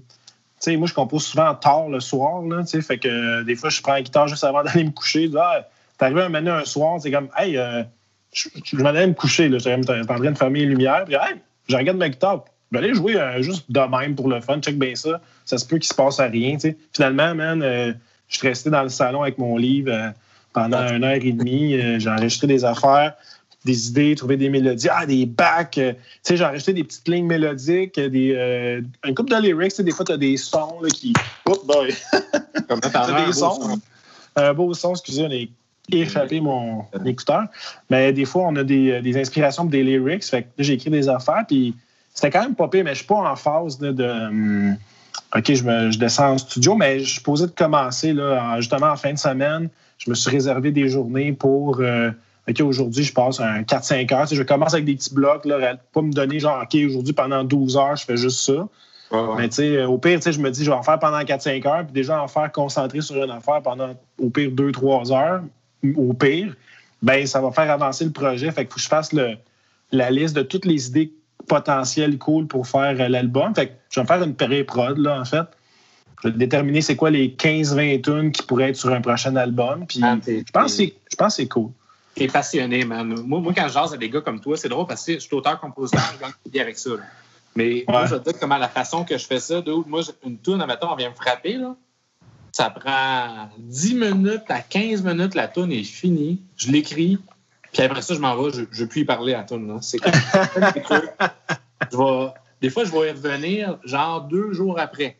Tu 0.61 0.71
sais, 0.71 0.77
moi, 0.77 0.87
je 0.87 0.93
compose 0.93 1.25
souvent 1.25 1.53
tard 1.53 1.89
le 1.89 1.99
soir, 1.99 2.41
là, 2.43 2.61
tu 2.61 2.69
sais, 2.69 2.81
fait 2.81 2.97
que 2.97 3.09
euh, 3.09 3.43
des 3.43 3.55
fois, 3.55 3.69
je 3.69 3.81
prends 3.81 3.93
la 3.93 4.01
guitare 4.01 4.27
juste 4.27 4.43
avant 4.43 4.63
d'aller 4.63 4.85
me 4.85 4.91
coucher. 4.91 5.29
Ah, 5.37 5.67
t'es 5.97 6.05
arrivé 6.05 6.21
un 6.21 6.29
moment 6.29 6.51
un 6.51 6.65
soir, 6.65 6.99
c'est 7.01 7.11
comme, 7.11 7.29
hey, 7.37 7.57
euh, 7.57 7.83
je, 8.33 8.47
je 8.63 8.77
m'en 8.77 8.89
allais 8.89 9.05
me 9.05 9.13
coucher, 9.13 9.49
là, 9.49 9.57
j'étais 9.57 9.73
en 9.73 9.81
train 9.81 10.31
de 10.31 10.37
fermer 10.37 10.59
les 10.61 10.65
lumières, 10.67 11.03
puis, 11.05 11.15
hey, 11.15 11.35
je 11.67 11.75
regarde 11.75 11.97
ma 11.97 12.09
guitare, 12.09 12.45
je 12.71 12.77
vais 12.77 12.85
aller 12.85 12.95
jouer 12.95 13.17
juste 13.41 13.69
de 13.69 13.79
même 13.79 14.15
pour 14.15 14.29
le 14.29 14.39
fun, 14.39 14.59
check 14.59 14.79
bien 14.79 14.95
ça, 14.95 15.21
ça 15.43 15.57
se 15.57 15.65
peut 15.65 15.77
qu'il 15.77 15.87
se 15.87 15.93
passe 15.93 16.19
à 16.19 16.25
rien, 16.25 16.53
tu 16.53 16.61
sais. 16.61 16.77
Finalement, 16.93 17.35
man, 17.35 17.61
je 18.27 18.37
suis 18.37 18.47
resté 18.47 18.69
dans 18.69 18.83
le 18.83 18.89
salon 18.89 19.21
avec 19.21 19.37
mon 19.37 19.57
livre 19.57 20.13
pendant 20.55 20.87
une 20.87 21.03
heure 21.03 21.19
et 21.21 21.31
demie, 21.31 21.99
j'ai 21.99 22.09
enregistré 22.09 22.47
des 22.47 22.65
affaires 22.65 23.13
des 23.65 23.89
idées, 23.89 24.15
trouver 24.15 24.37
des 24.37 24.49
mélodies, 24.49 24.87
ah, 24.89 25.05
des 25.05 25.25
bacs. 25.25 25.77
Euh, 25.79 25.93
tu 25.93 25.99
sais, 26.21 26.37
j'ai 26.37 26.45
enregistré 26.45 26.73
des 26.73 26.83
petites 26.83 27.07
lignes 27.07 27.25
mélodiques, 27.25 27.99
des, 27.99 28.33
euh, 28.35 28.81
une 29.03 29.15
couple 29.15 29.31
de 29.31 29.41
lyrics. 29.41 29.81
Des 29.81 29.91
fois, 29.91 30.05
tu 30.05 30.11
as 30.11 30.17
des 30.17 30.37
sons 30.37 30.79
là, 30.81 30.89
qui. 30.89 31.13
Oups, 31.47 31.65
boy! 31.65 31.93
Comme 32.69 32.79
des 32.79 33.33
sons. 33.33 33.79
Un 34.35 34.53
beau 34.53 34.73
son, 34.73 34.91
excusez, 34.91 35.25
on 35.25 35.31
a 35.31 35.97
échappé 35.97 36.39
mon 36.41 36.85
écouteur. 37.05 37.45
Mais 37.89 38.13
des 38.13 38.25
fois, 38.25 38.43
on 38.47 38.55
a 38.55 38.63
des, 38.63 38.91
euh, 38.91 39.01
des 39.01 39.17
inspirations 39.17 39.63
pour 39.63 39.71
des 39.71 39.83
lyrics. 39.83 40.23
Fait 40.23 40.43
que 40.43 40.49
j'ai 40.59 40.73
écrit 40.73 40.91
des 40.91 41.09
affaires, 41.09 41.43
puis 41.47 41.73
c'était 42.13 42.29
quand 42.29 42.43
même 42.43 42.55
pas 42.55 42.67
pire, 42.67 42.83
mais 42.83 42.91
je 42.91 42.99
suis 42.99 43.07
pas 43.07 43.15
en 43.15 43.35
phase 43.35 43.79
de. 43.79 44.03
Hum, 44.03 44.77
OK, 45.35 45.53
je, 45.53 45.63
me, 45.63 45.91
je, 45.91 45.97
descends 45.97 46.33
en 46.33 46.37
studio, 46.37 46.75
mais 46.75 46.99
je 46.99 47.13
suis 47.13 47.21
posé 47.21 47.47
de 47.47 47.51
commencer, 47.51 48.13
là, 48.13 48.57
justement, 48.59 48.87
en 48.87 48.95
fin 48.95 49.11
de 49.11 49.17
semaine. 49.17 49.69
Je 49.97 50.09
me 50.09 50.15
suis 50.15 50.29
réservé 50.29 50.71
des 50.71 50.89
journées 50.89 51.33
pour. 51.33 51.81
OK, 52.47 52.61
aujourd'hui, 52.61 53.03
je 53.03 53.13
passe 53.13 53.39
un 53.39 53.61
4-5 53.61 54.13
heures. 54.13 54.27
je 54.31 54.43
commence 54.43 54.73
avec 54.73 54.85
des 54.85 54.95
petits 54.95 55.13
blocs, 55.13 55.45
là, 55.45 55.77
pas 55.93 56.01
me 56.01 56.11
donner 56.11 56.39
genre, 56.39 56.61
OK, 56.61 56.77
aujourd'hui, 56.85 57.13
pendant 57.13 57.43
12 57.43 57.75
heures, 57.77 57.95
je 57.95 58.05
fais 58.05 58.17
juste 58.17 58.39
ça. 58.39 58.67
Mais 59.37 59.49
tu 59.49 59.55
sais, 59.55 59.83
au 59.83 59.97
pire, 59.97 60.19
je 60.21 60.39
me 60.39 60.51
dis, 60.51 60.63
je 60.63 60.69
vais 60.69 60.75
en 60.75 60.83
faire 60.83 60.99
pendant 60.99 61.19
4-5 61.19 61.67
heures, 61.67 61.83
puis 61.85 61.93
déjà 61.93 62.21
en 62.21 62.27
faire 62.27 62.51
concentré 62.51 63.01
sur 63.01 63.23
une 63.23 63.31
affaire 63.31 63.61
pendant, 63.63 63.95
au 64.19 64.29
pire, 64.29 64.49
2-3 64.51 65.13
heures, 65.13 65.41
au 65.95 66.13
pire, 66.13 66.55
ben 67.01 67.25
ça 67.25 67.41
va 67.41 67.51
faire 67.51 67.69
avancer 67.71 68.05
le 68.05 68.11
projet. 68.11 68.51
Fait 68.51 68.65
qu'il 68.65 68.71
faut 68.71 68.75
que 68.75 68.81
je 68.81 68.87
fasse 68.87 69.13
le, 69.13 69.35
la 69.91 70.09
liste 70.09 70.35
de 70.35 70.41
toutes 70.41 70.65
les 70.65 70.87
idées 70.87 71.13
potentielles 71.47 72.17
cool 72.17 72.47
pour 72.47 72.67
faire 72.67 72.95
euh, 72.99 73.07
l'album. 73.07 73.53
Fait 73.53 73.67
que 73.67 73.73
je 73.89 73.99
vais 73.99 74.05
faire 74.05 74.23
une 74.23 74.35
pré-prod, 74.35 74.97
là, 74.97 75.19
en 75.19 75.25
fait. 75.25 75.45
Je 76.25 76.29
déterminer 76.31 76.81
c'est 76.81 76.95
quoi 76.95 77.11
les 77.11 77.29
15-20 77.29 78.01
tunes 78.01 78.31
qui 78.31 78.41
pourraient 78.43 78.69
être 78.69 78.75
sur 78.75 78.91
un 78.91 79.01
prochain 79.01 79.35
album. 79.35 79.85
Puis 79.85 79.99
ah, 80.03 80.17
je 80.25 80.43
pense 80.51 80.77
que 80.77 81.29
c'est 81.29 81.47
cool. 81.47 81.69
T'es 82.15 82.27
passionné, 82.27 82.83
man. 82.85 83.07
Moi, 83.25 83.39
moi, 83.41 83.53
quand 83.55 83.67
je 83.67 83.73
jase 83.73 83.93
à 83.93 83.97
des 83.97 84.09
gars 84.09 84.21
comme 84.21 84.39
toi, 84.39 84.57
c'est 84.57 84.69
drôle 84.69 84.87
parce 84.87 85.05
que 85.05 85.13
je 85.13 85.19
suis 85.19 85.35
auteur-compositeur, 85.35 86.01
je 86.15 86.21
gagne 86.21 86.31
bien 86.49 86.63
avec 86.63 86.77
ça. 86.77 86.91
Mais 87.55 87.85
moi, 87.87 88.05
je 88.05 88.15
veux 88.15 88.21
dire 88.21 88.33
comment 88.39 88.57
la 88.57 88.69
façon 88.69 89.03
que 89.03 89.17
je 89.17 89.25
fais 89.25 89.39
ça, 89.39 89.61
moi, 89.85 90.01
une 90.25 90.37
toune, 90.37 90.61
admettons, 90.61 90.91
on 90.91 90.95
vient 90.95 91.09
me 91.09 91.15
frapper, 91.15 91.57
là. 91.57 91.75
Ça 92.51 92.69
prend 92.69 93.49
10 93.57 93.95
minutes 93.95 94.45
à 94.47 94.61
15 94.61 95.03
minutes, 95.03 95.35
la 95.35 95.49
toune 95.49 95.73
est 95.73 95.83
finie. 95.83 96.41
Je 96.55 96.71
l'écris, 96.71 97.19
puis 97.73 97.83
après 97.83 98.01
ça, 98.01 98.13
je 98.13 98.19
m'en 98.19 98.35
vais, 98.37 98.51
je 98.53 98.61
ne 98.61 98.65
veux 98.71 98.87
plus 98.87 99.01
y 99.01 99.05
parler 99.05 99.33
à 99.33 99.39
la 99.39 99.43
toune. 99.43 99.77
C'est 99.81 99.97
comme 99.97 100.13
je 101.91 102.29
Des 102.61 102.69
fois, 102.69 102.85
je 102.85 102.91
vais 102.91 103.09
y 103.09 103.11
revenir 103.11 103.77
genre 103.83 104.21
deux 104.21 104.53
jours 104.53 104.79
après. 104.79 105.17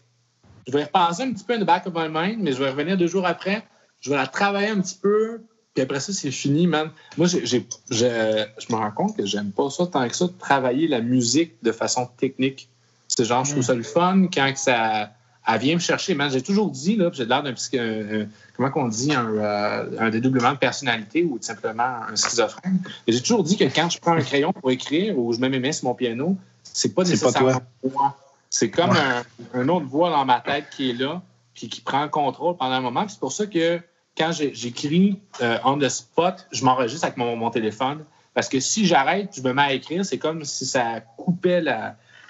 Je 0.68 0.72
vais 0.74 0.82
y 0.82 0.84
repenser 0.84 1.24
un 1.24 1.34
petit 1.34 1.44
peu 1.44 1.54
in 1.54 1.60
the 1.60 1.66
back 1.66 1.86
of 1.86 1.94
my 1.96 2.08
mind, 2.10 2.42
mais 2.42 2.54
je 2.54 2.58
vais 2.58 2.70
revenir 2.70 2.98
deux 2.98 3.08
jours 3.08 3.26
après. 3.26 3.64
Je 4.00 4.10
vais 4.10 4.16
la 4.16 4.28
travailler 4.28 4.70
un 4.70 4.82
petit 4.82 4.98
peu, 5.02 5.42
puis 5.74 5.84
après 5.84 6.00
ça, 6.00 6.14
c'est 6.14 6.32
fini, 6.32 6.68
man. 6.68 6.90
Moi, 7.18 7.28
j'ai, 7.28 7.68
je 7.90 8.06
me 8.06 8.76
rends 8.76 8.92
compte 8.92 9.18
que 9.18 9.26
j'aime 9.26 9.52
pas 9.52 9.70
ça 9.70 9.86
tant 9.88 10.08
que 10.08 10.16
ça, 10.16 10.28
de 10.28 10.34
travailler 10.40 10.88
la 10.88 11.02
musique 11.02 11.56
de 11.64 11.72
façon 11.72 12.08
technique. 12.18 12.70
C'est 13.08 13.26
genre, 13.26 13.44
je 13.46 13.52
trouve 13.52 13.64
ça 13.64 13.76
le 13.76 13.84
fun 13.84 14.28
quand 14.34 14.52
ça, 14.56 15.12
elle 15.48 15.60
vient 15.60 15.76
me 15.76 15.80
chercher. 15.80 16.16
Man, 16.16 16.32
j'ai 16.32 16.42
toujours 16.42 16.72
dit, 16.72 16.96
là, 16.96 17.10
j'ai 17.14 17.26
l'air 17.26 17.44
d'un 17.44 17.52
un, 17.52 18.28
comment 18.56 18.72
qu'on 18.72 18.88
dit, 18.88 19.14
un, 19.14 19.28
euh, 19.36 20.00
un, 20.00 20.10
dédoublement 20.10 20.54
de 20.54 20.58
personnalité 20.58 21.24
ou 21.24 21.38
tout 21.38 21.44
simplement 21.44 22.00
un 22.10 22.16
schizophrène. 22.16 22.80
J'ai 23.08 23.22
toujours 23.22 23.44
dit 23.44 23.58
que 23.58 23.66
quand 23.66 23.90
je 23.90 24.00
prends 24.00 24.14
un 24.14 24.22
crayon 24.22 24.54
pour 24.54 24.72
écrire 24.72 25.18
ou 25.20 25.34
je 25.34 25.40
mets 25.40 25.50
mes 25.50 25.60
mains 25.60 25.72
sur 25.72 25.90
mon 25.90 25.94
piano, 25.94 26.38
c'est 26.64 26.96
pas 26.96 27.04
nécessairement 27.04 27.62
pour 27.82 27.92
moi. 27.92 28.18
C'est 28.56 28.72
comme 28.72 28.92
un, 28.92 29.24
un, 29.54 29.68
autre 29.68 29.86
voix 29.86 30.10
dans 30.10 30.24
ma 30.24 30.40
tête 30.40 30.68
qui 30.72 30.92
est 30.92 30.94
là, 30.94 31.22
puis 31.54 31.68
qui 31.68 31.82
prend 31.82 32.04
le 32.04 32.10
contrôle 32.10 32.56
pendant 32.56 32.76
un 32.76 32.80
moment. 32.80 33.06
C'est 33.06 33.20
pour 33.20 33.34
ça 33.34 33.48
que 33.48 33.82
quand 34.18 34.32
j'écris 34.32 35.20
euh, 35.42 35.58
on 35.66 35.78
the 35.78 35.90
spot, 35.90 36.48
je 36.54 36.64
m'enregistre 36.64 37.04
avec 37.04 37.18
mon, 37.18 37.50
téléphone. 37.50 38.06
Parce 38.34 38.48
que 38.48 38.62
si 38.62 38.86
j'arrête, 38.86 39.34
je 39.36 39.42
me 39.42 39.52
mets 39.52 39.62
à 39.62 39.74
écrire, 39.74 40.06
c'est 40.06 40.18
comme 40.18 40.46
si 40.46 40.66
ça 40.66 41.02
coupait 41.18 41.62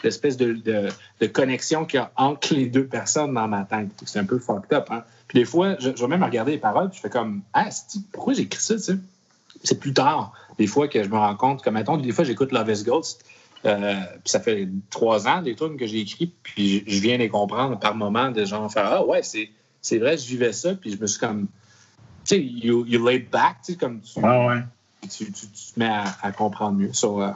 l'espèce 0.03 0.35
de, 0.35 0.53
de, 1.19 1.27
connexion 1.27 1.85
qu'il 1.85 1.99
y 1.99 2.01
a 2.01 2.11
entre 2.15 2.55
les 2.55 2.65
deux 2.65 2.87
personnes 2.87 3.35
dans 3.35 3.47
ma 3.47 3.63
tête. 3.63 3.91
C'est 4.07 4.17
un 4.17 4.25
peu 4.25 4.39
fucked 4.39 4.73
up. 4.73 4.87
Hein? 4.89 5.03
Puis 5.27 5.37
des 5.37 5.45
fois, 5.45 5.75
je, 5.77 5.89
vais 5.89 6.07
même 6.07 6.23
regarder 6.23 6.53
les 6.53 6.57
paroles, 6.57 6.89
puis 6.89 6.97
je 6.97 7.01
fais 7.01 7.11
comme 7.11 7.43
Ah, 7.53 7.69
pourquoi 8.11 8.33
j'écris 8.33 8.63
ça, 8.63 8.73
tu 8.77 8.81
sais? 8.81 8.97
C'est 9.63 9.79
plus 9.79 9.93
tard, 9.93 10.33
des 10.57 10.65
fois, 10.65 10.87
que 10.87 11.03
je 11.03 11.09
me 11.09 11.17
rends 11.17 11.35
compte 11.35 11.63
que, 11.63 11.69
mettons, 11.69 11.97
des 11.97 12.11
fois, 12.11 12.23
j'écoute 12.23 12.51
Love 12.51 12.71
is 12.71 12.83
Ghost, 12.83 13.23
euh, 13.65 13.93
puis 14.23 14.31
ça 14.31 14.39
fait 14.39 14.67
trois 14.89 15.27
ans, 15.27 15.41
des 15.41 15.55
trucs 15.55 15.77
que 15.77 15.85
j'ai 15.85 15.99
écrits, 15.99 16.33
puis 16.43 16.83
je 16.87 16.99
viens 16.99 17.17
les 17.17 17.29
comprendre 17.29 17.79
par 17.79 17.95
moment, 17.95 18.31
de 18.31 18.45
gens 18.45 18.67
faire 18.69 18.85
Ah, 18.85 19.05
ouais, 19.05 19.23
c'est 19.23 19.49
c'est 19.81 19.99
vrai, 19.99 20.17
je 20.17 20.25
vivais 20.27 20.51
ça, 20.53 20.73
puis 20.73 20.91
je 20.91 20.97
me 20.99 21.05
suis 21.07 21.19
comme. 21.19 21.47
Tu 22.25 22.35
sais, 22.35 22.41
you, 22.41 22.85
you 22.87 23.05
laid 23.07 23.29
back, 23.29 23.57
tu 23.63 23.73
sais, 23.73 23.77
comme 23.77 24.01
tu, 24.01 24.19
ouais. 24.19 24.61
tu, 25.03 25.31
tu- 25.31 25.47
tu 25.47 25.73
te 25.73 25.79
mets 25.79 25.85
à, 25.85 26.05
à 26.23 26.31
comprendre 26.31 26.77
mieux. 26.79 26.91
So, 26.91 27.21
euh, 27.21 27.29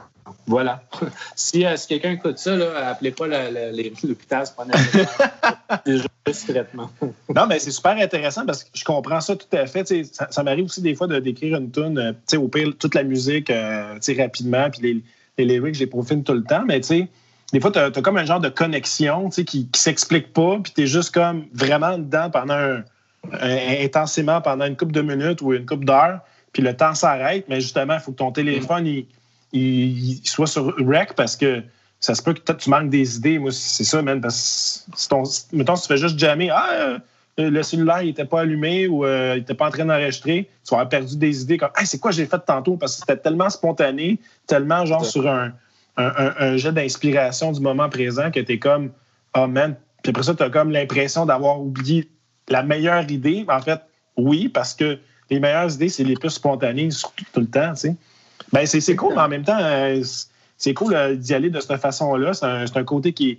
voilà. 0.48 0.82
si, 1.36 1.64
euh, 1.64 1.76
si 1.76 1.86
quelqu'un 1.86 2.10
écoute 2.12 2.38
ça, 2.38 2.56
là, 2.56 2.88
appelez 2.88 3.12
pas 3.12 3.28
le- 3.28 3.72
le- 3.72 4.08
l'hôpital, 4.08 4.44
c'est 4.46 4.56
pas 4.56 4.64
nécessaire. 4.64 5.08
C'est 5.86 5.96
juste 6.26 6.48
traitement. 6.48 6.90
Non, 7.34 7.46
mais 7.48 7.58
c'est 7.60 7.70
super 7.70 7.96
intéressant 7.96 8.44
parce 8.44 8.64
que 8.64 8.70
je 8.74 8.84
comprends 8.84 9.20
ça 9.20 9.36
tout 9.36 9.46
à 9.56 9.66
fait. 9.66 9.86
Ça, 10.12 10.26
ça 10.30 10.42
m'arrive 10.42 10.64
aussi 10.66 10.82
des 10.82 10.94
fois 10.94 11.06
de 11.06 11.18
d'écrire 11.18 11.56
une 11.58 11.70
tune, 11.70 12.14
tu 12.14 12.20
sais, 12.26 12.36
au 12.36 12.48
pire, 12.48 12.72
toute 12.78 12.94
la 12.94 13.02
musique 13.04 13.46
tu 13.46 13.52
sais, 14.00 14.20
rapidement, 14.20 14.68
puis 14.70 14.80
les, 14.82 15.02
les 15.44 15.54
lyrics, 15.54 15.74
je 15.74 15.80
les 15.80 15.86
profine 15.86 16.22
tout 16.24 16.34
le 16.34 16.42
temps, 16.44 16.64
mais 16.66 16.80
tu 16.80 16.88
sais, 16.88 17.08
des 17.52 17.60
fois, 17.60 17.70
tu 17.72 17.78
as, 17.78 17.90
comme 17.90 18.16
un 18.16 18.24
genre 18.24 18.40
de 18.40 18.48
connexion 18.48 19.28
qui, 19.28 19.44
qui 19.44 19.68
s'explique 19.74 20.32
pas, 20.32 20.58
puis 20.62 20.72
tu 20.74 20.82
es 20.82 20.86
juste 20.86 21.12
comme 21.12 21.46
vraiment 21.52 21.98
dedans 21.98 22.30
pendant 22.30 22.54
un, 22.54 22.82
intensément 23.84 24.40
pendant 24.40 24.64
une 24.66 24.76
couple 24.76 24.92
de 24.92 25.02
minutes 25.02 25.42
ou 25.42 25.52
une 25.52 25.66
couple 25.66 25.84
d'heures, 25.84 26.20
puis 26.52 26.62
le 26.62 26.74
temps 26.76 26.94
s'arrête, 26.94 27.44
mais 27.48 27.60
justement, 27.60 27.94
il 27.94 28.00
faut 28.00 28.12
que 28.12 28.16
ton 28.18 28.32
téléphone 28.32 28.86
il, 28.86 29.06
il- 29.52 30.20
il 30.22 30.28
soit 30.28 30.46
sur 30.46 30.74
rec 30.78 31.14
parce 31.16 31.36
que 31.36 31.62
ça 32.00 32.14
se 32.14 32.22
peut 32.22 32.32
que 32.34 32.52
tu 32.52 32.70
manques 32.70 32.88
des 32.88 33.16
idées. 33.16 33.38
Moi, 33.38 33.50
c'est 33.52 33.84
ça, 33.84 34.00
man. 34.00 34.20
Parce 34.20 34.86
que 34.90 34.96
si 34.96 35.08
ton, 35.08 35.22
mettons, 35.52 35.76
si 35.76 35.82
tu 35.82 35.88
fais 35.88 35.98
juste 35.98 36.18
jammer, 36.18 36.48
ah, 36.50 36.68
euh, 36.72 36.98
le 37.48 37.62
cellulaire, 37.62 38.02
il 38.02 38.08
n'était 38.08 38.24
pas 38.24 38.40
allumé 38.40 38.86
ou 38.86 39.04
euh, 39.04 39.34
il 39.36 39.40
n'était 39.40 39.54
pas 39.54 39.68
en 39.68 39.70
train 39.70 39.84
d'enregistrer, 39.84 40.48
tu 40.66 40.70
vas 40.74 40.78
avoir 40.78 40.88
perdu 40.88 41.16
des 41.16 41.42
idées 41.42 41.56
comme, 41.58 41.70
hey, 41.78 41.86
c'est 41.86 41.98
quoi 41.98 42.10
j'ai 42.10 42.26
fait 42.26 42.38
tantôt? 42.44 42.76
Parce 42.76 42.96
que 42.96 43.00
c'était 43.00 43.16
tellement 43.20 43.48
spontané, 43.50 44.18
tellement 44.46 44.84
genre 44.84 45.04
sur 45.06 45.26
un, 45.28 45.52
un, 45.96 46.06
un- 46.16 46.34
un 46.38 46.56
jet 46.56 46.72
d'inspiration 46.72 47.52
du 47.52 47.60
moment 47.60 47.88
présent 47.88 48.30
que 48.30 48.40
tu 48.40 48.52
es 48.52 48.58
comme, 48.58 48.90
oh 49.36 49.46
man. 49.46 49.76
Puis 50.02 50.10
après 50.10 50.22
ça, 50.24 50.34
tu 50.34 50.42
as 50.42 50.50
comme 50.50 50.70
l'impression 50.70 51.24
d'avoir 51.26 51.60
oublié 51.60 52.08
la 52.48 52.62
meilleure 52.62 53.08
idée. 53.10 53.44
En 53.48 53.60
fait, 53.60 53.80
oui, 54.16 54.48
parce 54.48 54.74
que 54.74 54.98
les 55.30 55.38
meilleures 55.40 55.72
idées, 55.72 55.88
c'est 55.88 56.04
les 56.04 56.14
plus 56.16 56.30
spontanées, 56.30 56.90
surtout 56.90 57.24
tout 57.32 57.40
le 57.40 57.46
temps, 57.46 57.72
tu 57.74 57.80
sais. 57.80 57.96
Ben, 58.52 58.66
c'est 58.66 58.80
c'est 58.80 58.96
cool, 58.96 59.14
mais 59.14 59.20
en 59.20 59.28
même 59.28 59.44
temps, 59.44 59.58
euh, 59.60 60.02
c'est- 60.56 60.74
cool 60.74 60.94
euh, 60.94 61.14
d'y 61.14 61.34
aller 61.34 61.50
de 61.50 61.60
cette 61.60 61.80
façon-là. 61.80 62.32
C'est 62.32 62.46
un, 62.46 62.66
c'est 62.66 62.76
un 62.78 62.84
côté 62.84 63.12
qui, 63.12 63.38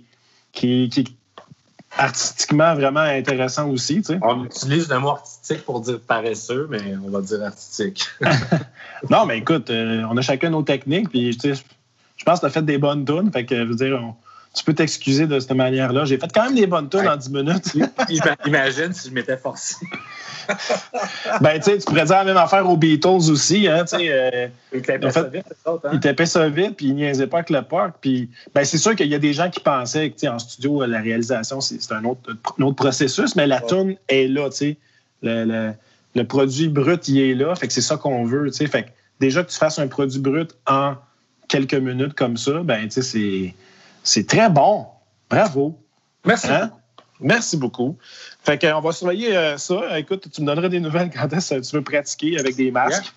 artistiquement 1.98 2.74
vraiment 2.74 3.00
intéressant 3.00 3.68
aussi, 3.68 3.96
tu 3.96 4.04
sais. 4.14 4.18
On 4.22 4.44
utilise 4.44 4.88
le 4.88 4.98
mot 4.98 5.10
artistique 5.10 5.64
pour 5.64 5.80
dire 5.80 6.00
paresseux, 6.00 6.66
mais 6.70 6.80
on 7.04 7.10
va 7.10 7.20
dire 7.20 7.42
artistique. 7.44 8.06
Non, 9.10 9.26
mais 9.26 9.38
écoute, 9.38 9.68
euh, 9.70 10.04
on 10.08 10.16
a 10.16 10.22
chacun 10.22 10.50
nos 10.50 10.62
techniques, 10.62 11.10
puis 11.10 11.36
tu 11.36 11.54
sais, 11.54 11.62
je 12.16 12.24
pense 12.24 12.38
que 12.38 12.40
tu 12.40 12.46
as 12.46 12.50
fait 12.50 12.62
des 12.64 12.78
bonnes 12.78 13.04
tunes, 13.04 13.30
fait 13.32 13.44
que, 13.44 13.56
je 13.56 13.62
veux 13.68 13.74
dire, 13.74 14.00
on- 14.00 14.14
tu 14.54 14.64
peux 14.64 14.74
t'excuser 14.74 15.26
de 15.26 15.40
cette 15.40 15.52
manière-là. 15.52 16.04
J'ai 16.04 16.18
fait 16.18 16.30
quand 16.32 16.44
même 16.44 16.54
des 16.54 16.66
bonnes 16.66 16.88
tunes 16.88 17.00
Ouais. 17.00 17.08
en 17.08 17.16
10 17.16 17.30
minutes. 17.30 17.74
Ima- 18.10 18.36
Imagine 18.46 18.92
si 18.92 19.08
je 19.08 19.14
m'étais 19.14 19.36
forcé. 19.38 19.76
ben, 21.40 21.58
tu 21.58 21.62
sais, 21.70 21.78
tu 21.78 21.84
pourrais 21.84 22.04
dire 22.04 22.16
la 22.16 22.24
même 22.24 22.36
affaire 22.36 22.68
aux 22.68 22.76
Beatles 22.76 23.30
aussi, 23.30 23.66
hein, 23.68 23.84
euh, 23.94 24.48
Il 24.72 24.82
tapait 24.82 25.06
En 25.06 25.10
fait, 25.10 25.20
ça 25.20 25.28
vite, 25.28 25.44
autres, 25.64 25.86
hein? 25.86 25.90
Il 25.94 26.00
tapait 26.00 26.26
ça 26.26 26.48
vite, 26.48 26.76
puis 26.76 26.86
il 26.86 26.94
niaisait 26.94 27.26
pas 27.26 27.38
avec 27.38 27.50
le 27.50 27.62
parc. 27.62 27.94
Puis, 28.00 28.28
ben, 28.54 28.64
c'est 28.64 28.78
sûr 28.78 28.94
qu'il 28.96 29.06
y 29.08 29.14
a 29.14 29.18
des 29.18 29.32
gens 29.32 29.48
qui 29.50 29.60
pensaient 29.60 30.10
que, 30.10 30.26
en 30.26 30.38
studio, 30.38 30.84
la 30.84 31.00
réalisation, 31.00 31.60
c'est 31.60 31.80
c'est 31.80 31.94
un 31.94 32.04
autre, 32.04 32.20
un 32.58 32.62
autre 32.62 32.76
processus, 32.76 33.34
mais 33.36 33.46
la 33.46 33.60
Ouais. 33.62 33.68
tune 33.68 33.96
est 34.08 34.28
là, 34.28 34.50
tu 34.50 34.56
sais. 34.56 34.76
Le, 35.22 35.44
le- 35.44 35.72
le 36.14 36.24
produit 36.26 36.68
brut, 36.68 37.08
il 37.08 37.20
est 37.20 37.34
là. 37.34 37.54
Fait 37.54 37.66
que 37.68 37.72
c'est 37.72 37.80
ça 37.80 37.96
qu'on 37.96 38.24
veut, 38.26 38.50
tu 38.50 38.56
sais. 38.58 38.66
Fait 38.66 38.82
que 38.82 38.88
déjà 39.20 39.42
que 39.42 39.50
tu 39.50 39.56
fasses 39.56 39.78
un 39.78 39.86
produit 39.88 40.18
brut 40.20 40.50
en 40.66 40.94
quelques 41.48 41.72
minutes 41.74 42.12
comme 42.14 42.36
ça, 42.36 42.60
ben, 42.62 42.82
tu 42.84 42.90
sais, 42.90 43.02
c'est- 43.02 43.54
c'est 44.02 44.26
très 44.26 44.50
bon. 44.50 44.86
Bravo. 45.30 45.78
Merci. 46.24 46.48
Hein? 46.50 46.72
Merci 47.20 47.56
beaucoup. 47.56 47.96
Fait 48.42 48.60
qu'on 48.60 48.80
va 48.80 48.92
surveiller 48.92 49.36
euh, 49.36 49.56
ça. 49.56 49.98
Écoute, 49.98 50.28
tu 50.30 50.40
me 50.42 50.46
donneras 50.46 50.68
des 50.68 50.80
nouvelles 50.80 51.10
quand 51.10 51.32
est-ce 51.32 51.54
que 51.54 51.60
tu 51.60 51.76
veux 51.76 51.82
pratiquer 51.82 52.38
avec 52.38 52.56
des 52.56 52.70
masques. 52.70 53.12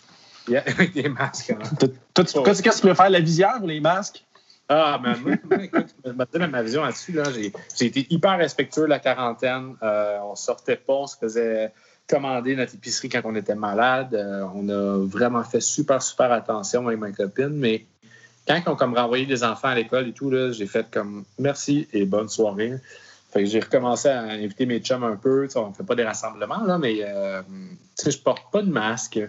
Yeah, 0.48 0.64
Avec 0.68 0.94
des 0.94 1.10
masques. 1.10 1.52
hein. 1.52 1.88
Qu'est-ce 2.14 2.62
que 2.62 2.70
tu 2.70 2.82
préfères, 2.82 3.10
la 3.10 3.20
visière 3.20 3.60
ou 3.64 3.68
les 3.68 3.80
masques? 3.80 4.24
Ah, 4.68 5.00
mais 5.02 5.16
moi, 5.18 5.36
moi, 5.50 5.64
écoute, 5.64 5.96
je 6.04 6.12
vais 6.12 6.26
te 6.26 6.38
dire 6.38 6.50
ma 6.50 6.64
vision 6.64 6.84
là-dessus. 6.84 7.12
Là, 7.12 7.24
j'ai, 7.32 7.86
été 7.86 8.08
hyper 8.10 8.38
respectueux 8.38 8.86
la 8.86 9.00
quarantaine. 9.00 9.76
Euh, 9.84 10.20
on 10.24 10.36
sortait 10.36 10.76
pas, 10.76 10.94
on 10.94 11.08
se 11.08 11.18
faisait 11.18 11.72
commander 12.08 12.56
notre 12.56 12.76
épicerie 12.76 13.10
quand 13.10 13.22
on 13.26 13.36
était 13.36 13.56
malade. 13.56 14.14
Euh, 14.14 14.46
on 14.56 14.68
a 14.70 15.06
vraiment 15.06 15.44
fait 15.44 15.62
super, 15.62 16.02
super 16.02 16.32
attention 16.32 16.88
avec 16.88 17.00
ma 17.00 17.12
copine. 17.12 17.50
Mais 17.50 17.86
quand 18.48 18.62
on 18.68 18.74
a 18.74 18.76
comme 18.76 18.94
renvoyé 18.96 19.26
des 19.26 19.44
enfants 19.44 19.70
à 19.70 19.76
l'école 19.76 20.08
et 20.08 20.14
tout, 20.14 20.32
j'ai 20.52 20.68
fait 20.68 20.86
comme 20.92 21.26
merci 21.40 21.88
et 21.94 22.06
bonne 22.06 22.30
soirée. 22.30 22.74
Fait 23.32 23.44
que 23.44 23.50
j'ai 23.50 23.60
recommencé 23.60 24.08
à 24.08 24.22
inviter 24.22 24.66
mes 24.66 24.80
chums 24.80 25.04
un 25.04 25.18
peu. 25.18 25.48
On 25.56 25.70
ne 25.70 25.74
fait 25.74 25.84
pas 25.84 25.96
des 25.96 26.06
rassemblements, 26.06 26.64
là, 26.64 26.78
mais 26.78 27.00
euh, 27.02 27.42
je 28.02 28.18
porte 28.18 28.50
pas 28.52 28.62
de 28.62 28.72
masque. 28.72 29.20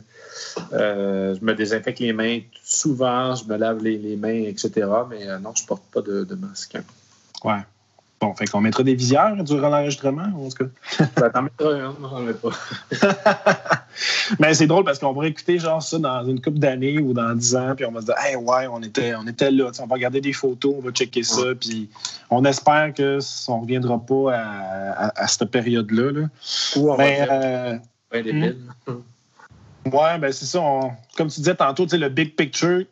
Euh, 0.73 1.35
je 1.35 1.45
me 1.45 1.55
désinfecte 1.55 1.99
les 1.99 2.13
mains 2.13 2.41
souvent, 2.63 3.35
je 3.35 3.45
me 3.47 3.57
lave 3.57 3.83
les, 3.83 3.99
les 3.99 4.15
mains, 4.15 4.45
etc. 4.45 4.71
Mais 5.11 5.27
euh, 5.27 5.39
non, 5.41 5.53
je 5.57 5.67
porte 5.67 5.83
pas 5.93 6.03
de, 6.03 6.23
de 6.23 6.35
masque. 6.37 6.79
Ouais. 7.43 7.63
Bon, 8.19 8.33
fait 8.35 8.47
qu'on 8.47 8.63
mettra 8.63 8.83
des 8.83 8.95
visières 8.95 9.37
durant 9.45 9.69
l'enregistrement, 9.69 10.23
en 10.23 10.49
tout 10.49 10.65
cas. 10.65 11.05
Ben, 11.17 11.31
T'en 11.31 11.43
mettras 11.43 11.71
un, 11.75 11.95
moi, 11.99 12.11
j'en 12.13 12.21
mets 12.21 12.33
pas. 12.33 12.49
Mais 14.41 14.55
c'est 14.55 14.67
drôle 14.67 14.85
parce 14.85 14.99
qu'on 14.99 15.13
pourrait 15.13 15.29
écouter 15.29 15.59
genre 15.59 15.83
ça 15.83 15.99
dans 15.99 16.25
une 16.27 16.41
couple 16.41 16.59
d'années 16.59 16.99
ou 16.99 17.13
dans 17.13 17.35
10 17.35 17.57
ans, 17.57 17.73
puis 17.77 17.85
on 17.85 17.93
va 17.93 18.01
se 18.01 18.07
dire, 18.07 18.15
hey, 18.19 18.37
ouais, 18.37 18.67
on 18.71 18.81
était, 18.83 19.15
on 19.15 19.27
était 19.27 19.51
là. 19.51 19.71
On 19.81 19.87
va 19.87 19.95
regarder 19.95 20.21
des 20.21 20.33
photos, 20.33 20.75
on 20.79 20.81
va 20.83 20.91
checker 20.93 21.23
ça, 21.23 21.55
puis 21.59 21.89
on 22.31 22.45
espère 22.45 22.93
que 22.95 23.19
on 23.49 23.57
ne 23.57 23.61
reviendra 23.63 23.99
pas 23.99 24.35
à, 24.35 25.07
à- 25.09 25.23
à 25.23 25.27
cette 25.29 25.45
période-là. 25.51 26.13
là. 26.13 26.27
Ou 26.77 26.91
on 26.91 26.97
Mais, 26.97 27.19
va 27.19 27.25
dire, 27.25 27.29
euh, 27.33 27.75
ben, 28.11 28.25
débile. 28.25 28.57
ouais, 29.87 30.19
ben 30.19 30.33
c'est 30.33 30.47
ça. 30.47 30.61
on- 30.61 30.93
comme 31.17 31.29
tu 31.29 31.41
disais 31.41 31.55
tantôt, 31.55 31.85
tu 31.85 31.91
sais, 31.91 31.99
le 31.99 32.09
big 32.09 32.35
picture, 32.35 32.85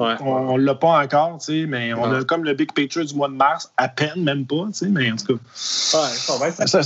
Ouais. 0.00 0.14
on 0.20 0.56
ne 0.56 0.62
l'a 0.64 0.74
pas 0.74 1.02
encore, 1.04 1.38
tu 1.38 1.44
sais, 1.44 1.66
mais 1.66 1.92
on 1.92 2.10
Ouais. 2.10 2.18
a 2.18 2.24
comme 2.24 2.42
le 2.42 2.54
big 2.54 2.72
picture 2.72 3.04
du 3.04 3.14
mois 3.14 3.28
de 3.28 3.34
mars, 3.34 3.70
à 3.76 3.88
peine, 3.88 4.22
même 4.24 4.46
pas, 4.46 4.64
tu 4.68 4.72
sais, 4.72 4.86
mais 4.88 5.12
en 5.12 5.16
tout 5.16 5.26
cas. 5.26 5.32
Ouais, 5.34 6.08
ça 6.14 6.36
va 6.38 6.48
être 6.48 6.66
Ça, 6.66 6.80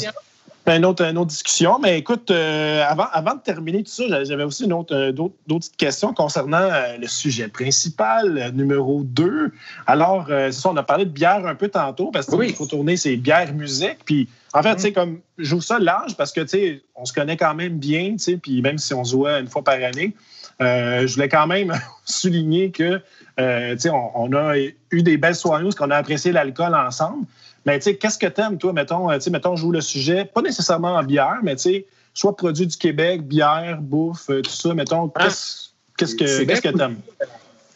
une 0.67 0.85
autre, 0.87 1.03
une 1.05 1.19
autre 1.19 1.29
discussion. 1.31 1.79
Mais 1.79 1.99
écoute, 1.99 2.31
euh, 2.31 2.83
avant, 2.89 3.07
avant 3.13 3.35
de 3.35 3.41
terminer 3.41 3.83
tout 3.83 3.91
ça, 3.91 4.25
j'avais- 4.25 4.45
aussi 4.45 4.65
une 4.65 4.73
autre, 4.73 4.95
euh, 4.95 5.13
d'autres, 5.13 5.35
d'autres 5.47 5.67
petites 5.67 5.77
questions 5.77 6.15
concernant 6.15 6.57
euh, 6.59 6.97
le 6.99 7.07
sujet 7.07 7.49
principal, 7.49 8.51
numéro 8.55 9.03
2. 9.05 9.53
Alors, 9.87 10.27
euh, 10.31 10.51
c'est 10.51 10.61
ça, 10.63 10.71
on 10.71 10.77
a 10.77 10.83
parlé 10.83 11.05
de 11.05 11.11
bière 11.11 11.47
un 11.47 11.55
peu 11.55 11.69
tantôt, 11.69 12.11
parce 12.11 12.27
qu'il 12.27 12.39
Oui. 12.39 12.55
faut 12.55 12.67
tourner 12.67 12.97
ces 12.97 13.17
bières 13.17 13.53
musique. 13.53 13.99
Puis, 14.05 14.29
en 14.55 14.63
fait, 14.63 14.77
tu 14.77 14.83
sais, 14.83 14.93
comme, 14.93 15.21
j'ouvre 15.39 15.63
ça 15.63 15.79
large 15.79 16.17
parce 16.17 16.33
que, 16.33 16.41
tu 16.41 16.49
sais, 16.49 16.83
on 16.95 17.05
se 17.05 17.13
connaît 17.13 17.37
quand 17.37 17.55
même 17.55 17.77
bien, 17.79 18.13
tu 18.13 18.19
sais, 18.21 18.37
puis 18.37 18.63
même 18.63 18.79
si 18.79 18.95
on 18.95 19.05
se 19.05 19.15
voit 19.17 19.39
une 19.41 19.49
fois 19.49 19.63
par 19.63 19.75
année, 19.75 20.15
euh, 20.63 21.07
je 21.07 21.15
voulais 21.15 21.29
quand 21.29 21.47
même 21.47 21.73
souligner 22.05 22.71
que, 22.71 22.97
tu 23.37 23.79
sais, 23.81 23.91
on, 23.91 24.11
on 24.15 24.33
a 24.33 24.57
eu 24.57 25.03
des 25.03 25.17
belles 25.17 25.35
soirées 25.35 25.65
où 25.65 25.71
on 25.81 25.91
a 25.91 25.97
apprécié 25.97 26.33
l'alcool 26.33 26.75
ensemble. 26.75 27.27
Mais 27.67 27.79
tu 27.79 27.85
sais, 27.85 27.97
qu'est-ce 27.97 28.19
que 28.19 28.27
t'aimes, 28.27 28.59
toi, 28.59 28.73
mettons, 28.73 29.11
euh, 29.11 29.15
tu 29.17 29.23
sais, 29.23 29.31
mettons, 29.31 29.57
je 29.57 29.63
joue 29.63 29.71
le 29.73 29.81
sujet, 29.81 30.25
pas 30.25 30.43
nécessairement 30.43 30.95
en 30.97 31.03
bière, 31.03 31.39
mais 31.43 31.57
tu 31.57 31.63
sais, 31.63 31.87
soit 32.13 32.37
produit 32.37 32.67
du 32.67 32.77
Québec, 32.77 33.27
bière, 33.27 33.79
bouffe, 33.81 34.29
euh, 34.31 34.43
tout 34.43 34.51
ça, 34.51 34.75
mettons, 34.75 35.11
Ah. 35.15 35.25
qu'est-ce 35.25 35.71
que 36.15 36.45
qu'est-ce 36.45 36.61
que 36.63 36.69
t'aimes? 36.77 36.99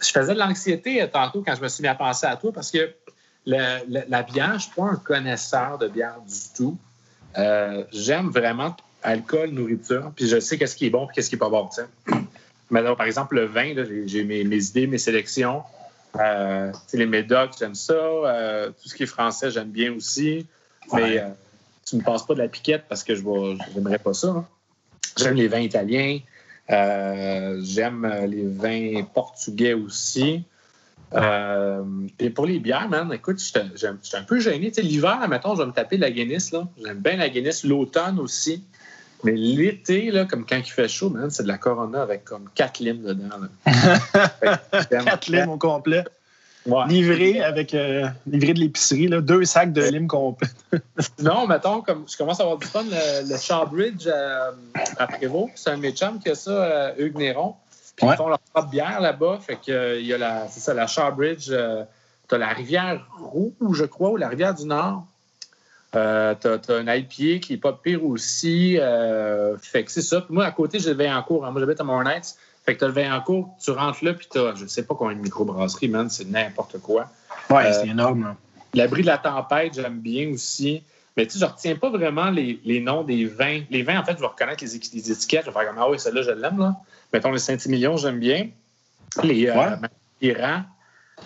Je 0.00 0.10
faisais 0.10 0.34
de 0.34 0.38
l'anxiété 0.38 1.02
euh, 1.02 1.06
tantôt 1.06 1.42
quand 1.44 1.54
je 1.56 1.62
me 1.62 1.68
suis 1.68 1.82
mis 1.82 1.88
à 1.88 1.94
penser 1.94 2.26
à 2.26 2.36
toi 2.36 2.52
parce 2.52 2.70
que 2.70 2.90
le- 3.46 3.78
le- 3.88 4.04
la 4.08 4.22
bière, 4.22 4.50
je 4.50 4.54
ne 4.54 4.58
suis 4.60 4.70
pas 4.76 4.84
un 4.84 4.96
connaisseur 4.96 5.78
de 5.78 5.88
bière 5.88 6.18
du 6.26 6.34
tout. 6.56 6.76
Euh, 7.36 7.84
J'aime 7.92 8.28
vraiment 8.28 8.76
alcool, 9.02 9.50
nourriture, 9.50 10.12
puis 10.14 10.28
je 10.28 10.38
sais 10.38 10.56
qu'est-ce 10.58 10.76
qui 10.76 10.86
est 10.86 10.90
bon 10.90 11.06
et 11.06 11.14
qu'est-ce 11.14 11.30
qui 11.30 11.34
n'est 11.36 11.40
pas 11.40 11.48
bon. 11.48 11.66
tu 11.68 11.82
sais. 11.82 12.18
Mais 12.70 12.82
là, 12.82 12.94
par 12.94 13.06
exemple, 13.06 13.36
le 13.36 13.46
vin, 13.46 13.72
j'ai 13.74 14.06
j'ai 14.06 14.24
mes, 14.24 14.44
mes 14.44 14.62
idées, 14.66 14.86
mes 14.86 14.98
sélections. 14.98 15.62
Euh, 16.16 16.72
les 16.92 17.06
médocs, 17.06 17.52
j'aime 17.58 17.74
ça. 17.74 17.92
Euh, 17.94 18.68
tout 18.70 18.88
ce 18.88 18.94
qui 18.94 19.02
est 19.04 19.06
français, 19.06 19.50
j'aime 19.50 19.70
bien 19.70 19.92
aussi. 19.92 20.46
Ouais. 20.90 21.00
Mais 21.02 21.18
euh, 21.18 21.28
tu 21.86 21.96
ne 21.96 22.00
me 22.00 22.04
passes 22.06 22.24
pas 22.26 22.34
de 22.34 22.40
la 22.40 22.48
piquette 22.48 22.84
parce 22.88 23.04
que 23.04 23.14
je 23.14 23.22
n'aimerais 23.74 23.98
pas 23.98 24.14
ça. 24.14 24.28
hein. 24.28 24.46
J'aime 25.16 25.34
les 25.34 25.48
vins 25.48 25.60
italiens. 25.60 26.18
J'aime 26.68 28.26
les 28.28 28.46
vins 28.46 29.02
portugais 29.14 29.74
aussi. 29.74 30.42
Et 31.14 32.30
pour 32.30 32.46
les 32.46 32.58
bières, 32.58 32.88
man, 32.88 33.10
écoute, 33.12 33.38
j'aime- 33.40 33.70
j'étais 33.74 34.16
un 34.16 34.22
peu 34.22 34.38
gêné. 34.38 34.70
L'hiver, 34.78 35.26
mettons, 35.28 35.54
je 35.54 35.62
vais 35.62 35.66
me 35.66 35.72
taper 35.72 35.96
de 35.96 36.02
la 36.02 36.10
Guinness. 36.10 36.54
J'aime 36.82 36.98
bien 36.98 37.16
la 37.16 37.28
Guinness. 37.28 37.64
L'automne 37.64 38.18
aussi. 38.18 38.62
Mais 39.24 39.32
l'été, 39.32 40.10
là, 40.10 40.24
comme 40.26 40.46
quand 40.46 40.56
il 40.58 40.70
fait 40.70 40.88
chaud, 40.88 41.10
man, 41.10 41.28
c'est 41.30 41.42
de 41.42 41.48
la 41.48 41.58
Corona 41.58 42.02
avec 42.02 42.24
comme 42.24 42.48
4 42.54 42.78
limes 42.80 43.02
dedans. 43.02 43.28
là. 43.64 44.58
Quatre 44.90 45.28
limes 45.28 45.48
au 45.50 45.56
complet. 45.58 46.04
Ouais. 46.66 46.86
Livré 46.88 47.40
avec 47.42 47.72
euh, 47.74 48.06
livré 48.26 48.52
de 48.52 48.60
l'épicerie, 48.60 49.08
deux 49.08 49.44
sacs 49.44 49.72
de 49.72 49.82
limes 49.82 50.06
complets. 50.08 50.48
Non, 51.22 51.46
mettons, 51.46 51.80
comme 51.80 52.04
je 52.06 52.16
commence 52.16 52.40
à 52.40 52.42
avoir 52.42 52.58
du 52.58 52.66
fun, 52.66 52.84
le, 52.84 53.28
le 53.28 53.36
Shawbridge 53.38 54.06
euh, 54.06 54.50
à 54.98 55.06
Prévost, 55.06 55.52
c'est 55.54 55.70
un 55.70 55.76
de 55.76 55.82
mes 55.82 55.92
chums 55.92 56.18
qui 56.18 56.28
a 56.30 56.34
ça, 56.34 56.50
euh, 56.50 56.92
Hugues 56.98 57.16
Néron. 57.16 57.54
Puis 57.96 58.06
Ouais. 58.06 58.14
ils 58.14 58.16
font 58.16 58.28
leur 58.28 58.38
propre 58.38 58.68
bière 58.68 59.00
là-bas. 59.00 59.38
Fait 59.44 59.56
que 59.56 59.72
euh, 59.72 59.98
il 60.00 60.06
y 60.06 60.12
a 60.14 60.18
la, 60.18 60.46
c'est 60.48 60.60
ça, 60.60 60.74
la 60.74 60.86
Shawbridge. 60.86 61.48
euh, 61.50 61.84
t'as 62.28 62.38
la 62.38 62.48
rivière 62.48 63.06
Rouge, 63.18 63.52
je 63.72 63.84
crois, 63.86 64.10
ou 64.10 64.16
la 64.16 64.28
rivière 64.28 64.54
du 64.54 64.66
Nord. 64.66 65.04
Euh, 65.96 66.34
t'as, 66.38 66.58
t'as 66.58 66.78
un 66.78 66.86
IPA 66.86 67.38
qui 67.40 67.54
est 67.54 67.60
pas 67.60 67.72
pire 67.72 68.04
aussi. 68.04 68.76
Euh, 68.78 69.56
fait 69.58 69.84
que 69.84 69.90
c'est 69.90 70.02
ça. 70.02 70.20
Puis 70.20 70.34
moi, 70.34 70.44
à 70.44 70.50
côté, 70.50 70.78
j'ai 70.78 70.92
le 70.92 71.02
vin 71.02 71.16
en 71.16 71.22
cours. 71.22 71.42
Moi, 71.50 71.60
j'habite 71.60 71.80
à 71.80 71.84
Mornights. 71.84 72.36
Fait 72.66 72.74
que 72.74 72.80
t'as 72.80 72.86
le 72.88 72.92
vin 72.92 73.16
en 73.16 73.22
cours, 73.22 73.48
tu 73.64 73.70
rentres 73.70 74.04
là, 74.04 74.12
puis 74.12 74.28
t'as, 74.30 74.54
je 74.54 74.66
sais 74.66 74.82
pas 74.82 74.94
combien 74.94 75.16
de 75.16 75.22
microbrasseries, 75.22 75.88
man, 75.88 76.10
c'est 76.10 76.28
n'importe 76.28 76.78
quoi. 76.82 77.06
Ouais, 77.48 77.64
Euh, 77.64 77.72
c'est 77.72 77.88
énorme. 77.88 78.24
là. 78.24 78.36
L'abri 78.74 79.00
de 79.00 79.06
la 79.06 79.16
tempête, 79.16 79.72
j'aime 79.74 80.00
bien 80.00 80.30
aussi. 80.34 80.82
Mais 81.16 81.24
tu 81.26 81.32
sais, 81.32 81.38
je 81.38 81.50
retiens 81.50 81.76
pas 81.76 81.88
vraiment 81.88 82.28
les, 82.28 82.60
les 82.66 82.80
noms 82.80 83.04
des 83.04 83.24
vins. 83.24 83.62
Les 83.70 83.82
vins, 83.82 83.98
en 83.98 84.04
fait, 84.04 84.12
je 84.16 84.20
vais 84.20 84.26
reconnaître 84.26 84.62
les, 84.62 84.76
étiquettes. 84.76 85.46
Je 85.46 85.50
vais 85.50 85.58
faire 85.58 85.66
comme, 85.66 85.78
ah 85.80 85.88
oui, 85.88 85.98
celle-là, 85.98 86.20
je 86.20 86.30
l'aime, 86.32 86.58
là. 86.58 86.76
Mettons 87.10 87.32
les 87.32 87.38
Saint-Emilion, 87.38 87.96
j'aime 87.96 88.18
bien. 88.18 88.50
Les, 89.22 89.48
euh, 89.48 89.54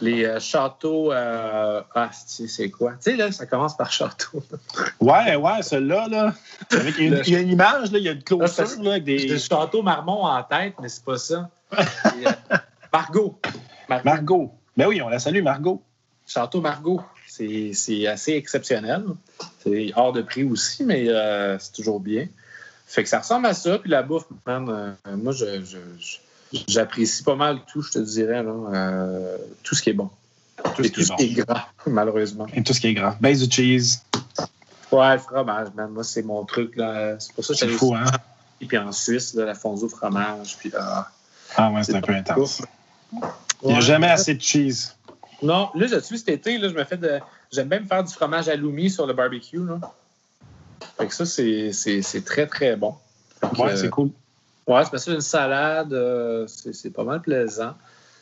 les 0.00 0.24
euh, 0.24 0.40
châteaux. 0.40 1.12
euh, 1.12 1.82
ah, 1.94 2.10
c'est 2.26 2.46
c'est 2.48 2.70
quoi? 2.70 2.92
Tu 2.92 3.10
sais, 3.10 3.16
là, 3.16 3.30
ça 3.32 3.46
commence 3.46 3.76
par 3.76 3.92
château. 3.92 4.42
Ouais, 5.00 5.34
ouais, 5.36 5.62
celui-là, 5.62 6.08
là. 6.08 6.34
Avec, 6.72 6.94
il, 6.98 7.04
y 7.04 7.14
a 7.14 7.18
une, 7.18 7.22
il 7.26 7.32
y 7.32 7.36
a 7.36 7.40
une 7.40 7.50
image, 7.50 7.90
là, 7.92 7.98
il 7.98 8.04
y 8.04 8.08
a 8.08 8.12
une 8.12 8.18
Là, 8.18 8.24
clôture, 8.24 8.48
c'est- 8.68 8.82
là, 8.82 8.92
avec 8.92 9.06
J'ai 9.06 9.28
le 9.28 9.34
des. 9.34 9.38
château 9.40 9.82
Marmont 9.82 10.24
en 10.24 10.42
tête, 10.44 10.74
mais 10.80 10.88
c'est 10.88 11.04
pas 11.04 11.18
ça. 11.18 11.50
Et, 11.72 12.26
euh, 12.26 12.30
Margot. 12.92 13.38
Margot. 13.88 14.04
Margot. 14.04 14.54
Ben 14.76 14.86
oui, 14.86 15.02
on 15.02 15.08
la 15.08 15.18
salue, 15.18 15.42
Margot. 15.42 15.82
Château 16.26 16.60
Margot. 16.60 17.00
C'est 17.26 17.72
c'est 17.74 18.06
assez 18.06 18.32
exceptionnel. 18.32 19.04
C'est 19.64 19.92
hors 19.96 20.12
de 20.12 20.22
prix 20.22 20.44
aussi, 20.44 20.84
mais 20.84 21.08
euh, 21.08 21.58
c'est 21.58 21.72
toujours 21.72 21.98
bien. 22.00 22.26
Fait 22.86 23.02
que 23.02 23.08
ça 23.08 23.20
ressemble 23.20 23.46
à 23.46 23.54
ça. 23.54 23.78
Puis 23.78 23.90
la 23.90 24.02
bouffe, 24.02 24.26
man, 24.46 24.68
euh, 24.68 25.16
moi, 25.16 25.32
je- 25.32 25.62
je- 25.64 25.78
je- 25.98 26.18
j'apprécie 26.68 27.22
pas 27.22 27.34
mal 27.36 27.60
tout, 27.70 27.82
je 27.82 27.90
te 27.92 27.98
dirais. 27.98 28.42
Là, 28.42 28.50
euh, 28.52 29.36
tout 29.62 29.74
ce 29.74 29.82
qui 29.82 29.90
est 29.90 29.94
bon. 29.94 30.10
Tout 30.74 30.82
Et 30.82 30.88
ce 30.88 30.92
tout 30.92 31.00
est 31.00 31.04
ce 31.04 31.12
qui 31.14 31.24
est 31.24 31.44
gras, 31.44 31.66
malheureusement. 31.86 32.46
Et 32.54 32.62
tout 32.62 32.72
ce 32.72 32.80
qui 32.80 32.88
est 32.88 32.94
grave. 32.94 33.16
Base 33.20 33.46
du 33.46 33.50
cheese. 33.54 34.02
Ouais, 34.90 35.14
le 35.14 35.18
fromage, 35.18 35.68
man. 35.74 35.90
Moi, 35.90 36.04
c'est 36.04 36.22
mon 36.22 36.44
truc. 36.44 36.76
là. 36.76 37.16
C'est 37.18 37.32
pour 37.32 37.44
ça 37.44 37.54
que 37.54 37.58
j'allais 37.60 37.72
fou, 37.72 37.94
hein? 37.94 38.02
aussi. 38.04 38.68
Puis 38.68 38.78
en 38.78 38.92
Suisse, 38.92 39.34
là, 39.34 39.44
la 39.46 39.54
fondue 39.54 39.84
au 39.84 39.88
fromage. 39.88 40.56
Puis, 40.58 40.70
ah. 40.78 41.08
Ah 41.56 41.70
ouais, 41.70 41.82
c'est 41.82 41.94
un 41.96 42.00
peu 42.00 42.12
intense. 42.14 42.62
Il 43.12 43.18
n'y 43.68 43.72
a 43.72 43.76
Ouais. 43.76 43.80
jamais 43.80 44.08
assez 44.08 44.34
de 44.34 44.40
cheese. 44.40 44.94
Non, 45.42 45.70
là, 45.74 45.86
je 45.86 45.98
suis 46.00 46.18
cet 46.18 46.28
été, 46.28 46.58
là, 46.58 46.68
je 46.68 46.74
me 46.74 46.84
fais 46.84 46.96
de. 46.96 47.18
J'aime 47.50 47.68
même 47.68 47.86
faire 47.86 48.04
du 48.04 48.12
fromage 48.12 48.48
aloumi 48.48 48.88
sur 48.90 49.06
le 49.06 49.12
barbecue. 49.12 49.58
Là. 49.66 49.78
Fait 50.96 51.06
que 51.06 51.14
ça, 51.14 51.26
c'est, 51.26 51.72
c'est, 51.72 52.00
c'est 52.02 52.22
très, 52.24 52.46
très 52.46 52.76
bon. 52.76 52.94
Fait 53.40 53.60
Ouais, 53.60 53.76
c'est 53.76 53.90
cool. 53.90 54.10
Ouais, 54.66 54.84
c'est 54.84 54.90
parce 54.90 55.04
que 55.04 55.10
une 55.10 55.20
salade, 55.20 55.92
euh, 55.92 56.46
c'est, 56.46 56.90
pas 56.90 57.04
mal 57.04 57.20
plaisant. 57.20 57.74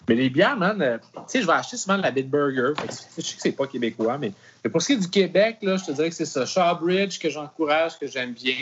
Mais 0.08 0.14
les 0.14 0.30
bières, 0.30 0.56
man, 0.56 0.80
euh, 0.80 0.98
tu 0.98 1.20
sais, 1.26 1.42
je 1.42 1.46
vais 1.46 1.52
acheter 1.52 1.76
souvent 1.76 1.98
de 1.98 2.02
la 2.02 2.10
Bitburger. 2.10 2.72
Fait 2.80 2.88
que 2.88 2.92
Je 3.18 3.22
sais 3.22 3.36
que 3.36 3.42
c'est 3.42 3.52
pas 3.52 3.66
québécois, 3.66 4.16
mais, 4.18 4.32
mais 4.64 4.70
pour 4.70 4.80
ce 4.80 4.88
qui 4.88 4.92
est 4.94 4.96
du 4.96 5.08
Québec, 5.10 5.58
là, 5.62 5.76
je 5.76 5.84
te 5.84 5.92
dirais 5.92 6.08
que 6.08 6.14
c'est 6.14 6.24
ça. 6.24 6.46
Shawbridge, 6.46 7.18
que 7.18 7.28
j'encourage, 7.28 7.98
que 7.98 8.06
j'aime 8.06 8.32
bien. 8.32 8.56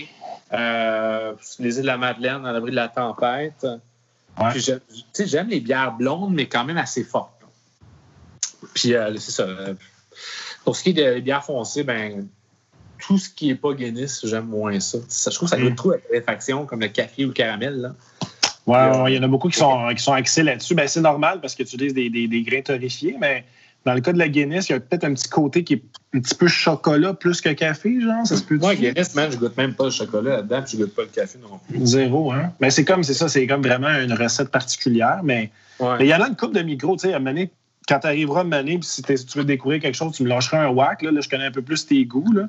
Euh, 0.53 1.35
les 1.61 1.77
îles 1.77 1.83
de 1.83 1.87
la 1.87 1.97
Madeleine, 1.97 2.45
à 2.45 2.53
l'abri 2.53 2.73
de 2.73 2.77
la 2.77 2.89
tempête. 2.89 3.63
Ouais. 3.63 4.51
Puis 4.51 4.61
j'aime- 4.61 4.81
tu 4.89 5.03
sais, 5.13 5.27
j'aime 5.27 5.49
les 5.49 5.61
bières 5.61 5.93
blondes, 5.93 6.35
mais 6.35 6.47
quand 6.47 6.65
même 6.65 6.79
assez 6.79 7.05
fortes. 7.05 7.41
là. 7.41 7.47
Puis 8.75 8.95
c'est 9.21 9.31
ça. 9.31 9.47
Pour 10.65 10.77
ce 10.77 10.83
qui 10.83 10.91
est 10.91 10.93
des 10.95 11.21
bières 11.21 11.45
foncées, 11.45 11.85
ben 11.85 12.29
tout 12.99 13.19
ce 13.19 13.29
qui 13.31 13.49
n'est 13.49 13.55
pas 13.55 13.73
Guinness, 13.75 14.25
j'aime 14.27 14.47
moins 14.47 14.79
ça. 14.81 14.99
Je 15.09 15.35
trouve 15.35 15.49
que 15.51 15.57
ça 15.57 15.61
goûte 15.61 15.73
Mm. 15.73 15.77
trop 15.77 15.91
la 15.93 15.97
réfaction, 16.13 16.67
comme 16.67 16.81
le 16.81 16.89
café 16.89 17.25
ou 17.25 17.29
le 17.29 17.35
caramel. 17.35 17.75
Là. 17.81 17.95
Ouais, 18.67 18.77
euh, 18.77 19.03
ouais, 19.05 19.13
il 19.13 19.17
y 19.17 19.19
en 19.19 19.23
a 19.23 19.29
beaucoup 19.29 19.49
qui 19.49 19.59
sont, 19.59 19.89
qui 19.97 20.03
sont 20.03 20.13
axés 20.13 20.43
là-dessus. 20.43 20.75
Ben, 20.75 20.87
c'est 20.89 21.01
normal 21.01 21.41
parce 21.41 21.55
que 21.55 21.63
tu 21.63 21.75
utilises 21.77 21.95
des, 21.95 22.11
des, 22.11 22.29
des 22.29 22.43
grains 22.43 22.61
torréfiés, 22.61 23.17
mais 23.19 23.45
dans 23.87 23.95
le 23.95 24.01
cas 24.01 24.13
de 24.13 24.19
la 24.19 24.29
Guinness, 24.29 24.69
il 24.69 24.73
y 24.73 24.75
a 24.75 24.81
peut-être 24.81 25.05
un 25.05 25.15
petit 25.15 25.29
côté 25.29 25.65
qui 25.65 25.75
est 25.75 25.83
un 26.15 26.21
petit 26.21 26.35
peu 26.35 26.49
chocolat 26.49 27.15
plus 27.15 27.41
que 27.41 27.49
café, 27.51 28.01
genre. 28.01 28.27
Ça 28.27 28.37
se 28.37 28.43
peut 28.43 28.59
Moi, 28.59 28.75
Guinness, 28.75 29.15
man, 29.15 29.31
je 29.33 29.39
goûte 29.39 29.57
même 29.57 29.73
pas 29.75 29.85
le 29.87 29.91
chocolat 29.91 30.37
là-dedans, 30.39 30.63
puis 30.63 30.73
je 30.77 30.85
goûte 30.85 30.95
pas 30.95 31.03
le 31.03 31.09
café 31.09 31.39
non 31.39 31.59
plus. 31.67 31.87
Zéro, 31.87 32.33
hein? 32.33 32.53
Mais 32.61 32.71
c'est 32.71 32.85
comme, 32.85 33.03
c'est 33.05 33.15
ça, 33.15 33.29
c'est 33.29 33.47
comme 33.47 33.63
vraiment 33.63 33.89
une 33.89 34.13
recette 34.13 34.51
particulière. 34.51 35.21
Mais 35.23 35.51
Ouais. 35.81 35.97
il 36.01 36.07
y 36.07 36.15
en 36.15 36.21
a 36.21 36.29
une 36.29 36.37
coupe 36.37 36.55
de 36.55 36.61
micros, 36.61 36.97
tu 36.97 37.09
sais, 37.09 37.15
à 37.15 37.21
donné, 37.21 37.51
quand 37.89 38.01
tu 38.01 38.07
arriveras 38.09 38.41
à 38.41 38.45
donné, 38.45 38.79
puis 38.79 38.87
si 38.89 39.03
tu 39.03 39.39
veux 39.39 39.45
découvrir 39.45 39.81
quelque 39.81 39.95
chose, 39.95 40.13
tu 40.13 40.25
me 40.25 40.29
lâcheras 40.29 40.59
un 40.67 40.69
whack. 40.69 41.01
Là, 41.03 41.11
Là, 41.13 41.21
je 41.23 41.29
connais 41.29 41.47
un 41.47 41.51
peu 41.53 41.63
plus 41.63 41.87
tes 41.87 42.05
goûts. 42.05 42.33
Là. 42.33 42.49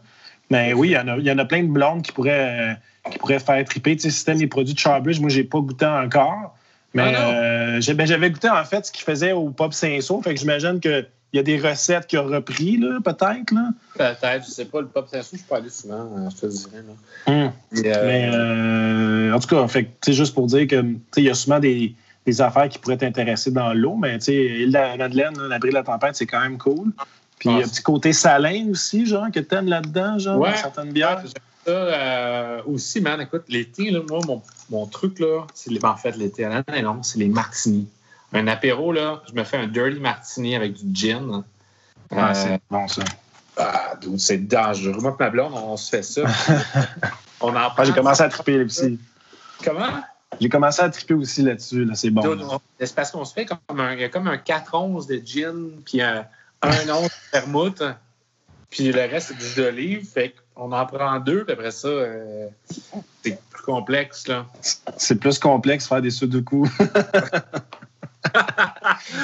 Mais 0.50 0.74
oui, 0.74 0.90
il 0.90 0.92
y, 0.92 0.98
en 0.98 1.08
a, 1.08 1.18
il 1.18 1.26
y 1.26 1.32
en 1.32 1.38
a 1.38 1.46
plein 1.46 1.64
de 1.64 1.68
blondes 1.68 2.02
qui 2.02 2.12
pourraient, 2.12 2.74
euh, 3.06 3.12
qui 3.12 3.20
pourraient 3.20 3.40
faire 3.40 3.64
triper. 3.66 3.96
Tu 3.96 4.10
sais, 4.10 4.34
si 4.34 4.40
les 4.40 4.48
produits 4.48 4.74
de 4.74 4.80
Charbridge, 4.80 5.20
moi, 5.20 5.30
j'ai 5.30 5.44
pas 5.44 5.60
goûté 5.60 5.86
encore. 5.86 6.56
Mais 6.94 7.14
Ah 7.16 7.30
euh, 7.30 7.82
ben, 7.94 8.08
j'avais 8.08 8.32
goûté, 8.32 8.50
en 8.50 8.64
fait, 8.66 8.86
ce 8.86 8.92
qu'ils 8.92 9.04
faisaient 9.04 9.32
au 9.32 9.50
Pop 9.50 9.74
Saint-Saul. 9.74 10.24
Fait 10.24 10.34
que 10.34 10.40
j'imagine 10.40 10.80
qu'il 10.80 11.08
y 11.34 11.40
a 11.40 11.44
des 11.44 11.60
recettes 11.60 12.08
qu'il 12.08 12.20
a 12.20 12.24
repris, 12.24 12.78
là, 12.78 13.00
peut-être. 13.04 13.52
Là. 13.52 13.70
Peut-être, 13.96 14.46
je 14.46 14.52
sais 14.52 14.66
pas, 14.66 14.82
le 14.82 14.88
pop 14.88 15.08
saint 15.08 15.22
je 15.22 15.44
peux 15.48 15.56
aller 15.56 15.70
souvent, 15.70 16.10
euh, 16.18 16.30
je 16.32 16.42
te 16.42 16.46
dirais. 16.48 16.84
Là. 16.88 17.34
Hum. 17.34 17.52
Mais, 17.72 17.96
euh, 17.96 19.28
Mais 19.28 19.32
en 19.32 19.40
tout 19.40 19.48
cas, 19.48 19.68
fait 19.68 19.90
sais, 20.04 20.14
juste 20.14 20.34
pour 20.34 20.48
dire 20.48 20.66
que 20.68 20.84
il 21.18 21.24
y 21.24 21.30
a 21.30 21.36
souvent 21.36 21.60
des, 21.60 21.94
des 22.26 22.42
affaires 22.42 22.70
qui 22.70 22.80
pourraient 22.80 22.98
t'intéresser 22.98 23.52
dans 23.52 23.74
l'eau, 23.74 23.96
mais 23.96 24.18
tu 24.18 24.26
sais, 24.26 24.36
île 24.36 24.70
de 24.70 24.74
la 24.74 24.98
Madeleine, 24.98 25.38
l'abri 25.48 25.70
de 25.70 25.76
la 25.76 25.84
tempête, 25.84 26.16
c'est 26.16 26.26
quand 26.26 26.42
même 26.42 26.58
cool. 26.58 26.92
Puis 27.40 27.50
il 27.50 27.58
y 27.58 27.62
a 27.62 27.66
un 27.66 27.68
petit 27.68 27.82
côté 27.82 28.14
salin 28.14 28.68
aussi, 28.70 29.06
genre, 29.06 29.32
que 29.34 29.40
t'aimes 29.40 29.68
là-dedans, 29.68 30.20
genre, 30.20 30.38
Ouais. 30.38 30.52
dans 30.52 30.58
certaines 30.58 30.92
bières. 30.92 31.22
Ouais, 31.24 31.30
ça, 31.66 31.72
euh, 31.72 32.62
aussi, 32.66 33.00
man, 33.02 33.22
écoute, 33.22 33.44
l'été, 33.48 33.92
là, 33.92 34.02
moi, 34.10 34.20
mon, 34.28 34.42
mon 34.70 34.86
truc, 34.88 35.20
là, 35.20 35.46
c'est 35.54 35.72
les, 35.72 35.80
ben, 35.80 35.90
en 35.90 35.96
fait, 35.98 36.16
l'été, 36.18 36.44
l'année 36.44 36.82
longue, 36.82 37.04
c'est 37.04 37.20
les 37.20 37.30
martinis. 37.30 37.88
Un 38.34 38.48
apéro, 38.48 38.92
là, 38.92 39.22
je 39.28 39.34
me 39.34 39.44
fais 39.44 39.58
un 39.58 39.68
dirty 39.68 40.00
martini 40.00 40.56
avec 40.56 40.74
du 40.74 40.94
gin. 40.94 41.44
Ah, 42.12 42.32
Euh, 42.32 42.34
c'est 42.34 42.60
bon, 42.70 42.88
ça. 42.88 43.04
ah, 43.58 43.94
c'est 44.18 44.48
dangereux. 44.48 45.00
Moi 45.02 45.16
ma 45.20 45.30
blonde, 45.30 45.54
on 45.56 45.78
se 45.78 45.90
fait 45.90 46.04
ça. 46.04 46.22
on 47.42 47.50
en 47.56 47.72
Ah, 47.76 47.84
j'ai 47.84 47.94
commencé 47.94 48.22
à 48.22 48.30
triper 48.30 48.64
aussi. 48.64 49.00
Comment? 49.64 50.02
J'ai 50.40 50.50
commencé 50.50 50.82
à 50.82 50.90
triper 50.90 51.14
aussi 51.16 51.42
là-dessus, 51.42 51.86
là, 51.86 51.96
c'est 51.96 52.10
bon. 52.12 52.22
C'est 52.80 52.94
parce 52.96 53.12
qu'on 53.12 53.26
se 53.26 53.34
fait 53.34 53.46
comme 53.46 53.80
un, 53.80 53.94
il 53.94 54.02
y 54.02 54.04
a 54.04 54.10
comme 54.10 54.28
un 54.28 54.38
4 54.38 54.76
onces 54.76 55.08
de 55.08 55.22
gin, 55.24 55.72
puis 55.86 56.02
un, 56.02 56.26
un 56.62 56.90
once 56.90 57.12
de 57.34 57.40
vermouth, 57.40 57.84
puis 58.70 58.92
le 58.92 59.02
reste, 59.02 59.30
c'est 59.30 59.38
du 59.38 59.46
jus 59.46 59.62
d'olive. 59.62 60.08
Fait 60.08 60.36
qu'on 60.56 60.72
en 60.72 60.86
prend 60.86 61.20
deux, 61.20 61.44
puis 61.44 61.54
après 61.54 61.72
ça, 61.72 61.88
euh, 61.88 62.48
c'est 63.24 63.40
plus 63.50 63.64
complexe, 63.64 64.28
là. 64.28 64.46
C'est 64.98 65.16
plus 65.20 65.40
complexe 65.40 65.88
faire 65.88 66.02
des 66.02 66.12
sudoku. 66.12 66.68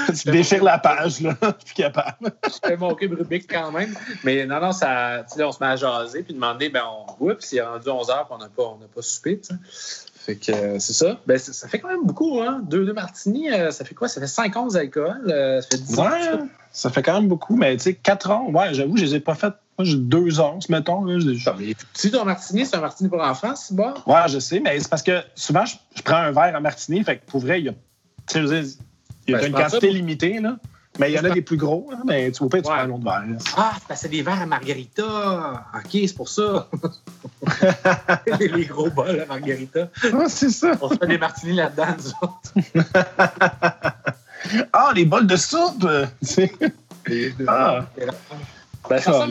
tu 0.08 0.32
déchires 0.32 0.64
la 0.64 0.80
page, 0.80 1.22
là. 1.22 1.38
Je 1.42 1.46
suis 1.46 1.54
plus 1.66 1.74
capable. 1.76 2.32
Je 2.46 2.68
fais 2.68 2.78
mon 2.78 2.96
cube 2.96 3.14
Rubik 3.14 3.48
quand 3.52 3.72
même. 3.72 3.94
Mais 4.24 4.46
non, 4.46 4.60
non, 4.60 4.72
ça, 4.72 5.18
là, 5.18 5.48
on 5.48 5.52
se 5.52 5.64
met 5.64 5.70
à 5.70 5.76
jaser, 5.76 6.24
puis 6.24 6.34
demander, 6.34 6.70
ben, 6.70 6.84
on 6.90 7.06
goûte, 7.14 7.40
puis 7.40 7.48
c'est 7.50 7.62
rendu 7.62 7.90
11 7.90 8.10
heures, 8.10 8.26
puis 8.26 8.36
on 8.36 8.40
n'a 8.40 8.50
pas, 8.50 8.64
on 8.64 8.80
pas 8.80 9.02
soupé, 9.02 9.40
tu 9.40 9.54
sais. 9.54 10.05
Fait 10.26 10.36
que 10.36 10.52
euh, 10.52 10.80
c'est 10.80 10.94
ça. 10.94 11.20
Ben, 11.28 11.38
ça. 11.38 11.68
fait 11.68 11.78
quand 11.80 11.90
même 11.90 12.04
beaucoup, 12.04 12.42
hein. 12.42 12.62
Deux, 12.68 12.84
deux 12.86 12.94
martinis, 12.94 13.52
euh, 13.52 13.70
ça 13.72 13.86
fait 13.86 13.94
quoi? 13.94 14.08
Ça 14.08 14.20
fait 14.20 14.28
5 14.28 14.56
onces 14.58 14.74
d'alcool. 14.74 15.22
euh, 15.30 15.62
ça 15.62 15.68
fait 15.70 15.84
10 15.84 16.00
ans. 16.00 16.04
ça. 16.72 16.88
Ouais, 16.90 16.94
fait 16.94 17.04
quand 17.04 17.14
même 17.20 17.28
beaucoup, 17.28 17.56
mais 17.56 17.78
tu 17.78 17.84
sais, 17.84 17.94
4 17.94 18.32
ans, 18.32 18.50
ouais, 18.50 18.74
j'avoue, 18.74 18.98
je 18.98 19.04
les 19.06 19.16
ai 19.16 19.20
pas 19.20 19.36
faites. 19.36 19.54
Moi, 19.78 19.86
j'ai 19.86 19.98
2 19.98 20.40
onces, 20.40 20.70
mettons. 20.70 21.04
Là, 21.04 21.20
Si 21.94 22.10
ton 22.12 22.26
martini, 22.26 22.66
c'est 22.66 22.76
un 22.76 22.82
martini 22.82 23.08
pour 23.10 23.22
enfants, 23.22 23.56
c'est 23.56 23.76
bon? 23.76 23.94
Ouais, 24.08 24.22
je 24.28 24.40
sais, 24.40 24.60
mais 24.62 24.80
c'est 24.80 24.90
parce 24.90 25.04
que 25.04 25.22
souvent, 25.36 25.66
je, 25.66 25.76
je 25.96 26.02
prends 26.02 26.16
un 26.18 26.32
verre 26.32 26.56
à 26.56 26.60
martini, 26.60 27.04
fait 27.04 27.18
que 27.18 27.26
pour 27.26 27.42
vrai, 27.42 27.60
il 27.62 27.66
y 27.66 27.70
a, 27.70 27.74
il 28.34 28.42
y 29.28 29.34
a 29.36 29.38
Ben, 29.40 29.48
une 29.48 29.54
quantité 29.54 29.88
ça. 29.88 29.94
limitée, 29.94 30.40
là. 30.40 30.58
Mais 31.00 31.12
il 31.12 31.16
y 31.16 31.20
en 31.20 31.24
a 31.26 31.30
des 31.30 31.42
plus 31.42 31.58
gros, 31.58 31.88
là, 31.92 31.98
mais 32.06 32.32
tu 32.32 32.40
vois 32.40 32.50
pas, 32.50 32.62
tu 32.62 32.68
Ouais. 32.70 32.76
prends 32.76 32.84
un 32.84 32.90
autre 32.92 33.04
verre. 33.04 33.38
Ah, 33.58 33.72
c'est 33.76 33.88
parce 33.88 34.02
que 34.04 34.08
des 34.08 34.22
verres 34.22 34.42
à 34.42 34.46
margarita. 34.46 35.66
OK, 35.76 35.90
c'est 35.92 36.16
pour 36.16 36.30
ça. 36.30 36.68
les, 38.40 38.66
gros 38.66 38.90
bols 38.90 39.22
à 39.22 39.26
margarita. 39.26 39.90
Ah, 40.04 40.26
c'est 40.28 40.50
ça. 40.50 40.72
On 40.82 40.90
se 40.90 40.96
fait 40.96 41.08
des 41.08 41.18
martinis 41.18 41.54
là-dedans, 41.56 41.88
nous 41.98 42.12
autres. 42.22 42.86
Ah, 44.74 44.92
les 44.96 45.06
bols 45.06 45.26
de 45.28 45.36
soupe! 45.36 45.88
Ah. 47.48 47.86
Ben, 48.90 49.00
ça 49.00 49.28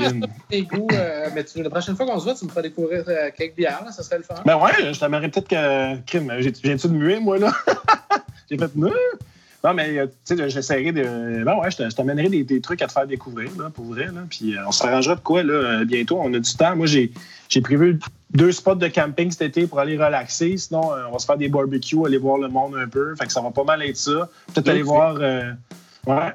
tes 0.48 0.62
goûts. 0.62 0.88
euh, 0.92 1.28
mais 1.34 1.44
tu- 1.44 1.62
la 1.62 1.70
prochaine 1.70 1.94
fois 1.96 2.06
qu'on 2.06 2.18
se 2.18 2.24
voit, 2.24 2.34
tu 2.34 2.44
me 2.44 2.50
feras 2.50 2.62
découvrir 2.62 3.04
euh, 3.08 3.30
quelques 3.36 3.54
bières, 3.56 3.82
là, 3.84 3.92
ça 3.92 4.02
serait 4.02 4.18
le 4.18 4.24
fun. 4.24 4.34
Ben 4.44 4.56
ouais, 4.56 4.92
je 4.92 4.98
t'aimerais 4.98 5.28
peut-être 5.28 5.48
que. 5.48 5.96
Crime, 6.06 6.32
j'ai- 6.38 6.52
viens-tu 6.62 6.88
de 6.88 6.92
muer, 6.94 7.20
moi, 7.20 7.38
là? 7.38 7.52
j'ai 8.50 8.58
fait 8.58 8.74
muer. 8.76 8.90
Non, 9.64 9.72
mais 9.72 9.98
euh, 9.98 10.06
tu 10.26 10.36
sais, 10.36 10.50
j'essaierai 10.50 10.92
de. 10.92 11.42
Ben 11.42 11.56
ouais, 11.56 11.70
je 11.70 11.88
t'amènerai 11.94 12.28
des, 12.28 12.44
des 12.44 12.60
trucs 12.60 12.82
à 12.82 12.86
te 12.86 12.92
faire 12.92 13.06
découvrir, 13.06 13.50
là, 13.58 13.70
pour 13.70 13.86
vrai. 13.86 14.06
Là. 14.06 14.20
Puis 14.28 14.54
euh, 14.56 14.60
on 14.66 14.72
s'arrangera 14.72 15.14
de 15.14 15.20
quoi, 15.20 15.42
là, 15.42 15.54
euh, 15.54 15.84
bientôt. 15.86 16.20
On 16.22 16.32
a 16.34 16.38
du 16.38 16.54
temps. 16.54 16.76
Moi, 16.76 16.86
j'ai 16.86 17.10
j'ai 17.48 17.62
prévu 17.62 17.98
deux 18.32 18.52
spots 18.52 18.74
de 18.74 18.88
camping 18.88 19.30
cet 19.30 19.42
été 19.42 19.66
pour 19.66 19.80
aller 19.80 19.96
relaxer. 19.96 20.56
Sinon, 20.58 20.90
on 21.08 21.12
va 21.12 21.18
se 21.18 21.24
faire 21.24 21.38
des 21.38 21.48
barbecues, 21.48 22.04
aller 22.04 22.18
voir 22.18 22.36
le 22.38 22.48
monde 22.48 22.76
un 22.76 22.88
peu. 22.88 23.14
Fait 23.16 23.24
que 23.26 23.32
ça 23.32 23.40
va 23.40 23.50
pas 23.50 23.64
mal 23.64 23.82
être 23.82 23.96
ça. 23.96 24.28
Peut-être 24.52 24.68
aller 24.68 24.82
voir. 24.82 25.16
euh, 25.20 25.52
Ouais. 26.06 26.32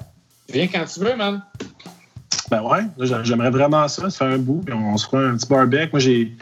Viens 0.52 0.66
quand 0.66 0.84
tu 0.84 0.98
veux, 0.98 1.14
man. 1.14 1.42
Ben 2.50 2.62
ouais, 2.62 2.80
j'aimerais 3.22 3.50
vraiment 3.50 3.86
ça, 3.86 4.10
se 4.10 4.16
faire 4.16 4.26
un 4.26 4.38
bout, 4.38 4.62
puis 4.66 4.74
on 4.74 4.96
se 4.96 5.06
fera 5.06 5.22
un 5.22 5.36
petit 5.36 5.46
barbecue. 5.46 5.88
Moi, 5.92 6.00
j'ai, 6.00 6.32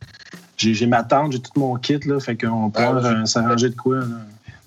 j'ai, 0.57 0.73
j'ai 0.73 0.87
ma 0.87 1.03
tente, 1.03 1.33
j'ai 1.33 1.41
tout 1.41 1.51
mon 1.57 1.75
kit, 1.77 1.99
là, 2.07 2.19
fait 2.19 2.35
qu'on 2.35 2.71
pourra 2.71 3.03
Ah, 3.05 3.27
s'arranger 3.27 3.69
de 3.69 3.75
quoi. 3.75 3.97
Là. 3.97 4.07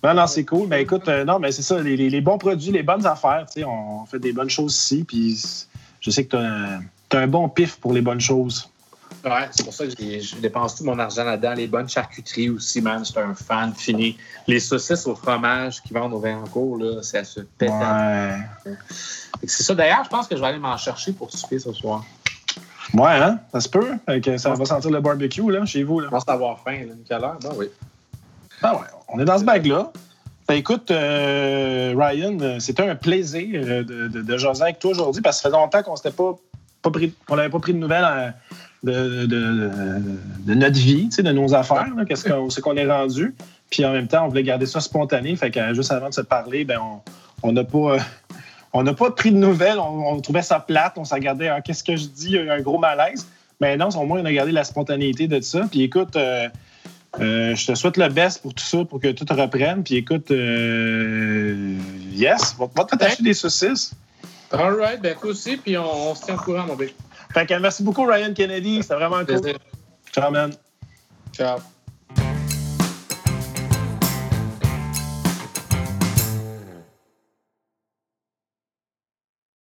Non, 0.04 0.14
non, 0.16 0.28
c'est 0.28 0.46
cool. 0.46 0.68
Mais 0.68 0.82
écoute, 0.82 1.08
euh, 1.08 1.24
non, 1.24 1.38
mais 1.40 1.52
c'est 1.52 1.62
ça, 1.62 1.80
les, 1.80 1.96
les- 1.96 2.22
bons 2.22 2.38
produits, 2.38 2.72
les 2.72 2.84
bonnes 2.84 3.06
affaires, 3.06 3.46
tu 3.48 3.62
sais, 3.62 3.66
on 3.66 4.06
fait 4.06 4.20
des 4.20 4.34
bonnes 4.34 4.50
choses 4.50 4.76
ici, 4.76 5.04
puis 5.04 5.40
je 6.00 6.10
sais 6.10 6.26
que 6.26 6.38
tu 7.10 7.16
as, 7.16 7.20
un 7.20 7.28
bon 7.28 7.48
pif 7.50 7.78
pour 7.78 7.94
les 7.94 8.02
bonnes 8.02 8.22
choses. 8.22 8.68
Ouais, 9.24 9.48
c'est 9.52 9.64
pour 9.64 9.74
ça 9.74 9.86
que 9.86 9.92
je 10.00 10.36
dépense 10.38 10.78
tout 10.78 10.84
mon 10.84 10.98
argent 10.98 11.24
là-dedans. 11.24 11.54
Les 11.54 11.68
bonnes 11.68 11.88
charcuteries 11.88 12.50
aussi, 12.50 12.82
man. 12.82 13.06
Je 13.06 13.12
suis 13.12 13.20
un 13.20 13.36
fan 13.36 13.72
fini. 13.76 14.18
Les 14.48 14.60
saucisses 14.60 15.06
au 15.06 15.14
fromage 15.14 15.84
qui 15.84 15.94
vendent 15.94 16.14
au 16.14 16.20
Vaillancourt, 16.20 16.78
là, 16.78 17.04
c'est 17.04 17.20
à 17.20 17.24
se 17.24 17.42
péter. 17.42 17.72
Ouais. 17.72 18.38
C'est 19.46 19.62
ça. 19.64 19.76
D'ailleurs, 19.76 20.04
je 20.06 20.10
pense 20.10 20.28
que 20.28 20.36
je 20.36 20.42
vais 20.42 20.48
aller 20.48 20.58
m'en 20.58 20.78
chercher 20.78 21.12
pour 21.12 21.32
souper 21.32 21.60
ce 21.60 21.72
soir. 21.74 22.04
Ouais, 22.96 23.12
hein? 23.12 23.40
Ça 23.52 23.60
se 23.62 23.70
peut. 23.70 23.92
que 24.24 24.38
ça 24.38 24.54
va 24.54 24.66
sentir 24.66 24.90
le 24.90 25.02
barbecue, 25.02 25.52
là, 25.52 25.66
chez 25.66 25.84
vous. 25.84 26.00
Là. 26.00 26.08
Je 26.08 26.12
pense 26.12 26.28
avoir 26.28 26.60
faim, 26.64 26.86
là. 26.88 26.94
Quelle 27.08 27.24
heure? 27.24 27.38
Ben 27.42 27.52
oui. 27.56 27.68
Ben 28.62 28.74
ouais, 28.74 28.88
on 29.08 29.20
est 29.20 29.26
dans 29.26 29.38
ce 29.38 29.44
bag-là. 29.44 29.92
Ben 30.48 30.56
écoute, 30.56 30.92
euh, 30.92 31.94
Ryan, 31.98 32.38
euh, 32.42 32.60
c'était 32.60 32.88
un 32.88 32.96
plaisir 32.96 33.48
euh, 33.54 33.84
de, 33.84 34.08
de, 34.08 34.22
de 34.22 34.38
jaser 34.38 34.64
avec 34.64 34.80
toi 34.80 34.92
aujourd'hui 34.92 35.22
parce 35.22 35.38
que 35.38 35.44
ça 35.44 35.50
fait 35.50 35.56
longtemps 35.56 35.82
qu'on 35.82 35.96
s'était 35.96 36.12
pas, 36.12 36.36
pas 36.82 36.92
pris, 36.92 37.14
qu'on 37.28 37.38
n'avait 37.38 37.50
pas 37.50 37.60
pris 37.60 37.74
de 37.74 37.78
nouvelles 37.78 38.34
de, 38.84 39.26
de, 39.26 40.54
notre 40.54 40.78
vie, 40.78 41.08
de 41.08 41.32
nos 41.32 41.54
affaires, 41.54 41.88
qu'est-ce 42.08 42.28
qu'on, 42.28 42.48
qu'on 42.48 42.76
est 42.76 42.88
rendu. 42.88 43.36
Puis 43.70 43.86
en 43.86 43.94
même 43.94 44.08
temps, 44.08 44.26
on 44.26 44.28
voulait 44.28 44.44
garder 44.44 44.66
ça 44.66 44.80
spontané. 44.80 45.36
Fait 45.36 45.52
que 45.52 45.74
juste 45.74 45.92
avant 45.92 46.10
de 46.10 46.14
se 46.14 46.22
parler, 46.22 46.66
ben 46.66 46.80
on 47.44 47.52
n'a 47.52 47.64
pas. 47.64 47.98
on 48.74 48.84
n'a 48.84 48.94
pas 48.94 49.12
pris 49.12 49.32
de 49.32 49.38
nouvelles, 49.38 49.80
on, 49.80 50.20
trouvait 50.20 50.42
ça 50.42 50.60
plate, 50.60 50.94
on 50.98 51.06
s'est 51.06 51.16
regardé, 51.16 51.48
ah, 51.48 51.62
qu'est-ce 51.62 51.84
que 51.84 51.96
je 51.96 52.08
dis, 52.08 52.28
il 52.28 52.32
y 52.32 52.38
a 52.38 52.42
eu 52.42 52.50
un 52.50 52.62
gros 52.62 52.80
malaise. 52.80 53.28
Mais 53.60 53.78
non, 53.78 53.90
au 53.90 54.06
moins, 54.06 54.22
on 54.22 54.26
a 54.26 54.34
gardé 54.34 54.52
la 54.52 54.64
spontanéité 54.64 55.28
de 55.28 55.40
ça. 55.40 55.68
Puis 55.70 55.84
écoute, 55.84 56.16
euh, 56.16 56.50
je 57.20 57.66
te 57.66 57.76
souhaite 57.76 57.98
le 57.98 58.10
best 58.10 58.42
pour 58.42 58.54
tout 58.54 58.64
ça, 58.64 58.86
pour 58.86 59.00
que 59.00 59.12
tout 59.12 59.26
reprenne. 59.30 59.84
Puis 59.84 59.96
écoute, 59.96 60.32
euh, 60.32 61.78
yes, 62.12 62.56
va, 62.58 62.68
va 62.76 62.86
t'attacher 62.86 63.24
des 63.24 63.34
saucisses. 63.34 63.94
All 64.52 64.76
right, 64.76 65.02
ben 65.02 65.16
toi 65.16 65.32
aussi, 65.32 65.58
puis 65.58 65.78
on, 65.78 66.14
se 66.14 66.26
tient 66.26 66.36
au 66.36 66.38
courant, 66.38 66.66
mon 66.66 66.76
bec. 66.76 66.94
Fait 67.34 67.46
que 67.46 67.54
merci 67.54 67.84
beaucoup, 67.84 68.04
Ryan 68.04 68.34
Kennedy. 68.34 68.82
C'était 68.82 68.96
vraiment 68.96 69.26
cool. 69.26 69.54
Ciao, 70.12 70.32
man. 70.32 70.54
Ciao. 71.34 71.60